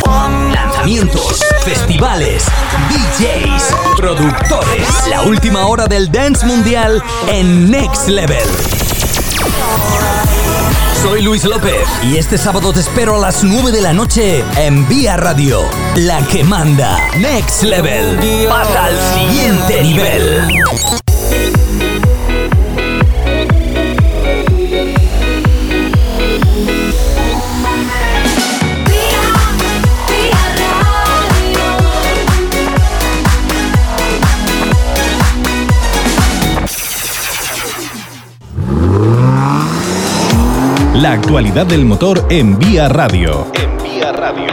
Lanzamientos, 0.53 1.41
festivales, 1.63 2.47
DJs, 2.89 3.75
productores. 3.97 4.89
La 5.09 5.23
última 5.23 5.67
hora 5.67 5.87
del 5.87 6.11
dance 6.11 6.45
mundial 6.47 7.03
en 7.29 7.71
Next 7.71 8.09
Level. 8.09 8.49
Soy 11.03 11.23
Luis 11.23 11.45
López 11.45 11.87
y 12.03 12.17
este 12.17 12.39
sábado 12.39 12.73
te 12.73 12.81
espero 12.81 13.17
a 13.17 13.19
las 13.19 13.45
9 13.45 13.71
de 13.71 13.83
la 13.83 13.93
noche 13.93 14.43
en 14.57 14.89
Vía 14.89 15.17
Radio. 15.17 15.61
La 15.97 16.23
que 16.27 16.45
manda. 16.45 16.99
Next 17.19 17.63
Level. 17.63 18.19
Pasa 18.49 18.87
al 18.87 18.99
siguiente 19.15 19.83
nivel. 19.83 20.49
La 41.05 41.13
actualidad 41.13 41.67
del 41.67 41.85
motor 41.85 42.27
en 42.31 42.59
Vía 42.59 42.89
Radio. 42.89 43.47
Envía 43.63 44.11
Radio. 44.11 44.47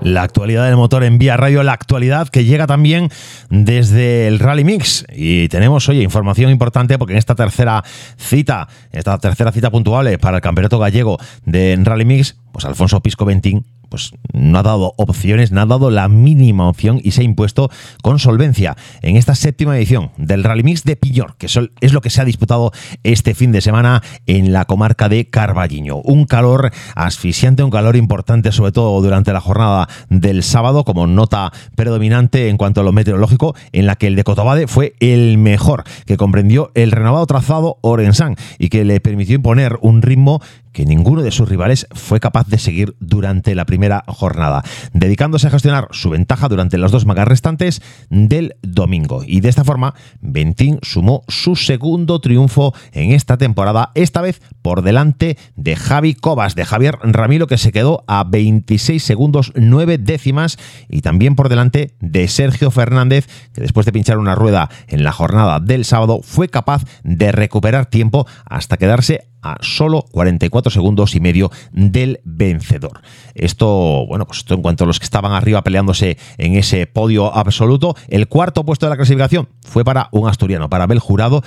La 0.00 0.24
actualidad 0.24 0.64
del 0.66 0.74
motor 0.74 1.04
en 1.04 1.16
Vía 1.16 1.36
Radio, 1.36 1.62
la 1.62 1.74
actualidad 1.74 2.28
que 2.28 2.44
llega 2.44 2.66
también 2.66 3.08
desde 3.50 4.26
el 4.26 4.40
Rally 4.40 4.64
Mix. 4.64 5.06
Y 5.14 5.46
tenemos, 5.46 5.88
oye, 5.88 6.02
información 6.02 6.50
importante 6.50 6.98
porque 6.98 7.12
en 7.12 7.18
esta 7.18 7.36
tercera 7.36 7.84
cita, 8.16 8.66
esta 8.90 9.16
tercera 9.18 9.52
cita 9.52 9.70
puntual 9.70 10.18
para 10.18 10.38
el 10.38 10.42
Campeonato 10.42 10.80
Gallego 10.80 11.18
de 11.44 11.78
Rally 11.80 12.04
Mix, 12.04 12.36
pues 12.50 12.64
Alfonso 12.64 13.00
Pisco 13.00 13.24
Ventín 13.24 13.64
pues 13.92 14.12
no 14.32 14.58
ha 14.58 14.62
dado 14.62 14.94
opciones, 14.96 15.52
no 15.52 15.60
ha 15.60 15.66
dado 15.66 15.90
la 15.90 16.08
mínima 16.08 16.66
opción 16.66 16.98
y 17.04 17.10
se 17.10 17.20
ha 17.20 17.24
impuesto 17.24 17.70
con 18.02 18.18
solvencia 18.18 18.74
en 19.02 19.18
esta 19.18 19.34
séptima 19.34 19.76
edición 19.76 20.12
del 20.16 20.44
Rally 20.44 20.62
Mix 20.62 20.84
de 20.84 20.96
Pillor, 20.96 21.36
que 21.36 21.44
es 21.44 21.92
lo 21.92 22.00
que 22.00 22.08
se 22.08 22.22
ha 22.22 22.24
disputado 22.24 22.72
este 23.02 23.34
fin 23.34 23.52
de 23.52 23.60
semana 23.60 24.02
en 24.26 24.54
la 24.54 24.64
comarca 24.64 25.10
de 25.10 25.28
Carballiño. 25.28 25.96
Un 25.98 26.24
calor 26.24 26.70
asfixiante, 26.94 27.62
un 27.62 27.70
calor 27.70 27.96
importante, 27.96 28.50
sobre 28.50 28.72
todo 28.72 28.98
durante 29.02 29.34
la 29.34 29.42
jornada 29.42 29.90
del 30.08 30.42
sábado, 30.42 30.84
como 30.84 31.06
nota 31.06 31.52
predominante 31.76 32.48
en 32.48 32.56
cuanto 32.56 32.80
a 32.80 32.84
lo 32.84 32.92
meteorológico, 32.92 33.54
en 33.72 33.84
la 33.84 33.96
que 33.96 34.06
el 34.06 34.16
de 34.16 34.24
Cotobade 34.24 34.68
fue 34.68 34.94
el 35.00 35.36
mejor, 35.36 35.84
que 36.06 36.16
comprendió 36.16 36.72
el 36.74 36.92
renovado 36.92 37.26
trazado 37.26 37.76
Orensán 37.82 38.36
y 38.58 38.70
que 38.70 38.86
le 38.86 39.00
permitió 39.00 39.36
imponer 39.36 39.78
un 39.82 40.00
ritmo 40.00 40.40
que 40.72 40.84
ninguno 40.84 41.22
de 41.22 41.30
sus 41.30 41.48
rivales 41.48 41.86
fue 41.92 42.20
capaz 42.20 42.46
de 42.48 42.58
seguir 42.58 42.96
durante 43.00 43.54
la 43.54 43.64
primera 43.64 44.04
jornada, 44.06 44.62
dedicándose 44.92 45.46
a 45.46 45.50
gestionar 45.50 45.88
su 45.90 46.10
ventaja 46.10 46.48
durante 46.48 46.78
las 46.78 46.90
dos 46.90 47.06
magas 47.06 47.28
restantes 47.28 47.82
del 48.10 48.56
domingo. 48.62 49.22
Y 49.26 49.40
de 49.40 49.48
esta 49.48 49.64
forma, 49.64 49.94
Ventín 50.20 50.78
sumó 50.82 51.22
su 51.28 51.56
segundo 51.56 52.20
triunfo 52.20 52.74
en 52.92 53.12
esta 53.12 53.36
temporada, 53.36 53.90
esta 53.94 54.22
vez 54.22 54.40
por 54.62 54.82
delante 54.82 55.36
de 55.56 55.76
Javi 55.76 56.14
Cobas, 56.14 56.54
de 56.54 56.64
Javier 56.64 56.98
Ramiro, 57.02 57.46
que 57.46 57.58
se 57.58 57.72
quedó 57.72 58.04
a 58.06 58.24
26 58.24 59.02
segundos 59.02 59.52
9 59.54 59.98
décimas, 59.98 60.58
y 60.88 61.02
también 61.02 61.34
por 61.34 61.48
delante 61.48 61.94
de 62.00 62.28
Sergio 62.28 62.70
Fernández, 62.70 63.28
que 63.52 63.60
después 63.60 63.84
de 63.84 63.92
pinchar 63.92 64.18
una 64.18 64.34
rueda 64.34 64.70
en 64.88 65.04
la 65.04 65.12
jornada 65.12 65.60
del 65.60 65.84
sábado, 65.84 66.20
fue 66.22 66.48
capaz 66.48 66.84
de 67.02 67.32
recuperar 67.32 67.86
tiempo 67.86 68.26
hasta 68.44 68.76
quedarse 68.76 69.28
a 69.42 69.56
solo 69.60 70.04
44 70.12 70.70
segundos 70.70 71.14
y 71.14 71.20
medio 71.20 71.50
del 71.72 72.20
vencedor. 72.24 73.02
Esto, 73.34 74.06
bueno, 74.06 74.26
pues 74.26 74.38
esto 74.38 74.54
en 74.54 74.62
cuanto 74.62 74.84
a 74.84 74.86
los 74.86 75.00
que 75.00 75.04
estaban 75.04 75.32
arriba 75.32 75.62
peleándose 75.62 76.16
en 76.38 76.54
ese 76.54 76.86
podio 76.86 77.34
absoluto, 77.34 77.96
el 78.08 78.28
cuarto 78.28 78.64
puesto 78.64 78.86
de 78.86 78.90
la 78.90 78.96
clasificación 78.96 79.48
fue 79.62 79.84
para 79.84 80.08
un 80.12 80.28
asturiano, 80.28 80.70
para 80.70 80.84
Abel 80.84 81.00
Jurado, 81.00 81.42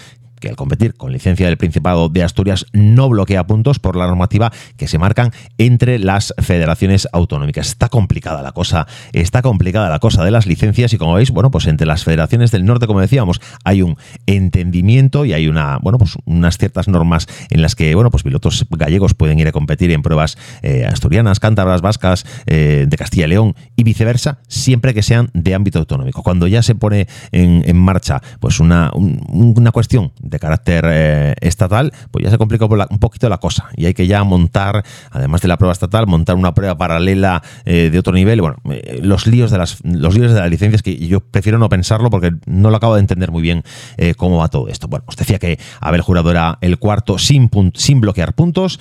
al 0.50 0.56
competir 0.56 0.94
con 0.96 1.12
licencia 1.12 1.48
del 1.48 1.58
Principado 1.58 2.10
de 2.10 2.24
Asturias 2.24 2.66
no 2.74 3.10
bloquea 3.10 3.46
puntos 3.48 3.80
por 3.80 3.96
la 3.96 4.08
normativa 4.08 4.52
que 4.78 4.88
se 4.88 4.98
marcan 4.98 5.32
entre 5.58 6.00
las 6.00 6.34
federaciones 6.40 7.08
autonómicas. 7.12 7.68
Está 7.68 7.90
complicada 7.90 8.42
la 8.42 8.52
cosa, 8.52 8.88
está 9.14 9.42
complicada 9.42 9.90
la 9.90 10.00
cosa 10.00 10.24
de 10.24 10.32
las 10.32 10.46
licencias 10.46 10.94
y 10.94 10.98
como 10.98 11.14
veis, 11.16 11.32
bueno, 11.32 11.52
pues 11.52 11.68
entre 11.68 11.88
las 11.88 12.04
federaciones 12.04 12.52
del 12.52 12.66
norte, 12.66 12.88
como 12.88 13.02
decíamos, 13.02 13.42
hay 13.64 13.82
un 13.82 13.98
entendimiento 14.26 15.26
y 15.26 15.34
hay 15.34 15.48
una, 15.48 15.80
bueno, 15.82 15.98
pues 15.98 16.14
unas 16.26 16.58
ciertas 16.58 16.88
normas 16.88 17.28
en 17.50 17.62
las 17.62 17.76
que, 17.76 17.94
bueno, 17.96 18.12
pues 18.12 18.24
pilotos 18.24 18.66
gallegos 18.70 19.14
pueden 19.14 19.40
ir 19.40 19.48
a 19.48 19.52
competir 19.52 19.92
en 19.92 20.02
pruebas 20.02 20.38
eh, 20.62 20.86
asturianas, 20.86 21.40
cántabras, 21.40 21.82
vascas, 21.82 22.26
eh, 22.46 22.86
de 22.88 22.98
Castilla 22.98 23.26
y 23.26 23.30
León 23.30 23.56
y 23.76 23.84
viceversa, 23.84 24.40
siempre 24.48 24.94
que 24.94 25.02
sean 25.04 25.30
de 25.34 25.56
ámbito 25.56 25.80
autonómico. 25.80 26.24
Cuando 26.24 26.48
ya 26.48 26.62
se 26.62 26.76
pone 26.76 27.08
en, 27.32 27.76
marcha, 27.78 28.22
pues 28.40 28.60
una, 28.60 28.92
un- 28.94 29.54
una 29.58 29.72
cuestión 29.72 30.12
de 30.22 30.35
carácter 30.40 30.86
eh, 30.88 31.36
estatal, 31.42 31.92
pues 32.12 32.26
ya 32.26 32.32
se 32.32 32.38
complica 32.38 32.66
un 32.66 33.00
poquito 33.00 33.30
la 33.30 33.38
cosa 33.38 33.70
y 33.76 33.86
hay 33.86 33.94
que 33.94 34.08
ya 34.08 34.24
montar, 34.24 34.84
además 35.12 35.42
de 35.42 35.48
la 35.48 35.58
prueba 35.58 35.74
estatal, 35.74 36.08
montar 36.08 36.36
una 36.36 36.54
prueba 36.54 36.78
paralela 36.78 37.44
eh, 37.66 37.90
de 37.92 38.00
otro 38.00 38.14
nivel. 38.14 38.42
Bueno, 38.42 38.58
eh, 38.70 39.00
los 39.02 39.28
líos 39.28 39.52
de 39.52 39.58
las 39.58 39.78
los 39.84 40.16
líos 40.16 40.34
de 40.34 40.40
las 40.40 40.50
licencias 40.50 40.82
que 40.82 40.98
yo 40.98 41.20
prefiero 41.20 41.58
no 41.58 41.70
pensarlo 41.70 42.10
porque 42.10 42.34
no 42.46 42.70
lo 42.70 42.78
acabo 42.78 42.96
de 42.96 43.02
entender 43.02 43.32
muy 43.32 43.42
bien 43.42 43.64
cómo 44.18 44.38
va 44.38 44.48
todo 44.48 44.68
esto. 44.68 44.88
Bueno, 44.88 45.06
os 45.08 45.16
decía 45.16 45.40
que 45.40 45.60
Abel 45.80 46.02
Jurado 46.02 46.32
era 46.32 46.58
el 46.62 46.78
cuarto 46.78 47.18
sin, 47.18 47.50
sin 47.74 48.02
bloquear 48.02 48.34
puntos, 48.34 48.80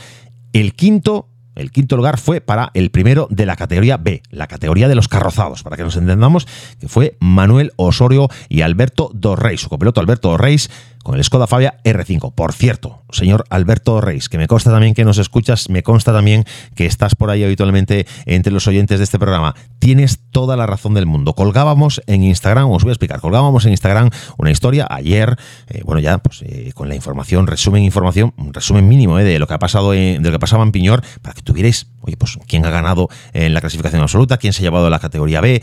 el 0.53 0.75
quinto 0.75 1.29
el 1.55 1.71
quinto 1.71 1.97
lugar 1.97 2.19
fue 2.19 2.41
para 2.41 2.71
el 2.75 2.91
primero 2.91 3.29
de 3.31 3.47
la 3.47 3.57
categoría 3.57 3.97
B, 3.97 4.23
la 4.31 4.47
categoría 4.47 4.89
de 4.89 4.95
los 4.95 5.09
carrozados, 5.09 5.63
para 5.63 5.77
que 5.77 5.85
nos 5.85 5.97
entendamos, 5.97 6.47
que 6.81 6.89
fue 6.89 7.17
Manuel 7.21 7.73
Osorio 7.77 8.29
y 8.49 8.63
Alberto 8.63 9.11
Dorreis, 9.15 9.61
su 9.61 9.69
copiloto 9.69 10.01
Alberto 10.01 10.31
Dorreis, 10.31 10.71
con 11.05 11.15
el 11.15 11.23
Skoda 11.23 11.47
Fabia 11.47 11.77
R5. 11.85 12.35
Por 12.35 12.53
cierto, 12.53 13.05
señor 13.11 13.45
Alberto 13.51 14.01
Reis, 14.01 14.29
que 14.29 14.39
me 14.39 14.49
consta 14.49 14.73
también 14.73 14.95
que 14.95 15.05
nos 15.05 15.19
escuchas, 15.19 15.69
me 15.71 15.85
consta 15.85 16.13
también 16.13 16.45
que 16.75 16.87
estás 16.87 17.15
por 17.15 17.31
ahí 17.31 17.45
habitualmente 17.45 18.07
entre 18.27 18.53
los 18.53 18.67
oyentes 18.67 18.99
de 18.99 19.05
este 19.05 19.21
programa. 19.21 19.55
Tienes 19.79 20.19
toda 20.33 20.57
la 20.57 20.67
razón 20.67 20.95
del 20.95 21.07
mundo. 21.07 21.35
Colgábamos 21.35 22.03
en 22.09 22.25
Instagram, 22.25 22.69
os 22.71 22.83
voy 22.83 22.91
a 22.91 22.95
explicar, 22.95 23.21
colgábamos 23.21 23.65
en 23.67 23.71
Instagram 23.73 24.11
una 24.39 24.51
historia 24.51 24.87
ayer, 24.91 25.37
eh, 25.69 25.83
bueno, 25.85 26.01
ya 26.01 26.19
pues 26.19 26.43
eh, 26.43 26.73
con 26.75 26.89
la 26.89 26.97
información, 26.97 27.47
resumen 27.47 27.85
información, 27.85 28.33
resumen 28.53 28.89
mínimo 28.89 29.19
eh, 29.19 29.25
de 29.25 29.39
lo 29.39 29.47
que 29.47 29.55
ha 29.55 29.59
pasado 29.59 29.95
en- 29.95 30.23
de 30.23 30.31
lo 30.31 30.33
que 30.33 30.41
pasaba 30.41 30.65
en 30.65 30.73
Piñor, 30.73 31.03
para 31.23 31.35
que 31.35 31.43
tuvierais, 31.43 31.87
oye, 32.01 32.17
pues 32.17 32.39
quién 32.49 32.65
ha 32.65 32.71
ganado 32.71 33.09
en 33.35 33.53
la 33.53 33.61
clasificación 33.61 34.01
absoluta, 34.01 34.39
quién 34.39 34.53
se 34.55 34.63
ha 34.63 34.65
llevado 34.65 34.87
a 34.87 34.91
la 34.91 34.99
categoría 34.99 35.41
B, 35.43 35.63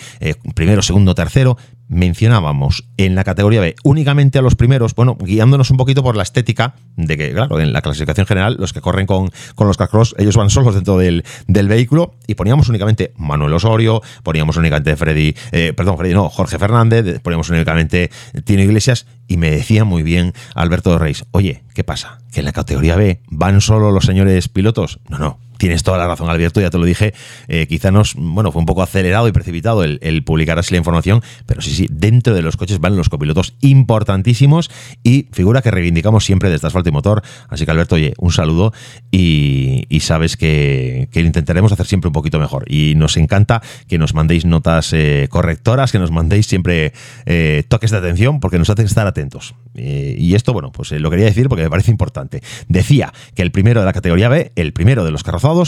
primero, 0.55 0.81
segundo, 0.83 1.15
tercero 1.15 1.57
mencionábamos 1.91 2.85
en 2.97 3.15
la 3.15 3.23
categoría 3.23 3.59
B 3.61 3.75
únicamente 3.83 4.39
a 4.39 4.41
los 4.41 4.55
primeros, 4.55 4.95
bueno, 4.95 5.17
guiándonos 5.19 5.69
un 5.71 5.77
poquito 5.77 6.01
por 6.01 6.15
la 6.15 6.23
estética 6.23 6.75
de 6.95 7.17
que, 7.17 7.31
claro, 7.33 7.59
en 7.59 7.73
la 7.73 7.81
clasificación 7.81 8.25
general, 8.25 8.55
los 8.57 8.73
que 8.73 8.81
corren 8.81 9.05
con, 9.05 9.29
con 9.55 9.67
los 9.67 9.77
carcross, 9.77 10.15
ellos 10.17 10.37
van 10.37 10.49
solos 10.49 10.73
dentro 10.73 10.97
del, 10.97 11.23
del 11.47 11.67
vehículo 11.67 12.15
y 12.27 12.35
poníamos 12.35 12.69
únicamente 12.69 13.13
Manuel 13.17 13.53
Osorio, 13.53 14.01
poníamos 14.23 14.55
únicamente 14.55 14.95
Freddy, 14.95 15.35
eh, 15.51 15.73
perdón, 15.75 15.97
Freddy, 15.97 16.13
no, 16.13 16.29
Jorge 16.29 16.57
Fernández, 16.57 17.19
poníamos 17.21 17.49
únicamente 17.49 18.09
Tino 18.45 18.63
Iglesias 18.63 19.05
y 19.27 19.35
me 19.35 19.51
decía 19.51 19.83
muy 19.83 20.01
bien 20.01 20.33
Alberto 20.55 20.97
Reis, 20.97 21.25
oye, 21.31 21.63
¿qué 21.73 21.83
pasa? 21.83 22.19
¿Que 22.31 22.39
en 22.39 22.45
la 22.45 22.53
categoría 22.53 22.95
B 22.95 23.21
van 23.29 23.59
solo 23.59 23.91
los 23.91 24.05
señores 24.05 24.47
pilotos? 24.47 25.01
No, 25.09 25.17
no, 25.17 25.39
Tienes 25.61 25.83
toda 25.83 25.99
la 25.99 26.07
razón, 26.07 26.27
Alberto, 26.27 26.59
ya 26.59 26.71
te 26.71 26.79
lo 26.79 26.85
dije. 26.85 27.13
Eh, 27.47 27.67
quizá 27.67 27.91
nos, 27.91 28.15
bueno, 28.15 28.51
fue 28.51 28.61
un 28.61 28.65
poco 28.65 28.81
acelerado 28.81 29.27
y 29.27 29.31
precipitado 29.31 29.83
el, 29.83 30.23
publicar 30.23 30.57
así 30.57 30.73
la 30.73 30.79
información, 30.79 31.21
pero 31.45 31.61
sí, 31.61 31.69
sí, 31.69 31.87
dentro 31.91 32.33
de 32.33 32.41
los 32.41 32.57
coches 32.57 32.79
van 32.79 32.95
los 32.95 33.09
copilotos 33.09 33.53
importantísimos 33.61 34.71
y 35.03 35.27
figura 35.31 35.61
que 35.61 35.69
reivindicamos 35.69 36.25
siempre 36.25 36.49
desde 36.49 36.65
Asfalto 36.65 36.89
y 36.89 36.91
Motor. 36.91 37.21
Así 37.47 37.65
que, 37.65 37.69
Alberto, 37.69 37.93
oye, 37.93 38.15
un 38.17 38.31
saludo 38.31 38.73
y, 39.11 39.85
sabes 40.01 40.35
que, 40.35 41.09
que 41.11 41.19
intentaremos 41.19 41.71
hacer 41.71 41.85
siempre 41.85 42.07
un 42.07 42.13
poquito 42.13 42.39
mejor. 42.39 42.65
Y 42.67 42.95
nos 42.95 43.15
encanta 43.15 43.61
que 43.87 43.99
nos 43.99 44.15
mandéis 44.15 44.45
notas 44.45 44.93
eh, 44.93 45.27
correctoras, 45.29 45.91
que 45.91 45.99
nos 45.99 46.09
mandéis 46.09 46.47
siempre 46.47 46.91
eh, 47.27 47.65
toques 47.67 47.91
de 47.91 47.97
atención, 47.97 48.39
porque 48.39 48.57
nos 48.57 48.71
hacen 48.71 48.87
estar 48.87 49.05
atentos. 49.05 49.53
Eh, 49.75 50.15
y 50.17 50.33
esto, 50.33 50.53
bueno, 50.53 50.71
pues 50.71 50.91
lo 50.91 51.11
quería 51.11 51.25
decir 51.25 51.49
porque 51.49 51.65
me 51.65 51.69
parece 51.69 51.91
importante. 51.91 52.41
Decía 52.67 53.13
que 53.35 53.43
el 53.43 53.51
primero 53.51 53.81
de 53.81 53.85
la 53.85 53.93
categoría 53.93 54.27
B, 54.27 54.51
el 54.55 54.73
primero 54.73 55.05
de 55.05 55.11
los 55.11 55.23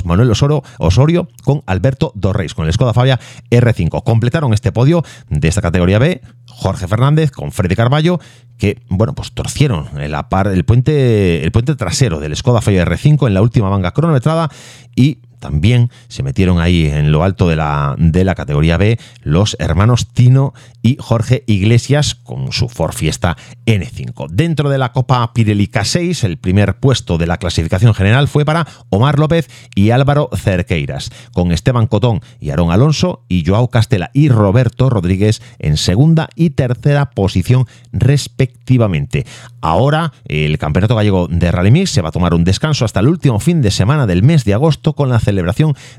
Manuel 0.06 0.32
Osoro, 0.32 0.64
Osorio 0.80 1.28
con 1.44 1.64
Alberto 1.66 2.12
Dorreis, 2.16 2.54
con 2.54 2.66
el 2.66 2.74
Skoda 2.74 2.94
Fabia 2.94 3.20
R5. 3.50 4.04
Completaron 4.04 4.54
este 4.54 4.72
podio 4.72 5.04
de 5.30 5.48
esta 5.48 5.62
categoría 5.62 6.00
B 6.00 6.22
Jorge 6.48 6.88
Fernández 6.88 7.32
con 7.32 7.52
Freddy 7.52 7.76
Carballo, 7.76 8.20
que, 8.58 8.82
bueno, 8.88 9.14
pues 9.14 9.34
torcieron 9.34 9.90
par, 10.30 10.48
el, 10.48 10.66
puente, 10.66 11.44
el 11.44 11.52
puente 11.52 11.76
trasero 11.76 12.20
del 12.20 12.36
Skoda 12.36 12.62
Fabia 12.62 12.86
R5 12.86 13.28
en 13.28 13.34
la 13.34 13.42
última 13.42 13.70
manga 13.70 13.92
cronometrada 13.92 14.50
y 14.96 15.20
también 15.44 15.92
se 16.08 16.24
metieron 16.24 16.62
ahí 16.62 16.86
en 16.86 17.12
lo 17.12 17.22
alto 17.22 17.50
de 17.50 17.58
la, 17.58 17.96
de 17.98 18.24
la 18.24 18.34
categoría 18.34 18.78
B 18.78 18.98
los 19.24 19.58
hermanos 19.60 20.08
Tino 20.08 20.54
y 20.82 20.96
Jorge 21.02 21.44
Iglesias 21.48 22.16
con 22.16 22.54
su 22.54 22.70
Ford 22.70 22.94
Fiesta 22.94 23.36
N5. 23.66 24.30
Dentro 24.30 24.70
de 24.70 24.78
la 24.78 24.94
Copa 24.94 25.34
Pirelli 25.34 25.68
K6, 25.68 26.24
el 26.24 26.38
primer 26.38 26.78
puesto 26.78 27.18
de 27.18 27.28
la 27.28 27.38
clasificación 27.38 27.94
general 27.94 28.30
fue 28.30 28.46
para 28.46 28.66
Omar 28.90 29.20
López 29.20 29.50
y 29.76 29.90
Álvaro 29.90 30.30
Cerqueiras, 30.34 31.10
con 31.34 31.52
Esteban 31.52 31.88
Cotón 31.88 32.22
y 32.40 32.52
Aarón 32.52 32.72
Alonso 32.72 33.26
y 33.28 33.44
Joao 33.46 33.70
Castela 33.70 34.12
y 34.14 34.30
Roberto 34.30 34.90
Rodríguez 34.90 35.42
en 35.60 35.76
segunda 35.76 36.30
y 36.36 36.52
tercera 36.52 37.10
posición 37.10 37.68
respectivamente. 37.92 39.26
Ahora 39.60 40.14
el 40.24 40.58
Campeonato 40.58 40.96
Gallego 40.96 41.28
de 41.28 41.52
Rally 41.52 41.72
Mix 41.72 41.90
se 41.90 42.02
va 42.02 42.10
a 42.10 42.14
tomar 42.14 42.34
un 42.34 42.46
descanso 42.46 42.86
hasta 42.86 43.02
el 43.02 43.10
último 43.10 43.42
fin 43.42 43.62
de 43.62 43.72
semana 43.72 44.08
del 44.08 44.24
mes 44.24 44.46
de 44.46 44.54
agosto 44.54 44.94
con 44.94 45.10
la 45.10 45.20
celebración 45.20 45.33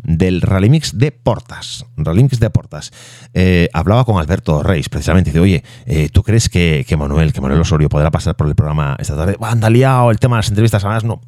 del 0.03 0.41
Rally 0.41 0.71
Mix 0.71 0.99
de 0.99 1.13
Portas. 1.13 1.87
Rally 1.97 2.23
Mix 2.23 2.41
de 2.41 2.51
Portas. 2.51 2.93
Eh, 3.33 3.69
hablaba 3.73 4.05
con 4.05 4.19
Alberto 4.19 4.63
Reis 4.63 4.89
precisamente. 4.89 5.31
Dice, 5.31 5.41
oye, 5.41 5.65
eh, 5.87 6.09
¿tú 6.13 6.23
crees 6.23 6.49
que, 6.49 6.85
que 6.89 6.97
Manuel, 6.97 7.33
que 7.33 7.41
Manuel 7.41 7.61
Osorio 7.61 7.89
podrá 7.89 8.11
pasar 8.11 8.37
por 8.37 8.47
el 8.47 8.55
programa 8.55 8.97
esta 8.99 9.17
tarde? 9.17 9.37
Anda 9.41 9.71
liado 9.71 10.11
el 10.11 10.19
tema 10.19 10.37
de 10.37 10.39
las 10.39 10.49
entrevistas. 10.49 10.85
Además, 10.85 11.05
no. 11.05 11.21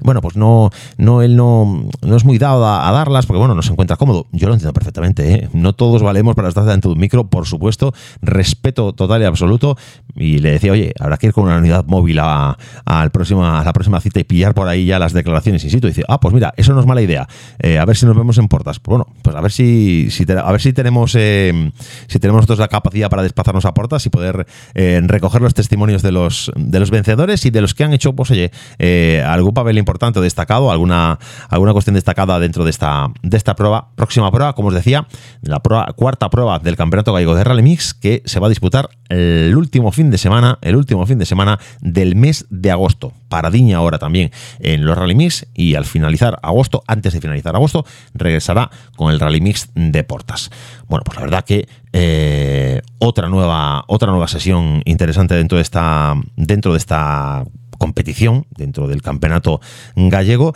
Bueno, 0.00 0.20
pues 0.20 0.36
no, 0.36 0.70
no 0.96 1.22
él 1.22 1.36
no, 1.36 1.88
no 2.02 2.16
es 2.16 2.24
muy 2.24 2.38
dado 2.38 2.66
a, 2.66 2.90
darlas 2.92 3.26
porque, 3.26 3.38
bueno, 3.38 3.54
no 3.54 3.62
se 3.62 3.72
encuentra 3.72 3.96
cómodo. 3.96 4.26
Yo 4.32 4.48
lo 4.48 4.54
entiendo 4.54 4.72
perfectamente. 4.72 5.32
¿eh? 5.32 5.48
No 5.52 5.72
todos 5.72 6.02
valemos 6.02 6.34
para 6.34 6.48
estar 6.48 6.64
dentro 6.64 6.90
de 6.90 6.94
un 6.94 7.00
micro, 7.00 7.28
por 7.28 7.46
supuesto. 7.46 7.92
Respeto 8.22 8.92
total 8.92 9.22
y 9.22 9.24
absoluto. 9.24 9.76
Y 10.14 10.38
le 10.38 10.52
decía, 10.52 10.72
oye, 10.72 10.92
habrá 10.98 11.16
que 11.16 11.28
ir 11.28 11.32
con 11.32 11.44
una 11.44 11.58
unidad 11.58 11.84
móvil 11.86 12.18
a, 12.18 12.56
al 12.84 13.10
a 13.10 13.64
la 13.64 13.72
próxima 13.72 14.00
cita 14.00 14.20
y 14.20 14.24
pillar 14.24 14.54
por 14.54 14.68
ahí 14.68 14.86
ya 14.86 14.98
las 14.98 15.12
declaraciones 15.12 15.64
in 15.64 15.70
situ. 15.70 15.86
Y 15.86 15.90
dice, 15.90 16.02
ah, 16.08 16.20
pues 16.20 16.34
mira, 16.34 16.52
eso 16.56 16.72
no 16.74 16.80
es 16.80 16.86
mala 16.86 17.02
idea. 17.02 17.28
Eh, 17.58 17.78
a 17.78 17.84
ver 17.84 17.96
si 17.96 18.06
nos 18.06 18.16
vemos 18.16 18.38
en 18.38 18.48
Portas. 18.48 18.78
Pues 18.80 18.96
bueno, 18.98 19.06
pues 19.22 19.34
a 19.36 19.40
ver 19.40 19.50
si, 19.52 20.08
a 20.28 20.52
ver 20.52 20.60
si 20.60 20.72
tenemos 20.72 21.14
eh, 21.18 21.72
si 22.06 22.18
tenemos 22.18 22.38
nosotros 22.40 22.58
la 22.60 22.68
capacidad 22.68 23.10
para 23.10 23.22
desplazarnos 23.22 23.64
a 23.64 23.74
Portas 23.74 24.06
y 24.06 24.10
poder 24.10 24.46
eh, 24.74 25.00
recoger 25.04 25.42
los 25.42 25.54
testimonios 25.54 26.02
de 26.02 26.12
los 26.12 26.52
de 26.56 26.80
los 26.80 26.90
vencedores 26.90 27.44
y 27.46 27.50
de 27.50 27.60
los 27.60 27.74
que 27.74 27.84
han 27.84 27.92
hecho, 27.92 28.14
pues 28.14 28.30
oye, 28.30 28.50
eh, 28.78 29.22
algún 29.26 29.52
papel 29.54 29.78
importante 29.78 30.18
o 30.18 30.22
destacado, 30.22 30.70
alguna, 30.70 31.18
alguna 31.48 31.72
cuestión 31.72 31.94
destacada 31.94 32.38
dentro 32.38 32.64
de 32.64 32.70
esta, 32.70 33.08
de 33.22 33.36
esta 33.36 33.54
prueba. 33.56 33.88
Próxima 33.96 34.30
prueba, 34.30 34.54
como 34.54 34.68
os 34.68 34.74
decía, 34.74 35.06
la 35.42 35.60
prueba- 35.60 35.92
cuarta 35.96 36.30
prueba 36.30 36.58
del 36.58 36.76
Campeonato 36.76 37.12
Gallego 37.12 37.34
de 37.34 37.44
Rally 37.44 37.62
Mix 37.62 37.94
que 37.94 38.22
se 38.24 38.40
va 38.40 38.46
a 38.46 38.50
disputar 38.50 38.88
el 39.10 39.54
último 39.56 39.92
fin 39.92 40.10
de 40.10 40.18
semana, 40.18 40.58
el 40.62 40.76
último 40.76 41.04
fin 41.04 41.18
de 41.18 41.26
semana 41.26 41.58
del 41.80 42.16
mes 42.16 42.46
de 42.48 42.70
agosto. 42.70 43.12
Paradiña 43.28 43.76
ahora 43.76 43.98
también 43.98 44.30
en 44.60 44.84
los 44.86 44.96
Rally 44.96 45.14
Mix 45.14 45.46
y 45.52 45.74
al 45.74 45.84
finalizar 45.84 46.38
agosto, 46.42 46.82
antes 46.86 47.12
de 47.12 47.20
finalizar 47.20 47.54
agosto, 47.54 47.84
regresará 48.14 48.70
con 48.96 49.12
el 49.12 49.20
Rally 49.20 49.40
Mix 49.40 49.68
de 49.74 50.04
Portas. 50.04 50.50
Bueno, 50.88 51.02
pues 51.04 51.16
la 51.16 51.22
verdad 51.22 51.44
que 51.44 51.68
eh, 51.92 52.80
otra 52.98 53.28
nueva 53.28 53.84
otra 53.88 54.10
nueva 54.10 54.28
sesión 54.28 54.82
interesante 54.84 55.34
dentro 55.34 55.56
de 55.56 55.62
esta 55.62 56.14
dentro 56.36 56.72
de 56.72 56.78
esta 56.78 57.44
competición, 57.78 58.46
dentro 58.50 58.86
del 58.86 59.02
campeonato 59.02 59.60
gallego 59.96 60.54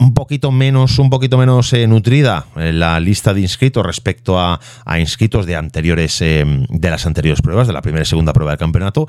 un 0.00 0.14
poquito 0.14 0.50
menos, 0.50 0.98
un 0.98 1.10
poquito 1.10 1.38
menos 1.38 1.72
eh, 1.72 1.86
nutrida 1.86 2.46
la 2.56 2.98
lista 3.00 3.34
de 3.34 3.42
inscritos 3.42 3.84
respecto 3.84 4.38
a, 4.40 4.58
a 4.84 4.98
inscritos 4.98 5.46
de 5.46 5.56
anteriores, 5.56 6.20
eh, 6.22 6.44
de 6.68 6.90
las 6.90 7.06
anteriores 7.06 7.42
pruebas, 7.42 7.66
de 7.66 7.74
la 7.74 7.82
primera 7.82 8.02
y 8.02 8.06
segunda 8.06 8.32
prueba 8.32 8.52
del 8.52 8.58
campeonato 8.58 9.06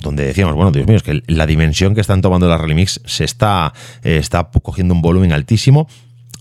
donde 0.00 0.24
decíamos, 0.24 0.54
bueno, 0.54 0.70
Dios 0.70 0.86
mío, 0.86 0.96
es 0.96 1.02
que 1.02 1.22
la 1.26 1.46
dimensión 1.46 1.94
que 1.94 2.00
están 2.00 2.20
tomando 2.20 2.48
las 2.48 2.60
Rally 2.60 2.74
Mix 2.74 3.00
se 3.04 3.24
está, 3.24 3.72
eh, 4.02 4.18
está 4.18 4.48
cogiendo 4.62 4.94
un 4.94 5.02
volumen 5.02 5.32
altísimo. 5.32 5.88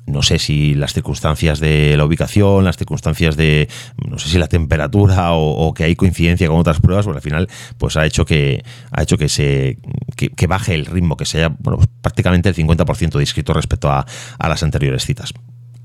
No 0.08 0.24
sé 0.24 0.40
si 0.40 0.74
las 0.74 0.94
circunstancias 0.94 1.60
de 1.60 1.96
la 1.98 2.06
ubicación, 2.06 2.64
las 2.64 2.78
circunstancias 2.78 3.36
de, 3.36 3.68
no 4.08 4.18
sé 4.18 4.30
si 4.30 4.38
la 4.38 4.48
temperatura 4.48 5.34
o, 5.34 5.74
que 5.74 5.84
hay 5.84 5.96
coincidencia 5.96 6.48
con 6.48 6.58
otras 6.58 6.80
pruebas, 6.80 7.06
pues 7.06 7.18
al 7.18 7.22
final, 7.22 7.50
pues 7.78 7.98
ha 7.98 8.06
hecho 8.06 8.26
que 8.26 8.64
ha 8.92 9.04
hecho 9.04 9.18
que 9.18 9.28
se 9.28 9.80
que, 10.16 10.30
que 10.30 10.48
baje 10.48 10.74
el 10.74 10.86
ritmo, 10.86 11.18
que 11.18 11.26
sea 11.26 11.50
bueno, 11.60 11.80
prácticamente 12.02 12.50
el 12.50 12.56
50% 12.56 13.12
de 13.12 13.22
inscritos 13.22 13.56
respecto 13.56 13.92
a, 13.92 14.06
a 14.40 14.50
las 14.50 14.64
anteriores 14.64 15.06
citas. 15.06 15.34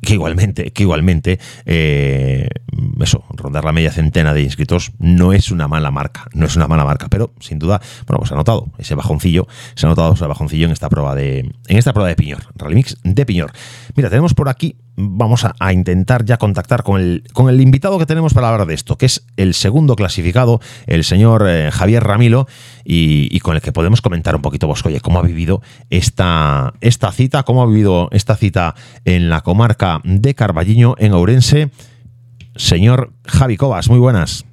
Que 0.00 0.14
igualmente, 0.14 0.72
que 0.72 0.82
igualmente 0.82 1.38
eh, 1.64 2.48
eso, 3.00 3.24
rondar 3.30 3.64
la 3.64 3.72
media 3.72 3.92
centena 3.92 4.34
de 4.34 4.42
inscritos 4.42 4.92
no 4.98 5.32
es 5.32 5.50
una 5.50 5.68
mala 5.68 5.90
marca, 5.90 6.28
no 6.34 6.46
es 6.46 6.56
una 6.56 6.68
mala 6.68 6.84
marca, 6.84 7.08
pero 7.08 7.32
sin 7.40 7.58
duda, 7.58 7.80
bueno, 8.06 8.18
pues 8.18 8.32
ha 8.32 8.34
notado 8.34 8.70
ese 8.78 8.94
bajoncillo, 8.94 9.46
se 9.74 9.86
ha 9.86 9.88
notado 9.88 10.14
ese 10.14 10.26
bajoncillo 10.26 10.66
en 10.66 10.72
esta 10.72 10.88
prueba 10.88 11.14
de 11.14 11.40
en 11.68 11.76
esta 11.76 11.92
prueba 11.92 12.08
de 12.08 12.16
Piñor, 12.16 12.44
Rally 12.54 12.74
Mix 12.74 12.96
de 13.02 13.26
Piñor. 13.26 13.52
Mira, 13.94 14.08
tenemos 14.08 14.34
por 14.34 14.48
aquí, 14.48 14.76
vamos 14.96 15.44
a, 15.44 15.72
intentar 15.72 16.24
ya 16.24 16.36
contactar 16.36 16.82
con 16.82 17.00
el, 17.00 17.24
con 17.32 17.48
el 17.48 17.60
invitado 17.60 17.98
que 17.98 18.06
tenemos 18.06 18.34
para 18.34 18.48
hablar 18.48 18.66
de 18.66 18.74
esto, 18.74 18.96
que 18.96 19.06
es 19.06 19.26
el 19.36 19.54
segundo 19.54 19.96
clasificado, 19.96 20.60
el 20.86 21.04
señor 21.04 21.46
eh, 21.48 21.70
Javier 21.70 22.04
Ramilo, 22.04 22.46
y, 22.84 23.28
y, 23.34 23.40
con 23.40 23.56
el 23.56 23.62
que 23.62 23.72
podemos 23.72 24.00
comentar 24.00 24.34
un 24.34 24.42
poquito, 24.42 24.66
pues, 24.66 24.84
oye, 24.84 25.00
cómo 25.00 25.18
ha 25.18 25.22
vivido 25.22 25.62
esta, 25.90 26.74
esta 26.80 27.12
cita, 27.12 27.42
cómo 27.42 27.62
ha 27.62 27.66
vivido 27.66 28.08
esta 28.12 28.36
cita 28.36 28.74
en 29.04 29.28
la 29.28 29.42
comarca 29.42 30.00
de 30.04 30.34
Carballiño, 30.34 30.96
en 30.98 31.12
Ourense. 31.12 31.70
Señor 32.56 33.12
Javi 33.26 33.56
Cobas, 33.56 33.88
muy 33.88 33.98
buenas. 33.98 34.44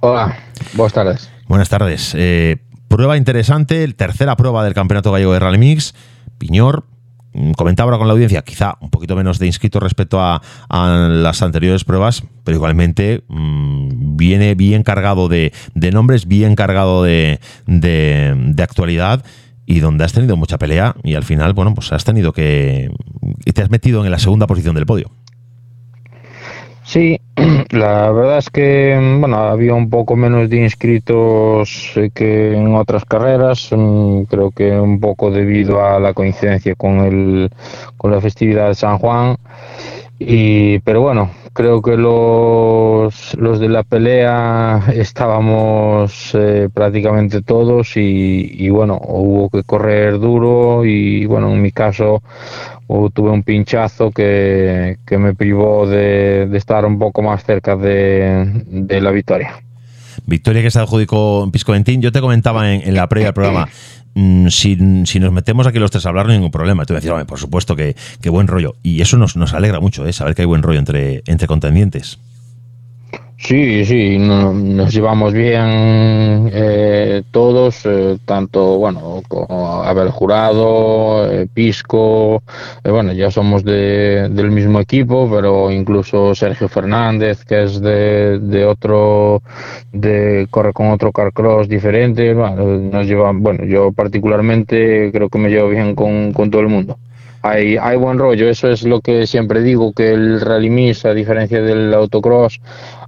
Hola, 0.00 0.38
buenas 0.74 0.92
tardes. 0.92 1.30
Buenas 1.48 1.68
tardes. 1.68 2.14
Eh, 2.16 2.58
prueba 2.88 3.16
interesante, 3.16 3.86
tercera 3.92 4.36
prueba 4.36 4.64
del 4.64 4.74
Campeonato 4.74 5.12
Gallego 5.12 5.32
de 5.32 5.40
Rally 5.40 5.58
Mix, 5.58 5.94
Piñor. 6.38 6.84
mm, 7.32 7.52
Comentaba 7.52 7.88
ahora 7.88 7.98
con 7.98 8.06
la 8.06 8.12
audiencia, 8.12 8.42
quizá 8.42 8.76
un 8.80 8.90
poquito 8.90 9.16
menos 9.16 9.38
de 9.38 9.46
inscritos 9.46 9.82
respecto 9.82 10.20
a, 10.20 10.40
a 10.68 11.08
las 11.10 11.42
anteriores 11.42 11.84
pruebas, 11.84 12.22
pero 12.44 12.56
igualmente 12.56 13.24
mmm, 13.28 14.16
viene 14.16 14.54
bien 14.54 14.82
cargado 14.84 15.28
de, 15.28 15.52
de 15.74 15.90
nombres, 15.90 16.26
bien 16.26 16.54
cargado 16.54 17.02
de, 17.02 17.40
de, 17.66 18.34
de 18.36 18.62
actualidad 18.62 19.24
y 19.66 19.80
donde 19.80 20.04
has 20.04 20.12
tenido 20.12 20.36
mucha 20.36 20.58
pelea 20.58 20.96
y 21.04 21.14
al 21.14 21.22
final, 21.24 21.52
bueno, 21.52 21.74
pues 21.74 21.92
has 21.92 22.04
tenido 22.04 22.32
que... 22.32 22.90
y 23.44 23.52
te 23.52 23.62
has 23.62 23.70
metido 23.70 24.04
en 24.04 24.10
la 24.10 24.18
segunda 24.18 24.46
posición 24.46 24.74
del 24.74 24.86
podio. 24.86 25.12
Sí, 26.90 27.20
la 27.70 28.10
verdad 28.10 28.38
es 28.38 28.50
que 28.50 28.98
bueno, 29.20 29.36
había 29.36 29.74
un 29.74 29.88
poco 29.88 30.16
menos 30.16 30.50
de 30.50 30.56
inscritos 30.56 31.92
eh, 31.94 32.10
que 32.12 32.56
en 32.56 32.74
otras 32.74 33.04
carreras, 33.04 33.68
mm, 33.70 34.22
creo 34.24 34.50
que 34.50 34.72
un 34.72 34.98
poco 34.98 35.30
debido 35.30 35.80
a 35.84 36.00
la 36.00 36.14
coincidencia 36.14 36.74
con 36.74 36.98
el 36.98 37.50
con 37.96 38.10
la 38.10 38.20
festividad 38.20 38.66
de 38.68 38.74
San 38.74 38.98
Juan. 38.98 39.36
Y 40.22 40.80
pero 40.80 41.00
bueno, 41.00 41.30
creo 41.54 41.80
que 41.80 41.96
los, 41.96 43.34
los 43.36 43.58
de 43.58 43.70
la 43.70 43.84
pelea 43.84 44.84
estábamos 44.92 46.34
eh, 46.34 46.68
prácticamente 46.72 47.40
todos 47.40 47.96
y, 47.96 48.52
y, 48.52 48.68
bueno, 48.68 49.00
hubo 49.02 49.48
que 49.48 49.62
correr 49.62 50.20
duro 50.20 50.84
y 50.84 51.24
bueno, 51.24 51.50
en 51.50 51.62
mi 51.62 51.72
caso 51.72 52.22
tuve 53.14 53.30
un 53.30 53.42
pinchazo 53.44 54.10
que, 54.10 54.98
que 55.06 55.16
me 55.16 55.34
privó 55.34 55.86
de, 55.86 56.46
de, 56.46 56.58
estar 56.58 56.84
un 56.84 56.98
poco 56.98 57.22
más 57.22 57.42
cerca 57.42 57.74
de, 57.76 58.62
de 58.66 59.00
la 59.00 59.12
victoria. 59.12 59.54
Victoria 60.26 60.60
que 60.60 60.70
se 60.70 60.80
adjudicó 60.80 61.44
en 61.44 61.50
Pisco 61.50 61.72
Ventín. 61.72 62.02
Yo 62.02 62.12
te 62.12 62.20
comentaba 62.20 62.74
en, 62.74 62.82
en 62.86 62.94
la 62.94 63.08
previa 63.08 63.28
del 63.28 63.34
programa, 63.34 63.68
si, 64.14 65.04
si, 65.06 65.20
nos 65.20 65.32
metemos 65.32 65.66
aquí 65.66 65.78
los 65.78 65.90
tres 65.90 66.06
a 66.06 66.08
hablar, 66.08 66.26
no 66.26 66.32
hay 66.32 66.38
ningún 66.38 66.50
problema. 66.50 66.84
Tú 66.84 66.94
decías, 66.94 67.24
por 67.24 67.38
supuesto 67.38 67.76
que, 67.76 67.96
que, 68.20 68.30
buen 68.30 68.46
rollo. 68.46 68.74
Y 68.82 69.00
eso 69.00 69.16
nos, 69.16 69.36
nos 69.36 69.54
alegra 69.54 69.80
mucho, 69.80 70.06
¿eh? 70.06 70.12
saber 70.12 70.34
que 70.34 70.42
hay 70.42 70.46
buen 70.46 70.62
rollo 70.62 70.78
entre, 70.78 71.22
entre 71.26 71.46
contendientes. 71.46 72.18
Sí, 73.42 73.84
sí, 73.86 74.18
no, 74.18 74.52
nos 74.52 74.92
llevamos 74.92 75.32
bien 75.32 76.50
eh, 76.52 77.22
todos, 77.32 77.84
eh, 77.86 78.18
tanto, 78.26 78.76
bueno, 78.76 79.22
como 79.28 79.82
Abel 79.82 80.10
Jurado, 80.10 81.26
eh, 81.32 81.48
Pisco, 81.52 82.42
bueno, 82.84 83.12
ya 83.14 83.30
somos 83.30 83.64
de, 83.64 84.28
del 84.30 84.50
mismo 84.50 84.78
equipo, 84.78 85.28
pero 85.30 85.70
incluso 85.70 86.34
Sergio 86.34 86.68
Fernández, 86.68 87.44
que 87.44 87.64
es 87.64 87.80
de, 87.80 88.38
de 88.40 88.64
otro, 88.66 89.42
de 89.90 90.46
corre 90.50 90.72
con 90.74 90.90
otro 90.90 91.10
carcross 91.10 91.66
diferente, 91.66 92.34
bueno, 92.34 92.64
nos 92.66 93.06
lleva, 93.06 93.32
bueno, 93.32 93.64
yo 93.64 93.90
particularmente 93.90 95.10
creo 95.12 95.30
que 95.30 95.38
me 95.38 95.48
llevo 95.48 95.70
bien 95.70 95.94
con, 95.94 96.32
con 96.34 96.50
todo 96.50 96.60
el 96.60 96.68
mundo 96.68 96.98
hay, 97.42 97.76
hay 97.76 97.96
buen 97.96 98.18
rollo, 98.18 98.48
eso 98.48 98.68
es 98.68 98.82
lo 98.82 99.00
que 99.00 99.26
siempre 99.26 99.62
digo, 99.62 99.92
que 99.92 100.12
el 100.12 100.40
rally 100.40 100.92
a 101.04 101.14
diferencia 101.14 101.62
del 101.62 101.92
autocross, 101.94 102.60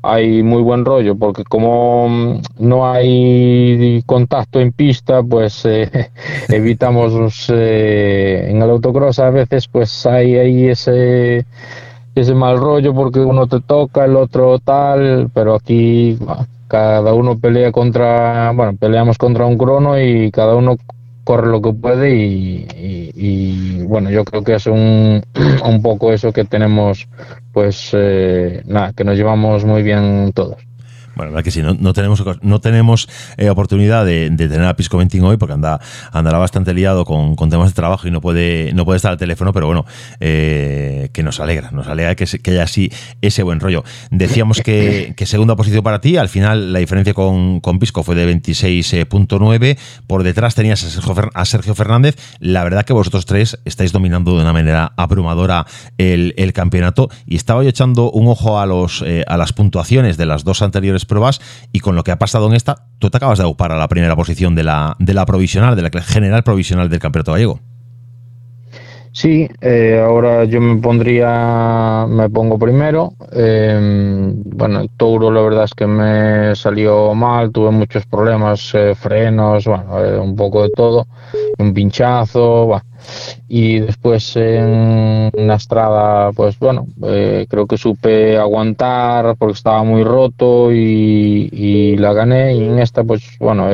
hay 0.03 0.43
muy 0.43 0.63
buen 0.63 0.85
rollo, 0.85 1.17
porque 1.17 1.45
como 1.45 2.41
no 2.59 2.91
hay 2.91 4.03
contacto 4.07 4.61
en 4.61 4.73
pista, 4.73 5.23
pues 5.23 5.65
eh, 5.65 6.11
evitamos 6.49 7.51
eh, 7.53 8.47
en 8.49 8.63
el 8.63 8.71
autocross 8.71 9.19
a 9.19 9.31
veces 9.31 9.69
pues 9.69 10.07
hay 10.07 10.37
ahí 10.37 10.69
ese 10.69 11.47
ese 12.15 12.35
mal 12.35 12.59
rollo 12.59 12.95
porque 12.95 13.21
uno 13.21 13.47
te 13.47 13.61
toca, 13.61 14.05
el 14.05 14.17
otro 14.17 14.59
tal, 14.59 15.31
pero 15.33 15.55
aquí 15.55 16.19
cada 16.69 17.13
uno 17.15 17.39
pelea 17.39 17.73
contra, 17.73 18.51
bueno, 18.53 18.77
peleamos 18.79 19.19
contra 19.19 19.47
un 19.47 19.57
crono 19.59 20.01
y 20.01 20.31
cada 20.31 20.55
uno 20.55 20.77
corre 21.25 21.51
lo 21.51 21.63
que 21.63 21.73
puede 21.73 22.15
y, 22.17 22.67
y, 23.15 23.83
bueno, 23.85 24.11
yo 24.11 24.25
creo 24.25 24.43
que 24.43 24.55
es 24.55 24.67
un, 24.67 25.23
un 25.65 25.83
poco 25.83 26.13
eso 26.13 26.33
que 26.33 26.45
tenemos, 26.45 27.09
pues 27.53 27.91
eh, 27.93 28.63
nada, 28.67 28.93
que 28.93 29.05
nos 29.05 29.17
llevamos 29.17 29.65
muy 29.65 29.83
bien 29.83 30.33
todos. 30.35 30.57
La 31.25 31.31
verdad 31.31 31.45
que 31.45 31.51
sí, 31.51 31.63
no, 31.63 31.75
no 31.75 31.93
tenemos, 31.93 32.23
no 32.43 32.61
tenemos 32.61 33.09
eh, 33.37 33.51
oportunidad 33.51 34.05
de, 34.05 34.31
de, 34.31 34.49
tener 34.49 34.65
a 34.65 34.75
Pisco 34.77 34.99
Venting 34.99 35.23
hoy 35.23 35.37
porque 35.37 35.55
anda, 35.55 35.81
andará 36.13 36.39
bastante 36.39 36.75
liado 36.75 37.05
con, 37.05 37.37
con, 37.37 37.51
temas 37.51 37.71
de 37.71 37.75
trabajo 37.75 38.09
y 38.09 38.11
no 38.11 38.21
puede, 38.21 38.73
no 38.75 38.85
puede 38.85 38.97
estar 38.97 39.13
al 39.13 39.19
teléfono, 39.19 39.53
pero 39.53 39.67
bueno, 39.67 39.85
eh, 40.21 41.11
que 41.13 41.23
nos 41.23 41.41
alegra, 41.41 41.71
nos 41.71 41.87
alegra 41.87 42.15
que, 42.15 42.27
que, 42.27 42.51
haya 42.51 42.63
así 42.65 42.91
ese 43.21 43.43
buen 43.43 43.61
rollo. 43.61 43.85
Decíamos 44.11 44.61
que, 44.61 45.15
que, 45.17 45.27
segunda 45.27 45.57
posición 45.57 45.83
para 45.83 46.01
ti, 46.01 46.17
al 46.17 46.29
final 46.29 46.73
la 46.73 46.79
diferencia 46.79 47.15
con, 47.15 47.61
con 47.61 47.79
Pisco 47.79 48.03
fue 48.03 48.15
de 48.15 48.33
26.9, 48.33 49.79
por 50.07 50.23
detrás 50.23 50.55
tenías 50.55 50.83
a 50.85 50.91
Sergio, 50.91 51.31
a 51.35 51.45
Sergio, 51.45 51.75
Fernández, 51.75 52.17
la 52.39 52.65
verdad 52.65 52.85
que 52.85 52.93
vosotros 52.93 53.27
tres 53.27 53.59
estáis 53.65 53.93
dominando 53.93 54.37
de 54.37 54.43
una 54.43 54.53
manera 54.53 54.93
abrumadora 54.97 55.67
el, 55.99 56.35
el 56.37 56.53
campeonato 56.53 57.09
y 57.27 57.37
estaba 57.37 57.63
yo 57.63 57.69
echando 57.69 58.11
un 58.11 58.29
ojo 58.29 58.61
a, 58.61 58.67
los, 58.67 59.03
eh, 59.03 59.25
a 59.27 59.37
las 59.37 59.53
puntuaciones 59.53 60.17
de 60.17 60.27
las 60.27 60.45
dos 60.45 60.63
anteriores 60.63 61.05
pruebas 61.13 61.41
y 61.73 61.81
con 61.81 61.95
lo 61.95 62.05
que 62.05 62.11
ha 62.11 62.19
pasado 62.19 62.47
en 62.49 62.55
esta, 62.55 62.87
tú 62.99 63.11
te 63.11 63.19
acabas 63.19 63.39
de 63.39 63.45
ocupar 63.45 63.73
a 63.73 63.77
la 63.77 63.89
primera 63.89 64.17
posición 64.17 64.55
de 64.55 64.65
la, 64.65 64.97
de 64.99 65.15
la 65.15 65.27
provisional, 65.27 65.77
de 65.77 65.83
la 65.83 66.03
general 66.03 66.43
provisional 66.43 66.89
del 66.89 66.99
Campeonato 66.99 67.33
Gallego. 67.33 67.61
Sí, 69.15 69.47
eh, 69.61 70.01
ahora 70.03 70.45
yo 70.45 70.59
me 70.61 70.81
pondría, 70.81 72.07
me 72.09 72.31
pongo 72.31 72.59
primero. 72.59 73.13
Eh, 73.33 74.33
bueno, 74.35 74.81
el 74.81 74.89
Touro 74.97 75.31
la 75.31 75.43
verdad 75.43 75.65
es 75.65 75.75
que 75.75 75.87
me 75.87 76.55
salió 76.57 77.15
mal, 77.15 77.53
tuve 77.53 77.71
muchos 77.73 78.07
problemas, 78.07 78.71
eh, 78.75 78.95
frenos, 78.95 79.67
bueno, 79.67 80.23
un 80.23 80.35
poco 80.35 80.63
de 80.63 80.71
todo, 80.71 81.07
un 81.59 81.75
pinchazo, 81.75 82.67
bueno. 82.67 82.85
Y 83.49 83.81
después 83.81 84.37
en 84.37 85.31
la 85.35 85.57
estrada, 85.57 86.33
pues 86.33 86.59
bueno, 86.59 86.87
creo 87.01 87.67
que 87.67 87.77
supe 87.77 88.39
aguantar 88.39 89.35
porque 89.37 89.55
estaba 89.55 89.83
muy 89.83 90.05
roto 90.05 90.73
y, 90.73 91.49
y 91.53 91.97
la 91.97 92.13
gané. 92.15 92.55
Y 92.55 92.65
en 92.65 92.79
esta, 92.79 93.03
pues 93.05 93.23
bueno, 93.41 93.69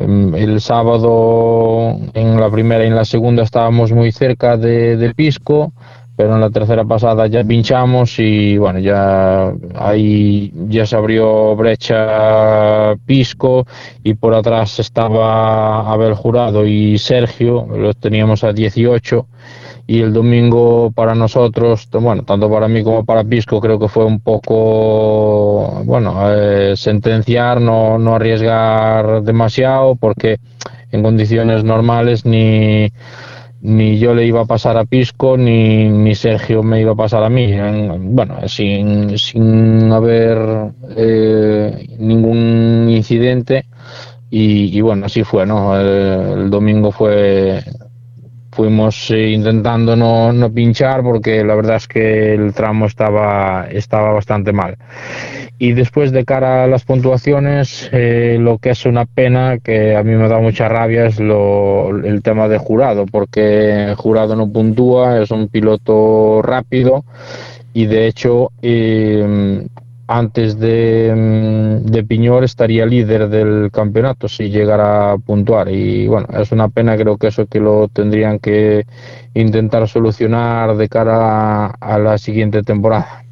el 0.00 0.60
sábado 0.60 1.96
en 2.14 2.40
la 2.40 2.50
primera 2.50 2.84
y 2.84 2.88
en 2.88 2.94
la 2.94 3.04
segunda 3.04 3.42
estábamos 3.42 3.92
muy 3.92 4.12
cerca 4.12 4.56
de, 4.56 4.96
de, 4.96 5.14
Pisco, 5.14 5.72
pero 6.16 6.34
en 6.34 6.40
la 6.40 6.50
tercera 6.50 6.84
pasada 6.84 7.26
ya 7.26 7.44
pinchamos 7.44 8.18
y 8.18 8.56
bueno, 8.56 8.78
ya 8.78 9.52
ahí 9.74 10.52
ya 10.68 10.86
se 10.86 10.96
abrió 10.96 11.54
brecha 11.54 12.94
Pisco 13.04 13.66
y 14.02 14.14
por 14.14 14.34
atrás 14.34 14.78
estaba 14.78 15.90
Abel 15.92 16.14
Jurado 16.14 16.66
y 16.66 16.96
Sergio, 16.96 17.66
los 17.66 17.96
teníamos 17.98 18.42
a 18.42 18.52
18 18.52 19.26
y 19.92 20.02
el 20.02 20.12
domingo 20.12 20.92
para 20.92 21.14
nosotros, 21.16 21.88
bueno, 21.92 22.22
tanto 22.24 22.48
para 22.50 22.68
mí 22.68 22.84
como 22.84 23.04
para 23.04 23.24
Pisco, 23.24 23.60
creo 23.60 23.78
que 23.78 23.88
fue 23.88 24.04
un 24.04 24.20
poco, 24.20 25.82
bueno, 25.84 26.14
eh, 26.32 26.74
sentenciar, 26.76 27.60
no, 27.60 27.98
no 27.98 28.14
arriesgar 28.14 29.22
demasiado, 29.22 29.96
porque 29.96 30.38
en 30.92 31.02
condiciones 31.02 31.64
normales 31.64 32.24
ni, 32.24 32.88
ni 33.62 33.98
yo 33.98 34.14
le 34.14 34.24
iba 34.26 34.40
a 34.42 34.46
pasar 34.46 34.76
a 34.78 34.84
Pisco, 34.84 35.36
ni, 35.36 35.88
ni 35.88 36.14
Sergio 36.14 36.62
me 36.62 36.80
iba 36.80 36.92
a 36.92 36.96
pasar 36.96 37.22
a 37.24 37.28
mí. 37.28 37.44
En- 37.52 38.14
bueno, 38.16 38.36
sin, 38.48 39.18
sin 39.18 39.92
haber 39.92 40.38
eh, 40.96 41.88
ningún 41.98 42.88
incidente. 42.90 43.64
Y, 44.30 44.76
y 44.76 44.80
bueno, 44.80 45.06
así 45.06 45.24
fue, 45.24 45.46
¿no? 45.46 45.78
El 45.78 46.50
domingo 46.50 46.92
fue. 46.92 47.62
Fuimos 48.60 49.10
eh, 49.10 49.30
intentando 49.30 49.96
no, 49.96 50.34
no 50.34 50.52
pinchar 50.52 51.02
porque 51.02 51.42
la 51.42 51.54
verdad 51.54 51.76
es 51.76 51.88
que 51.88 52.34
el 52.34 52.52
tramo 52.52 52.84
estaba, 52.84 53.66
estaba 53.70 54.12
bastante 54.12 54.52
mal. 54.52 54.76
Y 55.58 55.72
después 55.72 56.12
de 56.12 56.26
cara 56.26 56.64
a 56.64 56.66
las 56.66 56.84
puntuaciones, 56.84 57.88
eh, 57.90 58.36
lo 58.38 58.58
que 58.58 58.68
es 58.68 58.84
una 58.84 59.06
pena, 59.06 59.56
que 59.60 59.96
a 59.96 60.02
mí 60.02 60.14
me 60.14 60.28
da 60.28 60.40
mucha 60.40 60.68
rabia, 60.68 61.06
es 61.06 61.18
lo, 61.18 61.88
el 62.04 62.20
tema 62.20 62.48
de 62.48 62.58
jurado, 62.58 63.06
porque 63.06 63.94
jurado 63.96 64.36
no 64.36 64.52
puntúa, 64.52 65.22
es 65.22 65.30
un 65.30 65.48
piloto 65.48 66.42
rápido 66.42 67.06
y 67.72 67.86
de 67.86 68.08
hecho 68.08 68.52
eh, 68.60 69.66
antes 70.10 70.58
de, 70.58 71.14
mm, 71.84 71.86
de 71.90 72.04
Piñor 72.04 72.42
estaría 72.44 72.84
líder 72.84 73.28
del 73.28 73.70
campeonato 73.72 74.28
si 74.28 74.50
llegara 74.50 75.12
a 75.12 75.18
puntuar 75.18 75.68
y 75.70 76.08
bueno, 76.08 76.26
es 76.36 76.50
una 76.52 76.68
pena, 76.68 76.96
creo 76.96 77.16
que 77.16 77.28
eso 77.28 77.46
que 77.46 77.60
lo 77.60 77.86
tendrían 77.88 78.40
que 78.40 78.86
intentar 79.34 79.88
solucionar 79.88 80.76
de 80.76 80.88
cara 80.88 81.66
a, 81.66 81.76
a 81.80 81.98
la 81.98 82.18
siguiente 82.18 82.62
temporada. 82.64 83.24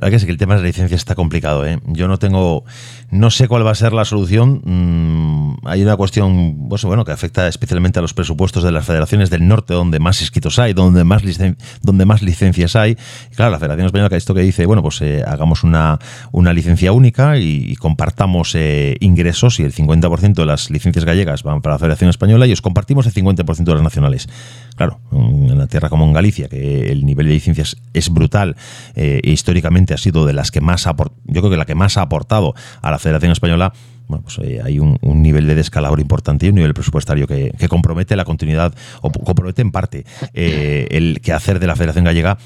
La 0.00 0.10
que 0.10 0.18
sí 0.18 0.26
que 0.26 0.32
el 0.32 0.38
tema 0.38 0.54
de 0.54 0.60
la 0.60 0.66
licencia 0.66 0.94
está 0.94 1.14
complicado. 1.14 1.66
¿eh? 1.66 1.78
Yo 1.86 2.06
no 2.08 2.18
tengo, 2.18 2.64
no 3.10 3.30
sé 3.30 3.48
cuál 3.48 3.66
va 3.66 3.70
a 3.70 3.74
ser 3.74 3.92
la 3.92 4.04
solución. 4.04 4.60
Mm, 4.64 5.66
hay 5.66 5.82
una 5.82 5.96
cuestión, 5.96 6.68
pues, 6.68 6.84
bueno, 6.84 7.04
que 7.04 7.12
afecta 7.12 7.48
especialmente 7.48 7.98
a 7.98 8.02
los 8.02 8.14
presupuestos 8.14 8.62
de 8.62 8.72
las 8.72 8.84
federaciones 8.84 9.30
del 9.30 9.46
norte, 9.48 9.74
donde 9.74 9.98
más 9.98 10.20
inscritos 10.20 10.58
hay, 10.58 10.72
donde 10.74 11.04
más, 11.04 11.22
licen- 11.24 11.56
donde 11.82 12.04
más 12.04 12.22
licencias 12.22 12.76
hay. 12.76 12.96
Claro, 13.34 13.52
la 13.52 13.58
Federación 13.58 13.86
Española 13.86 14.08
que 14.10 14.16
esto 14.16 14.34
que 14.34 14.42
dice, 14.42 14.66
bueno, 14.66 14.82
pues 14.82 15.00
eh, 15.02 15.22
hagamos 15.26 15.64
una, 15.64 15.98
una 16.32 16.52
licencia 16.52 16.92
única 16.92 17.38
y, 17.38 17.74
compartamos 17.76 18.54
eh, 18.54 18.96
ingresos 19.00 19.60
y 19.60 19.62
el 19.62 19.72
50% 19.72 20.34
de 20.34 20.46
las 20.46 20.70
licencias 20.70 21.04
gallegas 21.04 21.42
van 21.42 21.62
para 21.62 21.74
la 21.74 21.78
Federación 21.78 22.10
Española 22.10 22.46
y 22.46 22.52
os 22.52 22.62
compartimos 22.62 23.06
el 23.06 23.12
50% 23.14 23.64
de 23.64 23.74
las 23.74 23.82
nacionales. 23.82 24.28
Claro, 24.76 25.00
en 25.12 25.52
una 25.52 25.66
tierra 25.66 25.88
como 25.88 26.04
en 26.04 26.12
Galicia, 26.12 26.48
que 26.48 26.90
el 26.90 27.04
nivel 27.04 27.26
de 27.26 27.32
licencias 27.34 27.76
es 27.94 28.10
brutal 28.10 28.56
eh, 28.94 29.20
históricamente 29.24 29.85
ha 29.94 29.98
sido 29.98 30.26
de 30.26 30.32
las 30.32 30.50
que 30.50 30.60
más 30.60 30.86
ha 30.86 30.94
yo 30.96 31.40
creo 31.40 31.50
que 31.50 31.56
la 31.56 31.66
que 31.66 31.74
más 31.74 31.96
ha 31.96 32.02
aportado 32.02 32.54
a 32.82 32.90
la 32.90 32.98
Federación 32.98 33.32
Española, 33.32 33.72
bueno, 34.08 34.22
pues 34.22 34.38
eh, 34.38 34.60
hay 34.62 34.78
un, 34.78 34.98
nivel 35.02 35.46
de 35.46 35.54
descalabro 35.54 36.00
importante 36.00 36.46
y 36.46 36.48
un 36.50 36.54
nivel 36.54 36.74
presupuestario 36.74 37.26
que, 37.26 37.52
compromete 37.68 38.14
la 38.14 38.24
continuidad 38.24 38.74
o 39.02 39.10
compromete 39.10 39.62
en 39.62 39.72
parte 39.72 40.04
eh, 40.34 40.86
el 40.90 41.20
quehacer 41.20 41.58
de 41.58 41.66
la 41.66 41.74
Federación 41.74 42.04
Gallega. 42.04 42.38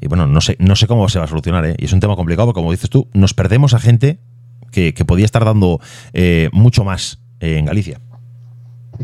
Y 0.00 0.08
bueno, 0.08 0.26
no 0.26 0.42
sé, 0.42 0.56
no 0.58 0.76
sé 0.76 0.86
cómo 0.86 1.08
se 1.08 1.18
va 1.18 1.24
a 1.24 1.28
solucionar, 1.28 1.64
¿eh? 1.64 1.74
Y 1.78 1.86
es 1.86 1.92
un 1.92 2.00
tema 2.00 2.16
complicado 2.16 2.46
porque, 2.46 2.58
como 2.58 2.70
dices 2.70 2.90
tú, 2.90 3.08
nos 3.14 3.32
perdemos 3.32 3.72
a 3.72 3.78
gente 3.78 4.18
que, 4.70 4.92
podía 5.06 5.24
estar 5.24 5.44
dando 5.44 5.80
eh, 6.12 6.50
mucho 6.52 6.84
más 6.84 7.20
en 7.40 7.64
Galicia. 7.64 8.00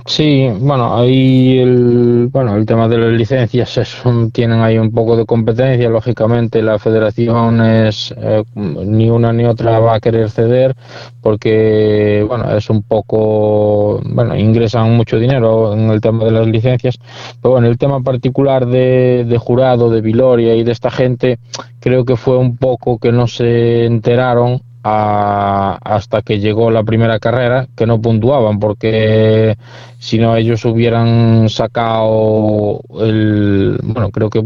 Sí, 0.06 0.48
bueno, 0.60 0.96
ahí 0.96 1.58
el, 1.58 2.28
bueno, 2.30 2.56
el 2.56 2.64
tema 2.66 2.88
de 2.88 2.98
las 2.98 3.12
licencias 3.12 3.76
es 3.78 4.04
un- 4.04 4.30
tienen 4.30 4.60
ahí 4.60 4.78
un 4.78 4.92
poco 4.92 5.16
de 5.16 5.26
competencia, 5.26 5.88
lógicamente 5.90 6.62
la 6.62 6.78
federación 6.78 7.60
es 7.60 8.14
eh, 8.16 8.42
ni 8.54 9.10
una 9.10 9.32
ni 9.32 9.44
otra 9.44 9.80
va 9.80 9.96
a 9.96 10.00
querer 10.00 10.30
ceder 10.30 10.74
porque 11.20 12.24
bueno, 12.28 12.56
es 12.56 12.70
un 12.70 12.82
poco, 12.82 14.00
bueno, 14.04 14.36
ingresan 14.36 14.96
mucho 14.96 15.18
dinero 15.18 15.72
en 15.74 15.90
el 15.90 16.00
tema 16.00 16.24
de 16.24 16.30
las 16.30 16.46
licencias, 16.46 16.98
pero 17.40 17.52
bueno, 17.52 17.66
el 17.68 17.76
tema 17.76 18.00
particular 18.02 18.66
de, 18.66 19.24
de 19.28 19.38
jurado, 19.38 19.90
de 19.90 20.00
Viloria 20.00 20.54
y 20.54 20.64
de 20.64 20.72
esta 20.72 20.90
gente, 20.90 21.38
creo 21.80 22.04
que 22.04 22.16
fue 22.16 22.38
un 22.38 22.56
poco 22.56 22.98
que 22.98 23.12
no 23.12 23.26
se 23.26 23.84
enteraron 23.84 24.62
a- 24.82 25.78
hasta 25.82 26.22
que 26.22 26.38
llegó 26.40 26.70
la 26.70 26.82
primera 26.84 27.18
carrera 27.18 27.68
que 27.76 27.86
no 27.86 28.00
puntuaban 28.00 28.58
porque 28.58 29.56
si 29.98 30.18
no 30.18 30.36
ellos 30.36 30.64
hubieran 30.64 31.48
sacado 31.48 32.80
el 33.00 33.78
bueno 33.82 34.10
creo 34.10 34.30
que 34.30 34.44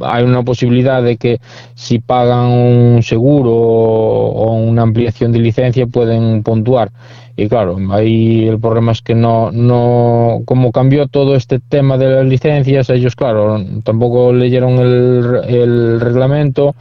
hay 0.00 0.24
una 0.24 0.42
posibilidad 0.42 1.02
de 1.02 1.16
que 1.16 1.40
si 1.74 1.98
pagan 2.00 2.50
un 2.50 3.02
seguro 3.02 3.52
o 3.54 4.52
una 4.54 4.82
ampliación 4.82 5.32
de 5.32 5.38
licencia 5.38 5.86
pueden 5.86 6.42
puntuar. 6.42 6.90
Y 7.38 7.48
claro 7.48 7.76
ahí 7.90 8.46
el 8.48 8.58
problema 8.58 8.92
es 8.92 9.02
que 9.02 9.14
no 9.14 9.50
no 9.52 10.40
como 10.46 10.72
cambió 10.72 11.06
todo 11.06 11.36
este 11.36 11.60
tema 11.60 11.98
de 11.98 12.08
las 12.08 12.26
licencias 12.26 12.88
ellos 12.90 13.14
claro 13.14 13.62
tampoco 13.84 14.32
leyeron 14.32 14.78
el, 14.78 15.40
el 15.46 16.00
reglamento 16.00 16.74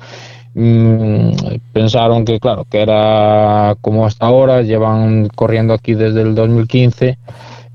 Mm, 0.57 1.31
pensaron 1.73 2.23
que 2.23 2.39
claro 2.39 2.65
que 2.71 2.81
era 2.81 3.75
como 3.81 4.05
hasta 4.05 4.25
ahora 4.27 4.61
llevan 4.61 5.27
corriendo 5.27 5.73
aquí 5.73 5.95
desde 5.95 6.21
el 6.21 6.33
2015 6.33 7.17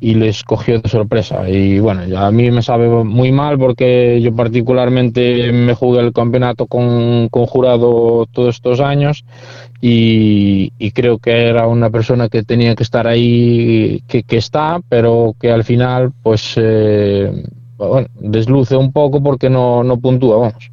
y 0.01 0.15
les 0.15 0.43
cogió 0.45 0.81
de 0.81 0.89
sorpresa. 0.89 1.47
Y 1.47 1.79
bueno 1.79 2.07
ya 2.07 2.27
a 2.27 2.31
mí 2.33 2.51
me 2.51 2.63
sabe 2.63 2.89
muy 3.05 3.33
mal 3.33 3.59
porque 3.59 4.21
yo 4.23 4.35
particularmente 4.35 5.53
me 5.53 5.75
jugué 5.75 6.01
el 6.01 6.15
campeonato 6.15 6.67
con, 6.67 7.29
con 7.29 7.45
jurado 7.45 8.27
todos 8.33 8.57
estos 8.57 8.81
años 8.81 9.25
y, 9.83 10.73
creo 10.93 11.19
que 11.19 11.49
era 11.49 11.67
una 11.67 11.91
persona 11.91 12.29
que 12.31 12.43
tenía 12.43 12.75
que 12.75 12.83
estar 12.83 13.07
ahí 13.07 14.03
que, 14.09 14.23
que 14.23 14.39
está 14.39 14.81
pero 14.89 15.35
que 15.41 15.51
al 15.51 15.65
final 15.65 16.13
pues 16.23 16.55
eh, 16.57 17.31
bueno, 17.77 18.09
desluce 18.19 18.77
un 18.77 18.93
poco 18.93 19.23
porque 19.23 19.51
no, 19.51 19.85
no 19.85 19.99
puntúa 19.99 20.37
vamos 20.39 20.71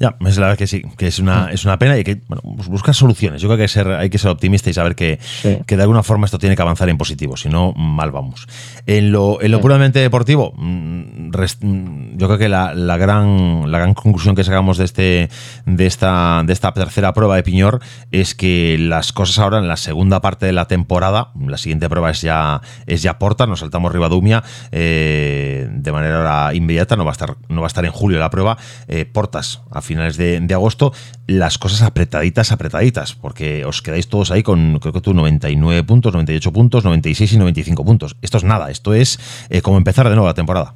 Ya, 0.00 0.16
es 0.20 0.36
la 0.36 0.46
verdad 0.46 0.58
que 0.58 0.66
sí, 0.66 0.82
que 0.96 1.06
es 1.06 1.18
una, 1.18 1.50
es 1.52 1.64
una 1.64 1.78
pena 1.78 1.98
y 1.98 2.04
que 2.04 2.20
bueno, 2.26 2.42
pues 2.56 2.68
buscar 2.68 2.94
soluciones. 2.94 3.40
Yo 3.40 3.48
creo 3.48 3.56
que 3.56 3.62
hay 3.62 3.68
que 3.68 3.72
ser, 3.72 3.88
hay 3.88 4.10
que 4.10 4.18
ser 4.18 4.30
optimista 4.30 4.70
y 4.70 4.72
saber 4.72 4.94
que, 4.94 5.18
que 5.66 5.76
de 5.76 5.82
alguna 5.82 6.02
forma 6.02 6.26
esto 6.26 6.38
tiene 6.38 6.56
que 6.56 6.62
avanzar 6.62 6.88
en 6.88 6.98
positivo, 6.98 7.36
si 7.36 7.48
no, 7.48 7.72
mal 7.72 8.10
vamos. 8.10 8.46
En 8.86 9.12
lo, 9.12 9.40
en 9.40 9.50
lo 9.50 9.60
puramente 9.60 9.98
deportivo, 9.98 10.52
mm, 10.56 11.30
mm, 11.30 12.16
yo 12.16 12.26
creo 12.26 12.38
que 12.38 12.48
la, 12.48 12.74
la 12.74 12.96
gran, 12.96 13.70
la 13.70 13.78
gran 13.78 13.94
conclusión 13.94 14.34
que 14.34 14.44
sacamos 14.44 14.78
de, 14.78 14.84
este, 14.84 15.30
de, 15.66 15.86
esta, 15.86 16.42
de 16.44 16.52
esta 16.52 16.72
tercera 16.72 17.12
prueba 17.12 17.36
de 17.36 17.42
Piñor 17.42 17.80
es 18.10 18.34
que 18.34 18.76
las 18.78 19.12
cosas 19.12 19.38
ahora 19.38 19.58
en 19.58 19.68
la 19.68 19.76
segunda 19.76 20.20
parte 20.20 20.46
de 20.46 20.52
la 20.52 20.66
temporada, 20.66 21.30
la 21.38 21.58
siguiente 21.58 21.88
prueba 21.88 22.10
es 22.10 22.20
ya, 22.20 22.60
es 22.86 23.02
ya 23.02 23.18
Porta, 23.18 23.46
nos 23.46 23.60
saltamos 23.60 23.92
Ribadumia 23.92 24.42
eh, 24.72 25.68
de 25.70 25.92
manera 25.92 26.52
inmediata, 26.54 26.96
no 26.96 27.04
va 27.04 27.10
a 27.10 27.12
estar, 27.12 27.36
no 27.48 27.60
va 27.60 27.66
a 27.66 27.68
estar 27.68 27.84
en 27.84 27.92
julio 27.92 28.18
la 28.18 28.30
prueba, 28.30 28.56
eh, 28.88 29.04
Portas 29.04 29.62
a 29.70 29.80
finales 29.84 30.16
de, 30.16 30.40
de 30.40 30.54
agosto, 30.54 30.92
las 31.26 31.58
cosas 31.58 31.82
apretaditas, 31.82 32.52
apretaditas, 32.52 33.14
porque 33.14 33.64
os 33.64 33.82
quedáis 33.82 34.08
todos 34.08 34.30
ahí 34.30 34.42
con, 34.42 34.78
creo 34.80 34.92
que 34.92 35.00
tú, 35.00 35.14
99 35.14 35.84
puntos, 35.84 36.12
98 36.12 36.52
puntos, 36.52 36.84
96 36.84 37.32
y 37.32 37.38
95 37.38 37.84
puntos. 37.84 38.16
Esto 38.22 38.38
es 38.38 38.44
nada, 38.44 38.70
esto 38.70 38.94
es 38.94 39.18
eh, 39.50 39.62
como 39.62 39.76
empezar 39.76 40.08
de 40.08 40.14
nuevo 40.14 40.26
la 40.26 40.34
temporada. 40.34 40.74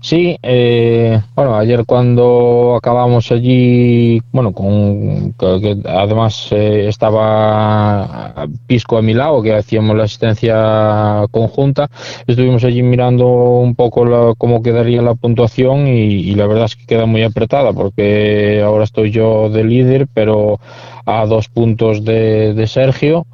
Sí, 0.00 0.36
eh, 0.42 1.20
bueno, 1.34 1.56
ayer 1.56 1.84
cuando 1.84 2.76
acabamos 2.76 3.30
allí, 3.32 4.20
bueno, 4.32 4.52
con 4.52 5.32
que, 5.34 5.60
que 5.60 5.88
además 5.88 6.48
eh, 6.52 6.86
estaba 6.88 8.46
Pisco 8.66 8.96
a 8.98 9.02
mi 9.02 9.12
lado, 9.14 9.42
que 9.42 9.54
hacíamos 9.54 9.96
la 9.96 10.04
asistencia 10.04 11.24
conjunta, 11.32 11.88
estuvimos 12.26 12.62
allí 12.64 12.82
mirando 12.82 13.26
un 13.26 13.74
poco 13.74 14.04
la- 14.04 14.34
cómo 14.38 14.62
quedaría 14.62 15.02
la 15.02 15.14
puntuación 15.14 15.88
y, 15.88 15.90
y 16.30 16.34
la 16.34 16.46
verdad 16.46 16.66
es 16.66 16.76
que 16.76 16.86
queda 16.86 17.06
muy 17.06 17.22
apretada 17.24 17.72
porque 17.72 18.62
ahora 18.64 18.84
estoy 18.84 19.10
yo 19.10 19.50
de 19.50 19.64
líder, 19.64 20.06
pero 20.14 20.60
a 21.06 21.26
dos 21.26 21.48
puntos 21.48 22.04
de, 22.04 22.54
de 22.54 22.66
Sergio 22.66 23.26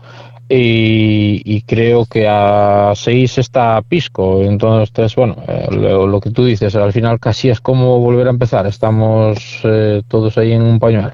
y, 0.48 1.42
y 1.44 1.62
creo 1.62 2.06
que 2.06 2.26
a 2.28 2.92
6 2.94 3.38
está 3.38 3.80
Pisco. 3.82 4.42
Entonces, 4.42 5.14
bueno, 5.16 5.36
eh, 5.48 5.68
lo, 5.70 6.20
que 6.20 6.30
tú 6.30 6.44
dices, 6.44 6.74
al 6.76 6.92
final 6.92 7.18
casi 7.18 7.48
es 7.48 7.60
como 7.60 7.98
volver 8.00 8.26
a 8.26 8.30
empezar. 8.30 8.66
Estamos 8.66 9.60
eh, 9.64 10.02
todos 10.08 10.36
ahí 10.38 10.52
en 10.52 10.62
un 10.62 10.78
pañuelo. 10.78 11.12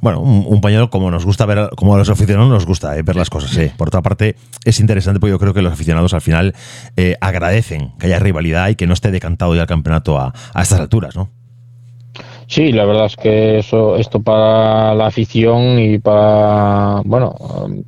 Bueno, 0.00 0.20
un, 0.20 0.60
pañuelo 0.62 0.88
como 0.88 1.10
nos 1.10 1.26
gusta 1.26 1.44
ver, 1.44 1.68
como 1.76 1.94
a 1.94 1.98
los 1.98 2.08
aficionados 2.08 2.50
nos 2.50 2.64
gusta 2.64 2.96
eh, 2.96 3.02
ver 3.02 3.16
las 3.16 3.28
cosas. 3.28 3.54
eh. 3.58 3.72
Por 3.76 3.88
otra 3.88 4.00
parte, 4.00 4.34
es 4.64 4.80
interesante 4.80 5.20
porque 5.20 5.32
yo 5.32 5.38
creo 5.38 5.52
que 5.52 5.60
los 5.60 5.74
aficionados 5.74 6.14
al 6.14 6.22
final 6.22 6.54
eh, 6.96 7.16
agradecen 7.20 7.92
que 7.98 8.06
haya 8.06 8.18
rivalidad 8.18 8.68
y 8.70 8.76
que 8.76 8.86
no 8.86 8.94
esté 8.94 9.10
decantado 9.10 9.54
ya 9.54 9.62
el 9.62 9.68
campeonato 9.68 10.18
a, 10.18 10.32
a 10.54 10.62
estas 10.62 10.80
alturas, 10.80 11.16
¿no? 11.16 11.28
Sí, 12.50 12.72
la 12.72 12.84
verdad 12.84 13.06
es 13.06 13.14
que 13.14 13.58
eso, 13.60 13.94
esto 13.96 14.20
para 14.20 14.92
la 14.96 15.06
afición 15.06 15.78
y 15.78 16.00
para, 16.00 17.00
bueno, 17.04 17.32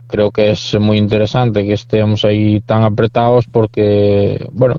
creo 0.06 0.30
que 0.30 0.52
es 0.52 0.78
muy 0.78 0.98
interesante 0.98 1.66
que 1.66 1.72
estemos 1.72 2.24
ahí 2.24 2.60
tan 2.60 2.84
apretados 2.84 3.46
porque, 3.50 4.46
bueno, 4.52 4.76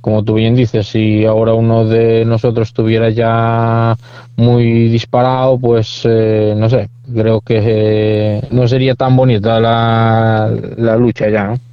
como 0.00 0.24
tú 0.24 0.34
bien 0.34 0.56
dices, 0.56 0.88
si 0.88 1.24
ahora 1.24 1.54
uno 1.54 1.84
de 1.84 2.24
nosotros 2.24 2.66
estuviera 2.68 3.10
ya 3.10 3.96
muy 4.36 4.88
disparado, 4.88 5.56
pues 5.60 6.02
eh, 6.04 6.52
no 6.56 6.68
sé, 6.68 6.88
creo 7.14 7.40
que 7.40 7.60
eh, 7.64 8.42
no 8.50 8.66
sería 8.66 8.96
tan 8.96 9.14
bonita 9.16 9.60
la, 9.60 10.52
la 10.76 10.96
lucha 10.96 11.28
ya, 11.30 11.44
¿no? 11.44 11.67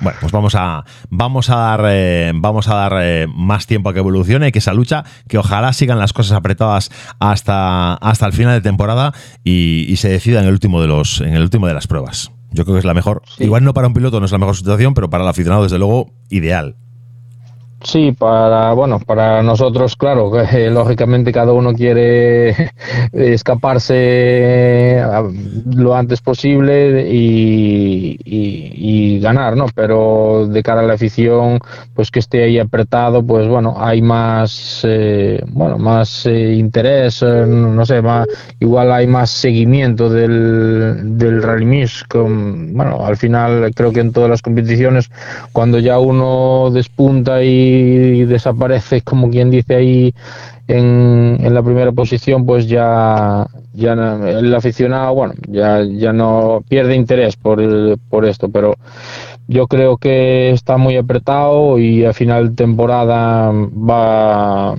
Bueno, 0.00 0.18
pues 0.20 0.32
vamos 0.32 0.54
a, 0.54 0.84
vamos 1.10 1.50
a 1.50 1.56
dar, 1.56 1.84
eh, 1.88 2.32
vamos 2.34 2.68
a 2.68 2.74
dar 2.74 2.92
eh, 3.00 3.26
más 3.32 3.66
tiempo 3.66 3.88
a 3.88 3.92
que 3.92 4.00
evolucione, 4.00 4.52
que 4.52 4.58
esa 4.58 4.74
lucha, 4.74 5.04
que 5.28 5.38
ojalá 5.38 5.72
sigan 5.72 5.98
las 5.98 6.12
cosas 6.12 6.36
apretadas 6.36 6.90
hasta, 7.20 7.94
hasta 7.94 8.26
el 8.26 8.32
final 8.32 8.54
de 8.54 8.60
temporada 8.60 9.12
y, 9.42 9.86
y 9.88 9.96
se 9.96 10.08
decida 10.08 10.40
en 10.40 10.46
el 10.46 10.52
último 10.52 10.80
de 10.80 10.88
los, 10.88 11.20
en 11.20 11.34
el 11.34 11.42
último 11.42 11.66
de 11.66 11.74
las 11.74 11.86
pruebas. 11.86 12.32
Yo 12.50 12.64
creo 12.64 12.76
que 12.76 12.80
es 12.80 12.84
la 12.84 12.94
mejor. 12.94 13.22
Igual 13.38 13.64
no 13.64 13.74
para 13.74 13.88
un 13.88 13.94
piloto 13.94 14.20
no 14.20 14.26
es 14.26 14.32
la 14.32 14.38
mejor 14.38 14.56
situación, 14.56 14.94
pero 14.94 15.10
para 15.10 15.24
el 15.24 15.28
aficionado, 15.28 15.64
desde 15.64 15.78
luego, 15.78 16.12
ideal. 16.30 16.76
Sí, 17.86 18.12
para 18.12 18.72
bueno, 18.72 18.98
para 18.98 19.42
nosotros, 19.42 19.94
claro, 19.94 20.30
que, 20.32 20.40
eh, 20.66 20.70
lógicamente 20.70 21.30
cada 21.32 21.52
uno 21.52 21.74
quiere 21.74 22.70
escaparse 23.12 25.00
a- 25.02 25.22
lo 25.76 25.94
antes 25.94 26.22
posible 26.22 27.06
y, 27.12 28.16
y- 28.24 29.20
ganar, 29.20 29.56
¿no? 29.56 29.66
Pero 29.74 30.46
de 30.48 30.62
cara 30.62 30.80
a 30.80 30.84
la 30.84 30.94
afición, 30.94 31.58
pues 31.94 32.10
que 32.10 32.18
esté 32.20 32.42
ahí 32.44 32.58
apretado, 32.58 33.24
pues 33.24 33.46
bueno, 33.48 33.74
hay 33.78 34.02
más, 34.02 34.80
eh, 34.84 35.40
bueno, 35.48 35.78
más 35.78 36.26
eh, 36.26 36.54
interés, 36.54 37.22
eh, 37.22 37.44
no 37.46 37.86
sé, 37.86 38.02
más, 38.02 38.26
igual 38.60 38.92
hay 38.92 39.06
más 39.06 39.30
seguimiento 39.30 40.10
del, 40.10 41.16
del 41.18 41.42
Rally 41.42 41.64
Mix. 41.64 42.04
Con, 42.04 42.74
bueno, 42.74 43.04
al 43.06 43.16
final 43.16 43.70
creo 43.74 43.92
que 43.92 44.00
en 44.00 44.12
todas 44.12 44.28
las 44.30 44.42
competiciones, 44.42 45.10
cuando 45.52 45.78
ya 45.78 45.98
uno 45.98 46.70
despunta 46.72 47.42
y 47.42 47.73
desaparece, 48.24 49.02
como 49.02 49.30
quien 49.30 49.50
dice 49.50 49.74
ahí 49.76 50.14
en, 50.68 51.38
en 51.40 51.54
la 51.54 51.62
primera 51.62 51.92
posición, 51.92 52.46
pues 52.46 52.66
ya, 52.68 53.46
ya 53.74 53.92
el 53.94 54.54
aficionado, 54.54 55.14
bueno, 55.14 55.34
ya, 55.48 55.82
ya 55.84 56.12
no 56.12 56.62
pierde 56.68 56.94
interés 56.96 57.36
por, 57.36 57.60
el- 57.60 57.98
por 58.10 58.24
esto, 58.24 58.48
pero 58.48 58.74
yo 59.46 59.66
creo 59.66 59.96
que 59.98 60.50
está 60.50 60.76
muy 60.76 60.96
apretado 60.96 61.78
y 61.78 62.04
a 62.04 62.12
final 62.12 62.50
de 62.50 62.54
temporada 62.56 63.50
va, 63.52 64.74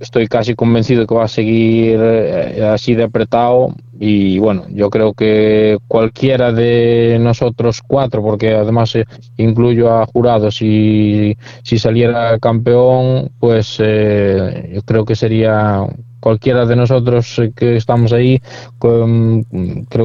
estoy 0.00 0.26
casi 0.28 0.54
convencido 0.54 1.06
que 1.06 1.14
va 1.14 1.24
a 1.24 1.28
seguir 1.28 1.98
eh, 2.02 2.64
así 2.74 2.94
de 2.94 3.04
apretado 3.04 3.74
y 4.02 4.38
bueno, 4.38 4.64
yo 4.70 4.88
creo 4.88 5.12
que 5.12 5.76
cualquiera 5.86 6.52
de 6.52 7.18
nosotros 7.20 7.82
cuatro, 7.86 8.22
porque 8.22 8.54
además 8.54 8.96
eh, 8.96 9.04
incluyo 9.36 9.92
a 9.92 10.06
jurados, 10.06 10.56
si, 10.56 11.36
si 11.62 11.78
saliera 11.78 12.38
campeón, 12.38 13.30
pues 13.38 13.76
eh, 13.78 14.70
yo 14.72 14.80
creo 14.82 15.04
que 15.04 15.14
sería 15.14 15.84
cualquiera 16.18 16.64
de 16.64 16.76
nosotros 16.76 17.38
eh, 17.40 17.52
que 17.54 17.76
estamos 17.76 18.14
ahí, 18.14 18.40
creo 18.78 19.44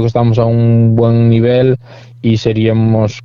que 0.02 0.08
estamos 0.08 0.40
a 0.40 0.46
un 0.46 0.98
buen 0.98 1.30
nivel 1.30 1.78
y 2.22 2.36
seríamos, 2.36 3.22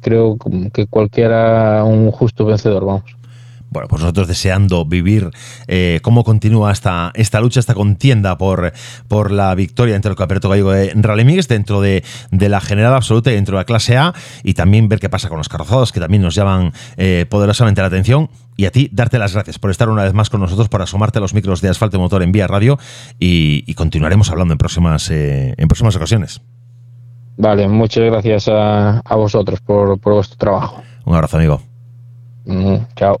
creo 0.00 0.38
que 0.72 0.86
cualquiera 0.86 1.84
un 1.84 2.10
justo 2.10 2.46
vencedor, 2.46 2.86
vamos. 2.86 3.23
Bueno, 3.74 3.88
pues 3.88 4.00
nosotros 4.00 4.28
deseando 4.28 4.84
vivir 4.84 5.30
eh, 5.66 5.98
cómo 6.02 6.22
continúa 6.22 6.70
esta, 6.70 7.10
esta 7.14 7.40
lucha, 7.40 7.58
esta 7.58 7.74
contienda 7.74 8.38
por, 8.38 8.72
por 9.08 9.32
la 9.32 9.52
victoria 9.56 9.96
entre 9.96 10.12
el 10.12 10.16
Campeonato 10.16 10.48
Gallego 10.48 10.70
de 10.70 10.92
Rally 10.94 11.24
Mix 11.24 11.48
dentro 11.48 11.80
de, 11.80 12.04
de 12.30 12.48
la 12.48 12.60
general 12.60 12.94
absoluta 12.94 13.32
y 13.32 13.34
dentro 13.34 13.56
de 13.56 13.62
la 13.62 13.64
clase 13.64 13.96
A 13.96 14.14
y 14.44 14.54
también 14.54 14.88
ver 14.88 15.00
qué 15.00 15.10
pasa 15.10 15.28
con 15.28 15.38
los 15.38 15.48
carrozados 15.48 15.90
que 15.90 15.98
también 15.98 16.22
nos 16.22 16.36
llaman 16.36 16.72
eh, 16.96 17.26
poderosamente 17.28 17.80
la 17.80 17.88
atención. 17.88 18.30
Y 18.56 18.66
a 18.66 18.70
ti, 18.70 18.88
darte 18.92 19.18
las 19.18 19.34
gracias 19.34 19.58
por 19.58 19.72
estar 19.72 19.88
una 19.88 20.04
vez 20.04 20.14
más 20.14 20.30
con 20.30 20.40
nosotros, 20.40 20.68
por 20.68 20.80
asomarte 20.80 21.18
a 21.18 21.20
los 21.20 21.34
micros 21.34 21.60
de 21.60 21.68
Asfalto 21.68 21.96
y 21.96 22.00
Motor 22.00 22.22
en 22.22 22.30
Vía 22.30 22.46
Radio 22.46 22.78
y, 23.18 23.64
y 23.66 23.74
continuaremos 23.74 24.30
hablando 24.30 24.52
en 24.52 24.58
próximas, 24.58 25.10
eh, 25.10 25.54
en 25.56 25.66
próximas 25.66 25.96
ocasiones. 25.96 26.40
Vale, 27.36 27.66
muchas 27.66 28.04
gracias 28.04 28.46
a, 28.46 29.00
a 29.00 29.16
vosotros 29.16 29.60
por, 29.60 29.98
por 29.98 30.14
vuestro 30.14 30.36
trabajo. 30.38 30.84
Un 31.04 31.14
abrazo, 31.16 31.36
amigo. 31.38 31.60
Mm, 32.44 32.76
chao. 32.94 33.20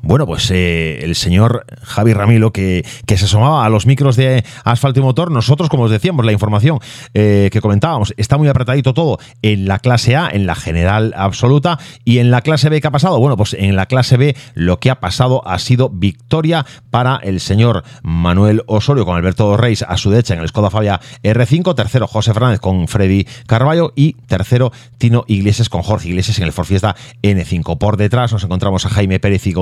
Bueno, 0.00 0.26
pues 0.26 0.50
eh, 0.50 1.00
el 1.02 1.14
señor 1.14 1.64
Javi 1.82 2.12
Ramilo, 2.12 2.52
que, 2.52 2.84
que 3.06 3.16
se 3.16 3.24
asomaba 3.24 3.64
a 3.64 3.68
los 3.68 3.86
micros 3.86 4.16
de 4.16 4.44
asfalto 4.64 5.00
y 5.00 5.02
motor, 5.02 5.30
nosotros, 5.30 5.68
como 5.68 5.84
os 5.84 5.90
decíamos, 5.90 6.24
la 6.24 6.32
información 6.32 6.78
eh, 7.14 7.50
que 7.52 7.60
comentábamos, 7.60 8.14
está 8.16 8.38
muy 8.38 8.48
apretadito 8.48 8.94
todo 8.94 9.18
en 9.42 9.66
la 9.66 9.78
clase 9.80 10.16
A, 10.16 10.28
en 10.30 10.46
la 10.46 10.54
general 10.54 11.14
absoluta, 11.16 11.78
y 12.04 12.18
en 12.18 12.30
la 12.30 12.42
clase 12.42 12.68
B, 12.68 12.80
¿qué 12.80 12.86
ha 12.86 12.92
pasado? 12.92 13.18
Bueno, 13.18 13.36
pues 13.36 13.54
en 13.54 13.76
la 13.76 13.86
clase 13.86 14.16
B 14.16 14.36
lo 14.54 14.78
que 14.78 14.90
ha 14.90 15.00
pasado 15.00 15.46
ha 15.46 15.58
sido 15.58 15.90
victoria 15.90 16.64
para 16.90 17.16
el 17.16 17.40
señor 17.40 17.82
Manuel 18.02 18.62
Osorio 18.66 19.04
con 19.04 19.16
Alberto 19.16 19.56
Reis 19.56 19.82
a 19.82 19.96
su 19.96 20.10
derecha 20.10 20.34
en 20.34 20.40
el 20.40 20.48
Skoda 20.48 20.70
Fabia 20.70 21.00
R5, 21.22 21.74
tercero 21.74 22.06
José 22.06 22.32
Fernández 22.32 22.60
con 22.60 22.88
Freddy 22.88 23.26
Carballo 23.46 23.92
y 23.96 24.14
tercero 24.26 24.72
Tino 24.98 25.24
Iglesias 25.26 25.68
con 25.68 25.82
Jorge 25.82 26.08
Iglesias 26.08 26.38
en 26.38 26.44
el 26.44 26.52
Ford 26.52 26.66
Fiesta 26.66 26.96
N5. 27.22 27.78
Por 27.78 27.96
detrás 27.96 28.32
nos 28.32 28.44
encontramos 28.44 28.86
a 28.86 28.90
Jaime 28.90 29.20
Pérez 29.20 29.46
y 29.46 29.52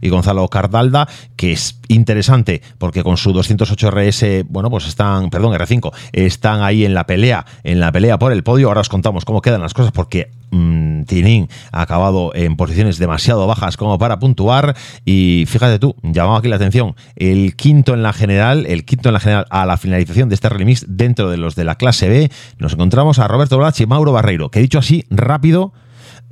Y 0.00 0.08
Gonzalo 0.08 0.46
Cardalda, 0.48 1.08
que 1.36 1.52
es 1.52 1.80
interesante 1.88 2.62
porque 2.78 3.02
con 3.02 3.16
su 3.16 3.32
208 3.32 3.90
RS, 3.90 4.24
bueno, 4.48 4.70
pues 4.70 4.86
están, 4.86 5.30
perdón, 5.30 5.54
R5, 5.54 5.92
están 6.12 6.62
ahí 6.62 6.84
en 6.84 6.94
la 6.94 7.06
pelea, 7.06 7.44
en 7.64 7.80
la 7.80 7.92
pelea 7.92 8.18
por 8.18 8.32
el 8.32 8.42
podio. 8.42 8.68
Ahora 8.68 8.80
os 8.80 8.88
contamos 8.88 9.24
cómo 9.24 9.42
quedan 9.42 9.60
las 9.60 9.74
cosas 9.74 9.92
porque 9.92 10.30
mm, 10.50 11.02
Tinin 11.04 11.48
ha 11.72 11.82
acabado 11.82 12.32
en 12.34 12.56
posiciones 12.56 12.98
demasiado 12.98 13.46
bajas 13.46 13.76
como 13.76 13.98
para 13.98 14.18
puntuar 14.18 14.76
y 15.04 15.44
fíjate 15.46 15.78
tú, 15.78 15.94
llamaba 16.02 16.38
aquí 16.38 16.48
la 16.48 16.56
atención, 16.56 16.94
el 17.16 17.56
quinto 17.56 17.94
en 17.94 18.02
la 18.02 18.12
general, 18.12 18.66
el 18.66 18.84
quinto 18.84 19.08
en 19.08 19.14
la 19.14 19.20
general 19.20 19.46
a 19.50 19.66
la 19.66 19.76
finalización 19.76 20.28
de 20.28 20.34
este 20.34 20.48
Rally 20.48 20.64
Mix 20.64 20.84
dentro 20.88 21.30
de 21.30 21.36
los 21.36 21.54
de 21.54 21.64
la 21.64 21.76
clase 21.76 22.08
B, 22.08 22.30
nos 22.58 22.72
encontramos 22.74 23.18
a 23.18 23.28
Roberto 23.28 23.58
Blach 23.58 23.80
y 23.80 23.86
Mauro 23.86 24.12
Barreiro, 24.12 24.50
que 24.50 24.60
dicho 24.60 24.78
así 24.78 25.04
rápido 25.10 25.72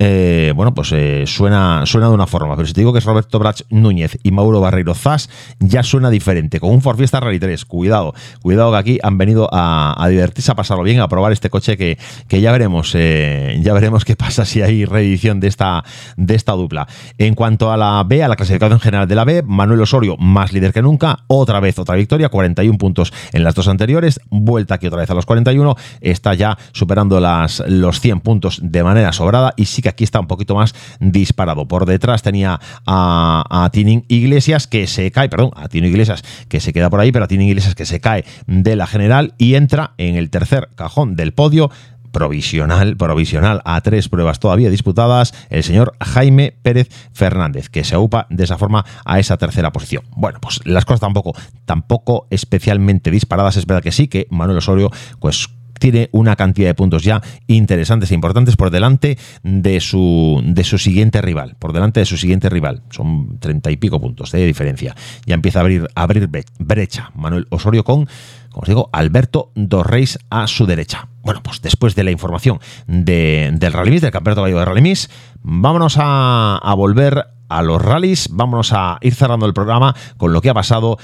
eh, 0.01 0.53
bueno, 0.55 0.73
pues 0.73 0.93
eh, 0.93 1.25
suena, 1.27 1.85
suena 1.85 2.07
de 2.07 2.13
una 2.13 2.25
forma, 2.25 2.55
pero 2.55 2.65
si 2.65 2.73
te 2.73 2.79
digo 2.79 2.93
que 2.93 2.99
es 2.99 3.05
Roberto 3.05 3.37
Brach 3.37 3.63
Núñez 3.69 4.17
y 4.23 4.31
Mauro 4.31 4.61
Barreiro 4.61 4.95
Zas, 4.95 5.29
ya 5.59 5.83
suena 5.83 6.09
diferente. 6.09 6.61
Con 6.61 6.71
un 6.71 6.81
Ford 6.81 6.97
Fiesta 6.97 7.19
Rally 7.19 7.37
3, 7.37 7.65
cuidado, 7.65 8.13
cuidado 8.41 8.71
que 8.71 8.77
aquí 8.77 8.99
han 9.03 9.17
venido 9.17 9.49
a, 9.51 10.07
divertirse, 10.09 10.53
a 10.53 10.55
pasarlo 10.55 10.83
bien, 10.83 11.01
a 11.01 11.09
probar 11.09 11.33
este 11.33 11.49
coche 11.49 11.75
que, 11.75 11.97
que 12.29 12.39
ya 12.39 12.53
veremos, 12.53 12.93
eh, 12.95 13.59
ya 13.61 13.73
veremos 13.73 14.05
qué 14.05 14.15
pasa 14.15 14.45
si 14.45 14.61
hay 14.61 14.85
reedición 14.85 15.41
de 15.41 15.47
esta, 15.47 15.83
de 16.15 16.35
esta 16.35 16.53
dupla. 16.53 16.87
En 17.17 17.35
cuanto 17.35 17.69
a 17.69 17.75
la 17.75 18.01
B, 18.05 18.23
a 18.23 18.29
la 18.29 18.37
clasificación 18.37 18.79
general 18.79 19.07
de 19.07 19.15
la 19.15 19.25
B, 19.25 19.43
Manuel 19.45 19.81
Osorio 19.81 20.15
más 20.17 20.53
líder 20.53 20.71
que 20.71 20.81
nunca, 20.81 21.25
otra 21.27 21.59
vez 21.59 21.77
otra 21.77 21.95
victoria, 21.95 22.29
41 22.29 22.77
puntos 22.77 23.11
en 23.33 23.43
las 23.43 23.53
dos 23.53 23.67
anteriores, 23.67 24.21
vuelta 24.29 24.75
aquí 24.75 24.87
otra 24.87 24.99
vez 24.99 25.09
a 25.09 25.13
los 25.13 25.25
41, 25.25 25.75
está 25.99 26.33
ya 26.35 26.57
superando 26.71 27.19
las, 27.19 27.61
los 27.67 27.99
100 27.99 28.21
puntos 28.21 28.59
de 28.63 28.81
manera 28.81 29.11
sobrada 29.11 29.53
y 29.57 29.65
sí 29.65 29.81
que 29.81 29.88
aquí 29.89 30.03
está 30.03 30.19
un 30.19 30.27
poquito 30.27 30.55
más 30.55 30.73
disparado. 30.99 31.67
Por 31.67 31.85
detrás 31.85 32.21
tenía 32.21 32.59
a, 32.85 33.43
a 33.49 33.69
Tinin 33.71 34.05
Iglesias 34.07 34.67
que 34.67 34.87
se 34.87 35.11
cae, 35.11 35.29
perdón, 35.29 35.51
a 35.55 35.67
Tino 35.67 35.87
Iglesias 35.87 36.23
que 36.47 36.59
se 36.59 36.73
queda 36.73 36.89
por 36.89 36.99
ahí, 36.99 37.11
pero 37.11 37.25
a 37.25 37.27
Tinin 37.27 37.47
Iglesias 37.47 37.75
que 37.75 37.85
se 37.85 37.99
cae 37.99 38.25
de 38.47 38.75
la 38.75 38.87
general 38.87 39.33
y 39.37 39.55
entra 39.55 39.93
en 39.97 40.15
el 40.15 40.29
tercer 40.29 40.69
cajón 40.75 41.15
del 41.15 41.33
podio 41.33 41.69
provisional, 42.11 42.97
provisional 42.97 43.61
a 43.65 43.81
tres 43.81 44.09
pruebas 44.09 44.39
todavía 44.39 44.69
disputadas, 44.69 45.33
el 45.49 45.63
señor 45.63 45.95
Jaime 46.01 46.53
Pérez 46.61 46.89
Fernández, 47.13 47.69
que 47.69 47.83
se 47.83 47.95
aupa 47.95 48.27
de 48.29 48.43
esa 48.43 48.57
forma 48.57 48.85
a 49.05 49.19
esa 49.19 49.37
tercera 49.37 49.71
posición. 49.71 50.03
Bueno, 50.15 50.39
pues 50.41 50.59
las 50.65 50.85
cosas 50.85 51.01
tampoco, 51.01 51.33
tampoco 51.65 52.27
especialmente 52.29 53.11
disparadas, 53.11 53.57
es 53.57 53.65
verdad 53.65 53.83
que 53.83 53.91
sí, 53.91 54.07
que 54.07 54.27
Manuel 54.29 54.57
Osorio, 54.57 54.91
pues 55.19 55.49
tiene 55.79 56.09
una 56.11 56.35
cantidad 56.35 56.67
de 56.67 56.75
puntos 56.75 57.03
ya 57.03 57.21
interesantes 57.47 58.11
e 58.11 58.13
importantes 58.13 58.55
por 58.55 58.69
delante 58.69 59.17
de 59.43 59.79
su, 59.79 60.41
de 60.45 60.63
su 60.63 60.77
siguiente 60.77 61.21
rival. 61.21 61.55
Por 61.57 61.73
delante 61.73 61.99
de 61.99 62.05
su 62.05 62.17
siguiente 62.17 62.49
rival. 62.49 62.83
Son 62.89 63.39
treinta 63.39 63.71
y 63.71 63.77
pico 63.77 63.99
puntos 63.99 64.31
de 64.31 64.45
diferencia. 64.45 64.95
Ya 65.25 65.33
empieza 65.33 65.59
a 65.59 65.61
abrir, 65.61 65.87
a 65.95 66.03
abrir 66.03 66.29
brecha 66.59 67.11
Manuel 67.15 67.47
Osorio 67.49 67.83
con, 67.83 68.07
como 68.49 68.61
os 68.61 68.67
digo, 68.67 68.89
Alberto 68.93 69.51
Dorreis 69.55 70.19
a 70.29 70.47
su 70.47 70.65
derecha. 70.65 71.07
Bueno, 71.23 71.41
pues 71.43 71.61
después 71.61 71.95
de 71.95 72.03
la 72.03 72.11
información 72.11 72.59
de, 72.87 73.51
del 73.53 73.73
Rally 73.73 73.99
del 73.99 74.11
Campeonato 74.11 74.41
Gallego 74.41 74.59
de 74.59 74.65
Rally 74.65 74.93
vámonos 75.41 75.97
a, 75.97 76.57
a 76.57 76.73
volver 76.75 77.25
a 77.49 77.61
los 77.63 77.81
rallies. 77.81 78.29
Vámonos 78.31 78.71
a 78.73 78.97
ir 79.01 79.13
cerrando 79.13 79.45
el 79.45 79.53
programa 79.53 79.95
con 80.17 80.33
lo 80.33 80.41
que 80.41 80.49
ha 80.49 80.53
pasado 80.53 80.97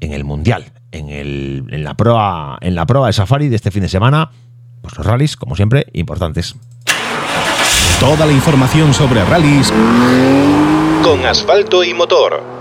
en 0.00 0.12
el 0.12 0.24
Mundial, 0.24 0.72
en, 0.92 1.08
el, 1.10 1.64
en, 1.70 1.84
la 1.84 1.94
prueba, 1.94 2.58
en 2.60 2.74
la 2.74 2.86
prueba 2.86 3.06
de 3.06 3.12
Safari 3.12 3.48
de 3.48 3.56
este 3.56 3.70
fin 3.70 3.82
de 3.82 3.88
semana. 3.88 4.30
Pues 4.82 4.96
los 4.96 5.06
rallies, 5.06 5.36
como 5.36 5.56
siempre, 5.56 5.86
importantes. 5.92 6.54
Toda 8.00 8.24
la 8.24 8.32
información 8.32 8.94
sobre 8.94 9.24
rallies 9.24 9.72
con 11.02 11.24
asfalto 11.26 11.84
y 11.84 11.94
motor. 11.94 12.59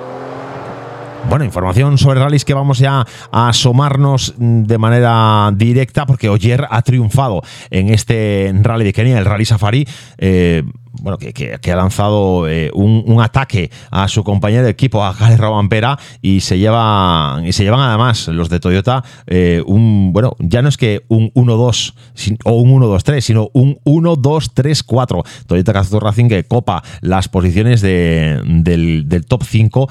Bueno, 1.28 1.45
información 1.45 1.97
sobre 1.99 2.20
rallies 2.20 2.43
que 2.43 2.53
vamos 2.55 2.80
ya 2.80 3.05
a 3.32 3.49
asomarnos 3.49 4.34
de 4.38 4.78
manera 4.80 5.51
directa 5.55 6.07
porque 6.07 6.28
Oyer 6.30 6.65
ha 6.72 6.82
triunfado 6.82 7.41
en 7.70 7.89
este 7.89 8.51
rally 8.61 8.84
de 8.86 8.93
Kenia, 8.93 9.20
el 9.20 9.26
Rally 9.26 9.45
Safari. 9.45 9.88
eh, 10.17 10.63
bueno, 11.01 11.20
que, 11.20 11.34
que- 11.34 11.59
que 11.61 11.72
ha 11.72 11.76
lanzado 11.76 12.49
eh, 12.49 12.72
un, 12.74 13.03
un 13.05 13.22
ataque 13.22 13.70
a 13.91 14.07
su 14.07 14.24
compañero 14.24 14.63
de 14.63 14.72
equipo, 14.72 15.03
a 15.05 15.13
Gale 15.13 15.38
Robampera, 15.38 15.99
y 16.22 16.39
se 16.41 16.57
llevan, 16.57 17.45
y 17.45 17.53
se 17.53 17.63
llevan 17.63 17.80
además 17.82 18.28
los 18.28 18.49
de 18.49 18.59
Toyota 18.59 19.03
eh, 19.28 19.61
un, 19.67 20.11
bueno, 20.11 20.36
ya 20.39 20.63
no 20.63 20.67
es 20.67 20.78
que 20.78 21.05
un 21.07 21.32
1-2 21.36 21.93
sin- 22.15 22.39
o 22.43 22.53
un 22.53 22.72
1-2-3, 22.82 23.22
sino 23.22 23.49
un 23.53 23.78
1-2-3-4. 23.86 25.24
Toyota 25.45 25.72
Gazoo 25.74 25.99
Racing 25.99 26.28
que 26.28 26.43
copa 26.45 26.84
las 27.01 27.30
posiciones 27.30 27.82
de- 27.82 28.41
del, 28.45 29.07
del 29.07 29.26
top 29.26 29.43
5 29.43 29.88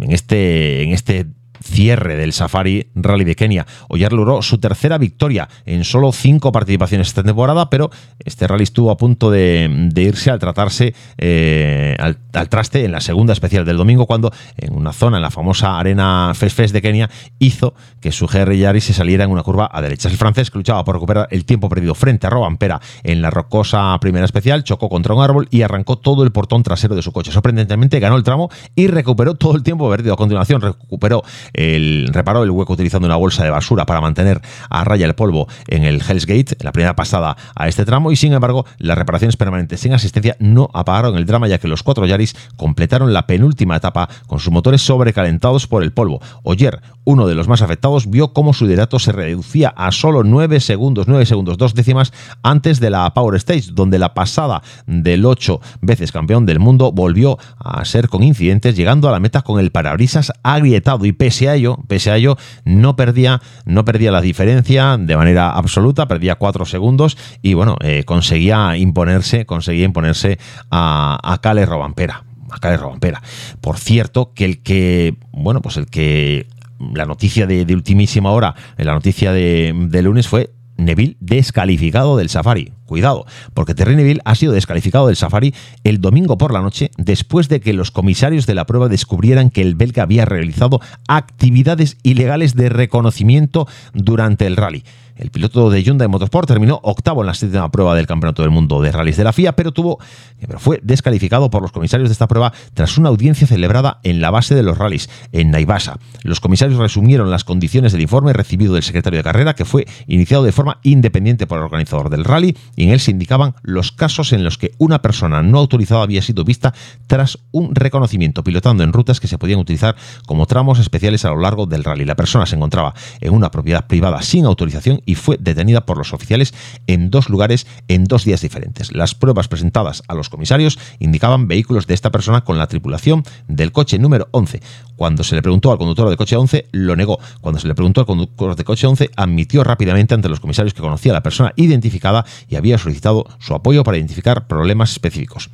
en 0.00 0.12
este, 0.12 0.82
en 0.82 0.90
este 0.92 1.26
cierre 1.62 2.16
del 2.16 2.32
Safari 2.32 2.90
Rally 2.94 3.24
de 3.24 3.36
Kenia. 3.36 3.66
Oyer 3.88 4.12
logró 4.12 4.42
su 4.42 4.58
tercera 4.58 4.98
victoria 4.98 5.48
en 5.66 5.84
solo 5.84 6.12
cinco 6.12 6.52
participaciones 6.52 7.08
esta 7.08 7.22
temporada, 7.22 7.70
pero 7.70 7.90
este 8.24 8.46
rally 8.46 8.64
estuvo 8.64 8.90
a 8.90 8.96
punto 8.96 9.30
de, 9.30 9.90
irse 9.96 10.30
al 10.30 10.38
tratarse 10.38 10.94
eh, 11.18 11.96
al, 11.98 12.18
al 12.32 12.48
traste 12.48 12.84
en 12.84 12.92
la 12.92 13.00
segunda 13.00 13.32
especial 13.32 13.64
del 13.64 13.76
domingo, 13.76 14.06
cuando 14.06 14.32
en 14.56 14.74
una 14.74 14.92
zona, 14.92 15.18
en 15.18 15.22
la 15.22 15.30
famosa 15.30 15.78
arena 15.78 16.32
Fest 16.34 16.56
Fest 16.56 16.72
de 16.72 16.82
Kenia, 16.82 17.10
hizo 17.38 17.74
que 18.00 18.12
su 18.12 18.26
GR 18.26 18.56
Yaris 18.56 18.84
se 18.84 18.92
saliera 18.92 19.24
en 19.24 19.30
una 19.30 19.42
curva 19.42 19.68
a 19.70 19.82
derechas. 19.82 20.12
El 20.12 20.18
francés 20.18 20.50
que 20.50 20.58
luchaba 20.58 20.84
por 20.84 20.94
recuperar 20.94 21.28
el 21.30 21.44
tiempo 21.44 21.68
perdido 21.68 21.94
frente 21.94 22.26
a 22.26 22.30
Robampera 22.30 22.80
en 23.02 23.22
la 23.22 23.30
rocosa 23.30 23.96
primera 24.00 24.24
especial, 24.24 24.64
chocó 24.64 24.88
contra 24.88 25.14
un 25.14 25.22
árbol 25.22 25.48
y 25.50 25.62
arrancó 25.62 25.96
todo 25.96 26.24
el 26.24 26.32
portón 26.32 26.62
trasero 26.62 26.94
de 26.94 27.02
su 27.02 27.12
coche. 27.12 27.32
Sorprendentemente 27.32 28.00
ganó 28.00 28.16
el 28.16 28.22
tramo 28.22 28.50
y 28.74 28.86
recuperó 28.86 29.34
todo 29.34 29.56
el 29.56 29.62
tiempo 29.62 29.88
perdido. 29.90 30.14
A 30.14 30.16
continuación 30.16 30.60
recuperó 30.60 31.22
el, 31.52 32.08
reparó 32.12 32.42
el 32.42 32.50
hueco 32.50 32.72
utilizando 32.72 33.06
una 33.06 33.16
bolsa 33.16 33.44
de 33.44 33.50
basura 33.50 33.86
para 33.86 34.00
mantener 34.00 34.40
a 34.68 34.84
raya 34.84 35.06
el 35.06 35.14
polvo 35.14 35.48
en 35.68 35.84
el 35.84 36.02
Hell's 36.06 36.26
Gate, 36.26 36.56
la 36.60 36.72
primera 36.72 36.96
pasada 36.96 37.36
a 37.54 37.68
este 37.68 37.84
tramo, 37.84 38.12
y 38.12 38.16
sin 38.16 38.32
embargo, 38.32 38.66
las 38.78 38.96
reparaciones 38.96 39.36
permanentes 39.36 39.80
sin 39.80 39.92
asistencia 39.92 40.36
no 40.38 40.68
apagaron 40.72 41.16
el 41.16 41.26
drama, 41.26 41.48
ya 41.48 41.58
que 41.58 41.68
los 41.68 41.82
cuatro 41.82 42.06
Yaris 42.06 42.34
completaron 42.56 43.12
la 43.12 43.26
penúltima 43.26 43.76
etapa 43.76 44.08
con 44.26 44.38
sus 44.38 44.52
motores 44.52 44.82
sobrecalentados 44.82 45.66
por 45.66 45.82
el 45.82 45.92
polvo. 45.92 46.20
Oyer, 46.42 46.80
uno 47.04 47.26
de 47.26 47.34
los 47.34 47.48
más 47.48 47.62
afectados, 47.62 48.08
vio 48.08 48.32
cómo 48.32 48.52
su 48.52 48.66
liderato 48.66 48.98
se 48.98 49.12
reducía 49.12 49.68
a 49.68 49.92
solo 49.92 50.24
9 50.24 50.60
segundos, 50.60 51.08
9 51.08 51.26
segundos, 51.26 51.58
dos 51.58 51.74
décimas 51.74 52.12
antes 52.42 52.80
de 52.80 52.90
la 52.90 53.12
Power 53.14 53.36
Stage, 53.36 53.72
donde 53.72 53.98
la 53.98 54.14
pasada 54.14 54.62
del 54.86 55.24
8 55.24 55.60
veces 55.80 56.12
campeón 56.12 56.46
del 56.46 56.58
mundo 56.58 56.92
volvió 56.92 57.38
a 57.58 57.84
ser 57.84 58.08
con 58.08 58.22
incidentes, 58.22 58.76
llegando 58.76 59.08
a 59.08 59.12
la 59.12 59.20
meta 59.20 59.42
con 59.42 59.60
el 59.60 59.70
parabrisas 59.70 60.32
agrietado 60.42 61.04
y 61.04 61.12
pese 61.12 61.39
a 61.48 61.54
ello, 61.54 61.78
pese 61.88 62.10
a 62.10 62.16
ello, 62.16 62.36
no 62.64 62.96
perdía, 62.96 63.40
no 63.64 63.84
perdía 63.84 64.10
la 64.12 64.20
diferencia 64.20 64.96
de 64.98 65.16
manera 65.16 65.50
absoluta, 65.50 66.08
perdía 66.08 66.36
4 66.36 66.64
segundos 66.64 67.16
y 67.42 67.54
bueno, 67.54 67.76
eh, 67.80 68.04
conseguía 68.04 68.76
imponerse, 68.76 69.46
conseguía 69.46 69.84
imponerse 69.84 70.38
a, 70.70 71.18
a 71.22 71.66
Robampera. 71.66 72.24
A. 72.50 73.22
Por 73.60 73.78
cierto, 73.78 74.32
que 74.34 74.44
el 74.44 74.62
que, 74.62 75.14
bueno, 75.30 75.62
pues 75.62 75.76
el 75.76 75.86
que 75.86 76.48
la 76.92 77.04
noticia 77.04 77.46
de, 77.46 77.64
de 77.64 77.74
ultimísima 77.74 78.30
hora, 78.30 78.54
la 78.76 78.92
noticia 78.92 79.32
de, 79.32 79.72
de 79.74 80.02
lunes 80.02 80.26
fue 80.26 80.50
Neville 80.80 81.16
descalificado 81.20 82.16
del 82.16 82.28
Safari. 82.28 82.72
Cuidado, 82.86 83.24
porque 83.54 83.74
Terry 83.74 83.94
Neville 83.94 84.20
ha 84.24 84.34
sido 84.34 84.52
descalificado 84.52 85.06
del 85.06 85.16
Safari 85.16 85.54
el 85.84 86.00
domingo 86.00 86.38
por 86.38 86.52
la 86.52 86.60
noche 86.60 86.90
después 86.96 87.48
de 87.48 87.60
que 87.60 87.72
los 87.72 87.90
comisarios 87.90 88.46
de 88.46 88.54
la 88.54 88.66
prueba 88.66 88.88
descubrieran 88.88 89.50
que 89.50 89.62
el 89.62 89.76
belga 89.76 90.02
había 90.02 90.24
realizado 90.24 90.80
actividades 91.06 91.98
ilegales 92.02 92.54
de 92.56 92.68
reconocimiento 92.68 93.68
durante 93.94 94.46
el 94.46 94.56
rally. 94.56 94.82
El 95.20 95.30
piloto 95.30 95.68
de 95.68 95.82
Hyundai 95.82 96.08
Motorsport 96.08 96.48
terminó 96.48 96.80
octavo 96.82 97.20
en 97.20 97.26
la 97.26 97.34
séptima 97.34 97.70
prueba 97.70 97.94
del 97.94 98.06
Campeonato 98.06 98.40
del 98.40 98.50
Mundo 98.50 98.80
de 98.80 98.90
Rallys 98.90 99.18
de 99.18 99.24
la 99.24 99.34
FIA, 99.34 99.52
pero 99.52 99.70
tuvo, 99.70 99.98
pero 100.40 100.58
fue 100.58 100.80
descalificado 100.82 101.50
por 101.50 101.60
los 101.60 101.72
comisarios 101.72 102.08
de 102.08 102.14
esta 102.14 102.26
prueba 102.26 102.54
tras 102.72 102.96
una 102.96 103.10
audiencia 103.10 103.46
celebrada 103.46 104.00
en 104.02 104.22
la 104.22 104.30
base 104.30 104.54
de 104.54 104.62
los 104.62 104.78
rallies, 104.78 105.10
en 105.32 105.50
Naivasa. 105.50 105.98
Los 106.22 106.40
comisarios 106.40 106.78
resumieron 106.78 107.30
las 107.30 107.44
condiciones 107.44 107.92
del 107.92 108.00
informe 108.00 108.32
recibido 108.32 108.72
del 108.72 108.82
secretario 108.82 109.18
de 109.18 109.22
carrera, 109.22 109.54
que 109.54 109.66
fue 109.66 109.86
iniciado 110.06 110.42
de 110.42 110.52
forma 110.52 110.78
independiente 110.84 111.46
por 111.46 111.58
el 111.58 111.64
organizador 111.64 112.08
del 112.08 112.24
rally, 112.24 112.56
y 112.74 112.84
en 112.84 112.90
él 112.90 113.00
se 113.00 113.10
indicaban 113.10 113.54
los 113.62 113.92
casos 113.92 114.32
en 114.32 114.42
los 114.42 114.56
que 114.56 114.72
una 114.78 115.02
persona 115.02 115.42
no 115.42 115.58
autorizada 115.58 116.02
había 116.02 116.22
sido 116.22 116.44
vista 116.44 116.72
tras 117.06 117.38
un 117.52 117.74
reconocimiento 117.74 118.42
pilotando 118.42 118.84
en 118.84 118.94
rutas 118.94 119.20
que 119.20 119.28
se 119.28 119.36
podían 119.36 119.60
utilizar 119.60 119.96
como 120.24 120.46
tramos 120.46 120.78
especiales 120.78 121.26
a 121.26 121.28
lo 121.28 121.40
largo 121.40 121.66
del 121.66 121.84
rally. 121.84 122.06
La 122.06 122.16
persona 122.16 122.46
se 122.46 122.56
encontraba 122.56 122.94
en 123.20 123.34
una 123.34 123.50
propiedad 123.50 123.86
privada 123.86 124.22
sin 124.22 124.46
autorización 124.46 125.02
fue 125.14 125.36
detenida 125.38 125.86
por 125.86 125.98
los 125.98 126.12
oficiales 126.12 126.54
en 126.86 127.10
dos 127.10 127.28
lugares 127.28 127.66
en 127.88 128.04
dos 128.04 128.24
días 128.24 128.40
diferentes. 128.40 128.92
Las 128.92 129.14
pruebas 129.14 129.48
presentadas 129.48 130.02
a 130.08 130.14
los 130.14 130.28
comisarios 130.28 130.78
indicaban 130.98 131.48
vehículos 131.48 131.86
de 131.86 131.94
esta 131.94 132.10
persona 132.10 132.42
con 132.42 132.58
la 132.58 132.66
tripulación 132.66 133.24
del 133.48 133.72
coche 133.72 133.98
número 133.98 134.28
11. 134.32 134.60
Cuando 134.96 135.24
se 135.24 135.34
le 135.34 135.42
preguntó 135.42 135.72
al 135.72 135.78
conductor 135.78 136.10
de 136.10 136.16
coche 136.16 136.36
11, 136.36 136.66
lo 136.72 136.96
negó. 136.96 137.18
Cuando 137.40 137.60
se 137.60 137.68
le 137.68 137.74
preguntó 137.74 138.00
al 138.00 138.06
conductor 138.06 138.56
de 138.56 138.64
coche 138.64 138.86
11, 138.86 139.10
admitió 139.16 139.64
rápidamente 139.64 140.14
ante 140.14 140.28
los 140.28 140.40
comisarios 140.40 140.74
que 140.74 140.82
conocía 140.82 141.12
a 141.12 141.14
la 141.14 141.22
persona 141.22 141.52
identificada 141.56 142.24
y 142.48 142.56
había 142.56 142.78
solicitado 142.78 143.26
su 143.38 143.54
apoyo 143.54 143.84
para 143.84 143.96
identificar 143.96 144.46
problemas 144.46 144.92
específicos 144.92 145.50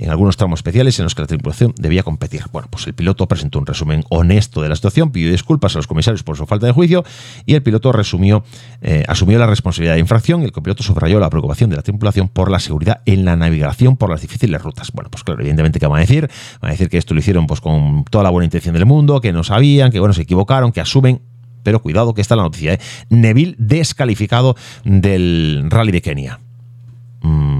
en 0.00 0.10
algunos 0.10 0.36
tramos 0.36 0.60
especiales 0.60 0.98
en 0.98 1.04
los 1.04 1.14
que 1.14 1.22
la 1.22 1.26
tripulación 1.26 1.74
debía 1.76 2.02
competir. 2.02 2.42
Bueno, 2.52 2.68
pues 2.70 2.86
el 2.86 2.94
piloto 2.94 3.28
presentó 3.28 3.58
un 3.58 3.66
resumen 3.66 4.04
honesto 4.08 4.62
de 4.62 4.68
la 4.68 4.76
situación, 4.76 5.12
pidió 5.12 5.30
disculpas 5.30 5.74
a 5.74 5.78
los 5.78 5.86
comisarios 5.86 6.22
por 6.22 6.36
su 6.36 6.46
falta 6.46 6.66
de 6.66 6.72
juicio 6.72 7.04
y 7.46 7.54
el 7.54 7.62
piloto 7.62 7.92
resumió, 7.92 8.44
eh, 8.80 9.04
asumió 9.06 9.38
la 9.38 9.46
responsabilidad 9.46 9.94
de 9.94 10.00
infracción 10.00 10.42
el 10.42 10.52
copiloto 10.52 10.82
subrayó 10.82 11.18
la 11.20 11.30
preocupación 11.30 11.70
de 11.70 11.76
la 11.76 11.82
tripulación 11.82 12.28
por 12.28 12.50
la 12.50 12.60
seguridad 12.60 13.02
en 13.06 13.24
la 13.24 13.36
navegación 13.36 13.96
por 13.96 14.10
las 14.10 14.22
difíciles 14.22 14.60
rutas. 14.62 14.90
Bueno, 14.92 15.10
pues 15.10 15.24
claro, 15.24 15.40
evidentemente, 15.40 15.78
¿qué 15.78 15.86
van 15.86 15.98
a 15.98 16.00
decir? 16.00 16.28
Van 16.60 16.70
a 16.70 16.72
decir 16.72 16.88
que 16.88 16.98
esto 16.98 17.14
lo 17.14 17.20
hicieron 17.20 17.46
pues 17.46 17.60
con 17.60 18.04
toda 18.04 18.24
la 18.24 18.30
buena 18.30 18.44
intención 18.44 18.74
del 18.74 18.86
mundo, 18.86 19.20
que 19.20 19.32
no 19.32 19.44
sabían, 19.44 19.90
que 19.90 20.00
bueno, 20.00 20.14
se 20.14 20.22
equivocaron, 20.22 20.72
que 20.72 20.80
asumen 20.80 21.22
pero 21.62 21.82
cuidado 21.82 22.14
que 22.14 22.22
está 22.22 22.36
la 22.36 22.42
noticia. 22.42 22.74
¿eh? 22.74 22.80
Neville 23.10 23.54
descalificado 23.58 24.56
del 24.84 25.66
rally 25.68 25.92
de 25.92 26.00
Kenia. 26.00 26.40
Mm, 27.22 27.59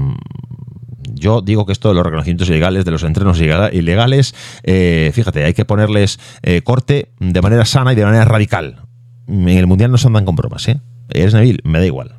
yo 1.21 1.41
digo 1.41 1.65
que 1.65 1.71
esto 1.71 1.87
de 1.87 1.95
los 1.95 2.03
reconocimientos 2.03 2.49
ilegales, 2.49 2.83
de 2.83 2.91
los 2.91 3.03
entrenos 3.03 3.39
ilega- 3.39 3.71
ilegales, 3.73 4.35
eh, 4.63 5.11
fíjate, 5.13 5.45
hay 5.45 5.53
que 5.53 5.63
ponerles 5.63 6.19
eh, 6.41 6.61
corte 6.63 7.11
de 7.19 7.41
manera 7.41 7.63
sana 7.63 7.93
y 7.93 7.95
de 7.95 8.03
manera 8.03 8.25
radical. 8.25 8.81
En 9.27 9.47
el 9.47 9.67
Mundial 9.67 9.91
no 9.91 9.97
se 9.97 10.07
andan 10.07 10.25
con 10.25 10.35
bromas, 10.35 10.67
¿eh? 10.67 10.81
Eres 11.09 11.33
Neville, 11.33 11.59
me 11.63 11.79
da 11.79 11.85
igual. 11.85 12.15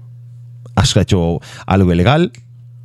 Has 0.75 0.97
hecho 0.97 1.41
algo 1.67 1.93
ilegal, 1.93 2.33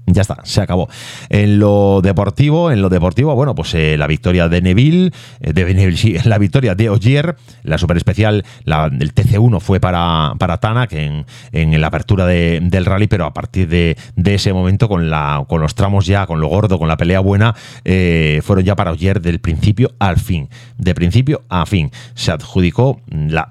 ya 0.08 0.22
está, 0.22 0.38
se 0.44 0.62
acabó. 0.62 0.90
En 1.30 1.60
lo 1.60 2.02
deportivo, 2.02 2.72
en 2.72 2.82
lo 2.82 2.90
deportivo, 2.90 3.36
bueno, 3.36 3.54
pues 3.54 3.74
eh, 3.76 3.98
la 3.98 4.08
victoria 4.08 4.48
de 4.50 4.62
Neville, 4.62 5.12
eh, 5.42 5.54
de 5.54 5.66
Neville, 5.74 5.98
sí, 5.98 6.16
la 6.26 6.38
victoria 6.38 6.74
de 6.76 6.90
Ogier, 6.90 7.36
la 7.64 7.78
super 7.78 7.98
especial, 7.98 8.44
la, 8.64 8.86
el 8.86 9.14
TC1 9.14 9.60
fue 9.60 9.80
para, 9.80 10.34
para 10.40 10.58
Tanak 10.58 10.94
en, 10.94 11.26
en 11.52 11.80
la 11.82 11.88
apertura 11.88 12.26
de- 12.26 12.60
del 12.64 12.86
rally, 12.86 13.08
pero 13.08 13.26
a 13.26 13.34
partir 13.34 13.68
de, 13.68 13.98
de 14.16 14.34
ese 14.36 14.54
momento, 14.54 14.88
con, 14.88 15.10
la, 15.10 15.44
con 15.48 15.62
los 15.62 15.76
tramos 15.76 16.06
ya, 16.06 16.26
con 16.26 16.40
lo 16.40 16.48
gordo, 16.48 16.80
con 16.80 16.88
la 16.88 16.98
pelea 16.98 17.20
buena, 17.20 17.54
eh, 17.86 18.42
fueron 18.44 18.64
ya 18.66 18.76
para 18.76 18.92
Ogier 18.92 19.22
del 19.22 19.40
principio 19.40 19.92
al 20.00 20.18
fin. 20.18 20.50
De 20.78 20.96
principio 20.96 21.44
a 21.50 21.66
fin. 21.66 21.92
Se 22.16 22.32
adjudicó 22.32 23.02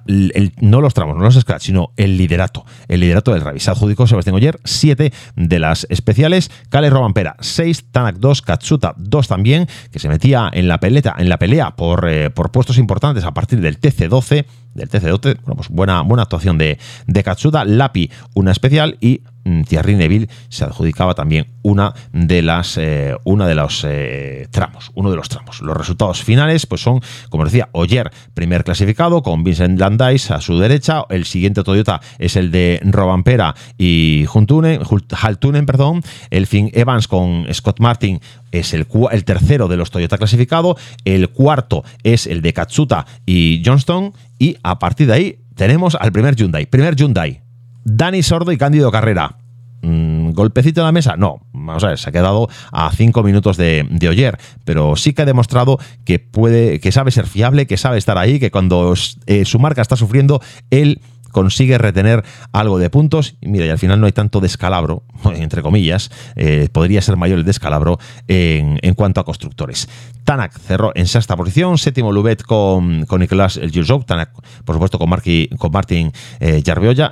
el- 0.07 0.53
no 0.59 0.81
los 0.81 0.93
tramos, 0.93 1.15
no 1.17 1.23
los 1.23 1.35
scratch, 1.35 1.63
sino 1.63 1.91
el 1.97 2.17
liderato. 2.17 2.65
El 2.87 3.01
liderato 3.01 3.31
del 3.33 3.41
rally. 3.41 3.59
Se 3.59 3.69
adjudicó 3.69 4.07
Sebastián 4.07 4.35
Ogier 4.35 4.59
siete 4.63 5.13
de 5.35 5.59
las 5.59 5.85
especiales. 5.89 6.46
Kale 6.69 6.89
Robampera 6.89 7.35
6, 7.39 7.91
Tanak 7.91 8.17
2, 8.17 8.41
Katsuta 8.41 8.93
2 8.97 9.27
también, 9.27 9.67
que 9.91 9.99
se 9.99 10.09
metía 10.09 10.49
en 10.51 10.67
la 10.67 10.79
peleta, 10.79 11.15
en 11.17 11.29
la 11.29 11.37
pelea 11.37 11.75
por, 11.75 12.07
eh, 12.09 12.29
por 12.29 12.51
puestos 12.51 12.77
importantes 12.77 13.23
a 13.23 13.33
partir 13.33 13.59
del 13.61 13.79
TC12. 13.79 14.45
Del 14.73 14.89
TC12, 14.89 15.39
bueno, 15.41 15.55
pues 15.55 15.69
buena, 15.69 16.01
buena 16.01 16.23
actuación 16.23 16.57
de, 16.57 16.77
de 17.07 17.23
Katsuta. 17.23 17.65
Lapi, 17.65 18.11
una 18.35 18.51
especial 18.51 18.97
y 19.01 19.21
Thierry 19.67 19.95
Neville 19.95 20.29
se 20.49 20.65
adjudicaba 20.65 21.13
también 21.13 21.47
una 21.63 21.93
de 22.13 22.41
las 22.41 22.77
eh, 22.77 23.15
una 23.23 23.47
de 23.47 23.55
los 23.55 23.85
eh, 23.87 24.47
tramos, 24.51 24.91
uno 24.95 25.09
de 25.09 25.15
los 25.15 25.29
tramos. 25.29 25.61
Los 25.61 25.75
resultados 25.75 26.23
finales 26.23 26.65
pues 26.65 26.81
son, 26.81 27.01
como 27.29 27.45
decía, 27.45 27.69
Oyer, 27.71 28.11
primer 28.33 28.63
clasificado 28.63 29.21
con 29.21 29.43
Vincent 29.43 29.79
Landais 29.79 30.31
a 30.31 30.41
su 30.41 30.57
derecha, 30.59 31.03
el 31.09 31.25
siguiente 31.25 31.63
Toyota 31.63 32.01
es 32.19 32.35
el 32.35 32.51
de 32.51 32.79
Robampera 32.83 33.55
y 33.77 34.25
Haltunen, 34.33 35.65
perdón, 35.65 36.01
el 36.29 36.47
Finn 36.47 36.71
Evans 36.73 37.07
con 37.07 37.45
Scott 37.53 37.79
Martin 37.79 38.19
es 38.51 38.73
el, 38.73 38.87
el 39.11 39.25
tercero 39.25 39.67
de 39.67 39.77
los 39.77 39.91
Toyota 39.91 40.17
clasificado, 40.17 40.77
el 41.05 41.29
cuarto 41.29 41.83
es 42.03 42.27
el 42.27 42.41
de 42.41 42.53
Katsuta 42.53 43.05
y 43.25 43.61
Johnston 43.65 44.13
y 44.39 44.57
a 44.63 44.79
partir 44.79 45.07
de 45.07 45.13
ahí 45.13 45.39
tenemos 45.55 45.95
al 45.95 46.11
primer 46.11 46.35
Hyundai, 46.35 46.65
primer 46.65 46.95
Hyundai, 46.95 47.41
Dani 47.89 48.21
Sordo 48.21 48.51
y 48.51 48.57
Cándido 48.57 48.91
Carrera. 48.91 49.37
Mm, 49.81 50.31
golpecito 50.31 50.81
en 50.81 50.85
la 50.85 50.91
mesa, 50.91 51.15
no, 51.15 51.39
vamos 51.53 51.83
a 51.83 51.89
ver, 51.89 51.97
se 51.97 52.09
ha 52.09 52.11
quedado 52.11 52.49
a 52.71 52.91
cinco 52.91 53.23
minutos 53.23 53.55
de, 53.55 53.87
de 53.89 54.09
Oyer, 54.09 54.37
pero 54.65 54.95
sí 54.97 55.13
que 55.13 55.21
ha 55.21 55.25
demostrado 55.25 55.79
que 56.03 56.19
puede, 56.19 56.81
que 56.81 56.91
sabe 56.91 57.11
ser 57.11 57.27
fiable, 57.27 57.65
que 57.65 57.77
sabe 57.77 57.97
estar 57.97 58.17
ahí, 58.17 58.39
que 58.39 58.51
cuando 58.51 58.93
eh, 59.27 59.45
su 59.45 59.59
marca 59.59 59.81
está 59.81 59.95
sufriendo, 59.95 60.41
él 60.69 60.99
consigue 61.31 61.77
retener 61.77 62.23
algo 62.51 62.79
de 62.79 62.89
puntos. 62.89 63.35
Y 63.41 63.47
mira, 63.47 63.65
y 63.65 63.69
al 63.69 63.79
final 63.79 63.99
no 63.99 64.05
hay 64.05 64.11
tanto 64.11 64.39
descalabro, 64.39 65.03
entre 65.35 65.61
comillas, 65.61 66.09
eh, 66.35 66.69
podría 66.71 67.01
ser 67.01 67.17
mayor 67.17 67.39
el 67.39 67.45
descalabro 67.45 67.99
en, 68.27 68.93
cuanto 68.95 69.21
a 69.21 69.25
constructores. 69.25 69.87
Tanak 70.23 70.57
cerró 70.59 70.91
en 70.95 71.07
sexta 71.07 71.35
posición, 71.35 71.77
séptimo 71.77 72.11
Lubet 72.11 72.43
con, 72.43 73.05
con 73.05 73.21
Nicolás 73.21 73.59
Tanak, 74.05 74.31
por 74.65 74.75
supuesto, 74.75 74.99
con, 74.99 75.09
Marky, 75.09 75.49
con 75.57 75.71
Martin 75.71 76.11
eh, 76.39 76.63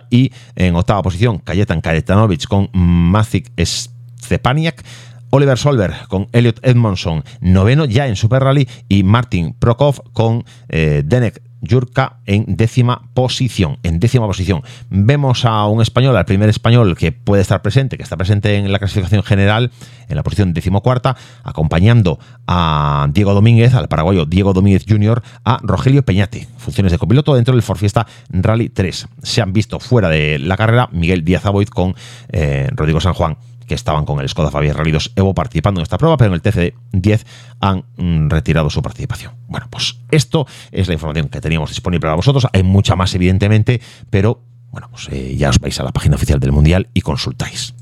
y 0.09 0.31
en 0.55 0.75
octava 0.75 1.01
posición, 1.01 1.39
Kajetan 1.39 1.81
Kajetanovic 1.81 2.47
con 2.47 2.69
Maciek 2.73 3.51
Stepaniak. 3.61 4.83
Oliver 5.31 5.57
Solver 5.57 5.93
con 6.07 6.29
Elliot 6.31 6.59
Edmondson, 6.63 7.23
noveno 7.41 7.83
ya 7.83 8.07
en 8.07 8.15
Super 8.15 8.43
Rally, 8.43 8.69
y 8.87 9.03
Martin 9.03 9.53
Prokov 9.53 10.01
con 10.13 10.45
eh, 10.69 11.03
Denek 11.03 11.41
Yurka 11.65 12.17
en 12.25 12.57
décima 12.57 13.09
posición. 13.13 13.77
En 13.83 13.99
décima 13.99 14.27
posición. 14.27 14.61
Vemos 14.89 15.45
a 15.45 15.65
un 15.67 15.81
español, 15.81 16.15
al 16.17 16.25
primer 16.25 16.49
español 16.49 16.95
que 16.97 17.11
puede 17.11 17.41
estar 17.41 17.61
presente, 17.61 17.97
que 17.97 18.03
está 18.03 18.17
presente 18.17 18.55
en 18.55 18.71
la 18.71 18.79
clasificación 18.79 19.23
general, 19.23 19.71
en 20.07 20.15
la 20.15 20.23
posición 20.23 20.53
decimocuarta, 20.53 21.15
acompañando 21.43 22.19
a 22.47 23.07
Diego 23.11 23.33
Domínguez, 23.33 23.73
al 23.73 23.87
paraguayo 23.87 24.25
Diego 24.25 24.53
Domínguez 24.53 24.85
Jr., 24.87 25.21
a 25.43 25.59
Rogelio 25.61 26.03
Peñate, 26.03 26.47
funciones 26.57 26.91
de 26.91 26.97
copiloto 26.97 27.35
dentro 27.35 27.53
del 27.53 27.63
Ford 27.63 27.77
Fiesta 27.77 28.07
Rally 28.29 28.69
3. 28.69 29.07
Se 29.23 29.41
han 29.41 29.53
visto 29.53 29.79
fuera 29.79 30.09
de 30.09 30.39
la 30.39 30.57
carrera 30.57 30.89
Miguel 30.91 31.23
Díaz 31.23 31.45
Aboid 31.45 31.67
con 31.69 31.95
eh, 32.29 32.69
Rodrigo 32.73 33.01
San 33.01 33.13
Juan 33.13 33.37
que 33.67 33.75
estaban 33.75 34.05
con 34.05 34.19
el 34.19 34.29
Skoda 34.29 34.51
Fabia 34.51 34.73
Rally 34.73 34.91
2 34.91 35.13
Evo 35.15 35.33
participando 35.33 35.79
en 35.79 35.83
esta 35.83 35.97
prueba, 35.97 36.17
pero 36.17 36.33
en 36.33 36.35
el 36.35 36.41
TC10 36.41 37.25
han 37.59 37.85
mm, 37.97 38.29
retirado 38.29 38.69
su 38.69 38.81
participación. 38.81 39.33
Bueno, 39.47 39.67
pues 39.69 39.97
esto 40.11 40.47
es 40.71 40.87
la 40.87 40.93
información 40.93 41.29
que 41.29 41.41
teníamos 41.41 41.69
disponible 41.69 42.01
para 42.01 42.15
vosotros. 42.15 42.47
Hay 42.53 42.63
mucha 42.63 42.95
más, 42.95 43.13
evidentemente, 43.15 43.81
pero 44.09 44.41
bueno, 44.71 44.89
pues 44.91 45.07
eh, 45.11 45.35
ya 45.37 45.49
os 45.49 45.59
vais 45.59 45.79
a 45.79 45.83
la 45.83 45.91
página 45.91 46.15
oficial 46.15 46.39
del 46.39 46.51
Mundial 46.51 46.89
y 46.93 47.01
consultáis. 47.01 47.73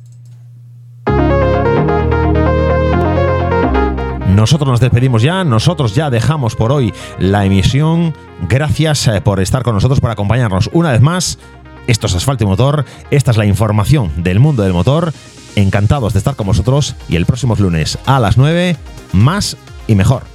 Nosotros 4.36 4.67
nos 4.67 4.79
despedimos 4.79 5.21
ya, 5.21 5.43
nosotros 5.43 5.93
ya 5.93 6.09
dejamos 6.09 6.55
por 6.55 6.71
hoy 6.71 6.93
la 7.19 7.45
emisión. 7.45 8.15
Gracias 8.49 9.07
eh, 9.07 9.21
por 9.21 9.39
estar 9.39 9.63
con 9.63 9.75
nosotros, 9.75 9.99
por 9.99 10.09
acompañarnos 10.09 10.69
una 10.73 10.91
vez 10.91 11.01
más. 11.01 11.39
Esto 11.88 12.07
es 12.07 12.15
Asfalto 12.15 12.43
y 12.43 12.47
Motor, 12.47 12.86
esta 13.11 13.31
es 13.31 13.38
la 13.38 13.45
información 13.45 14.11
del 14.23 14.39
mundo 14.39 14.63
del 14.63 14.73
motor 14.73 15.13
Encantados 15.56 16.14
de 16.14 16.20
estar 16.20 16.36
con 16.36 16.47
vosotros 16.47 16.95
y 17.08 17.16
el 17.16 17.26
próximo 17.26 17.56
lunes 17.56 17.97
a 18.06 18.20
las 18.20 18.38
9, 18.38 18.78
más 19.14 19.58
y 19.88 19.95
mejor. 19.95 20.32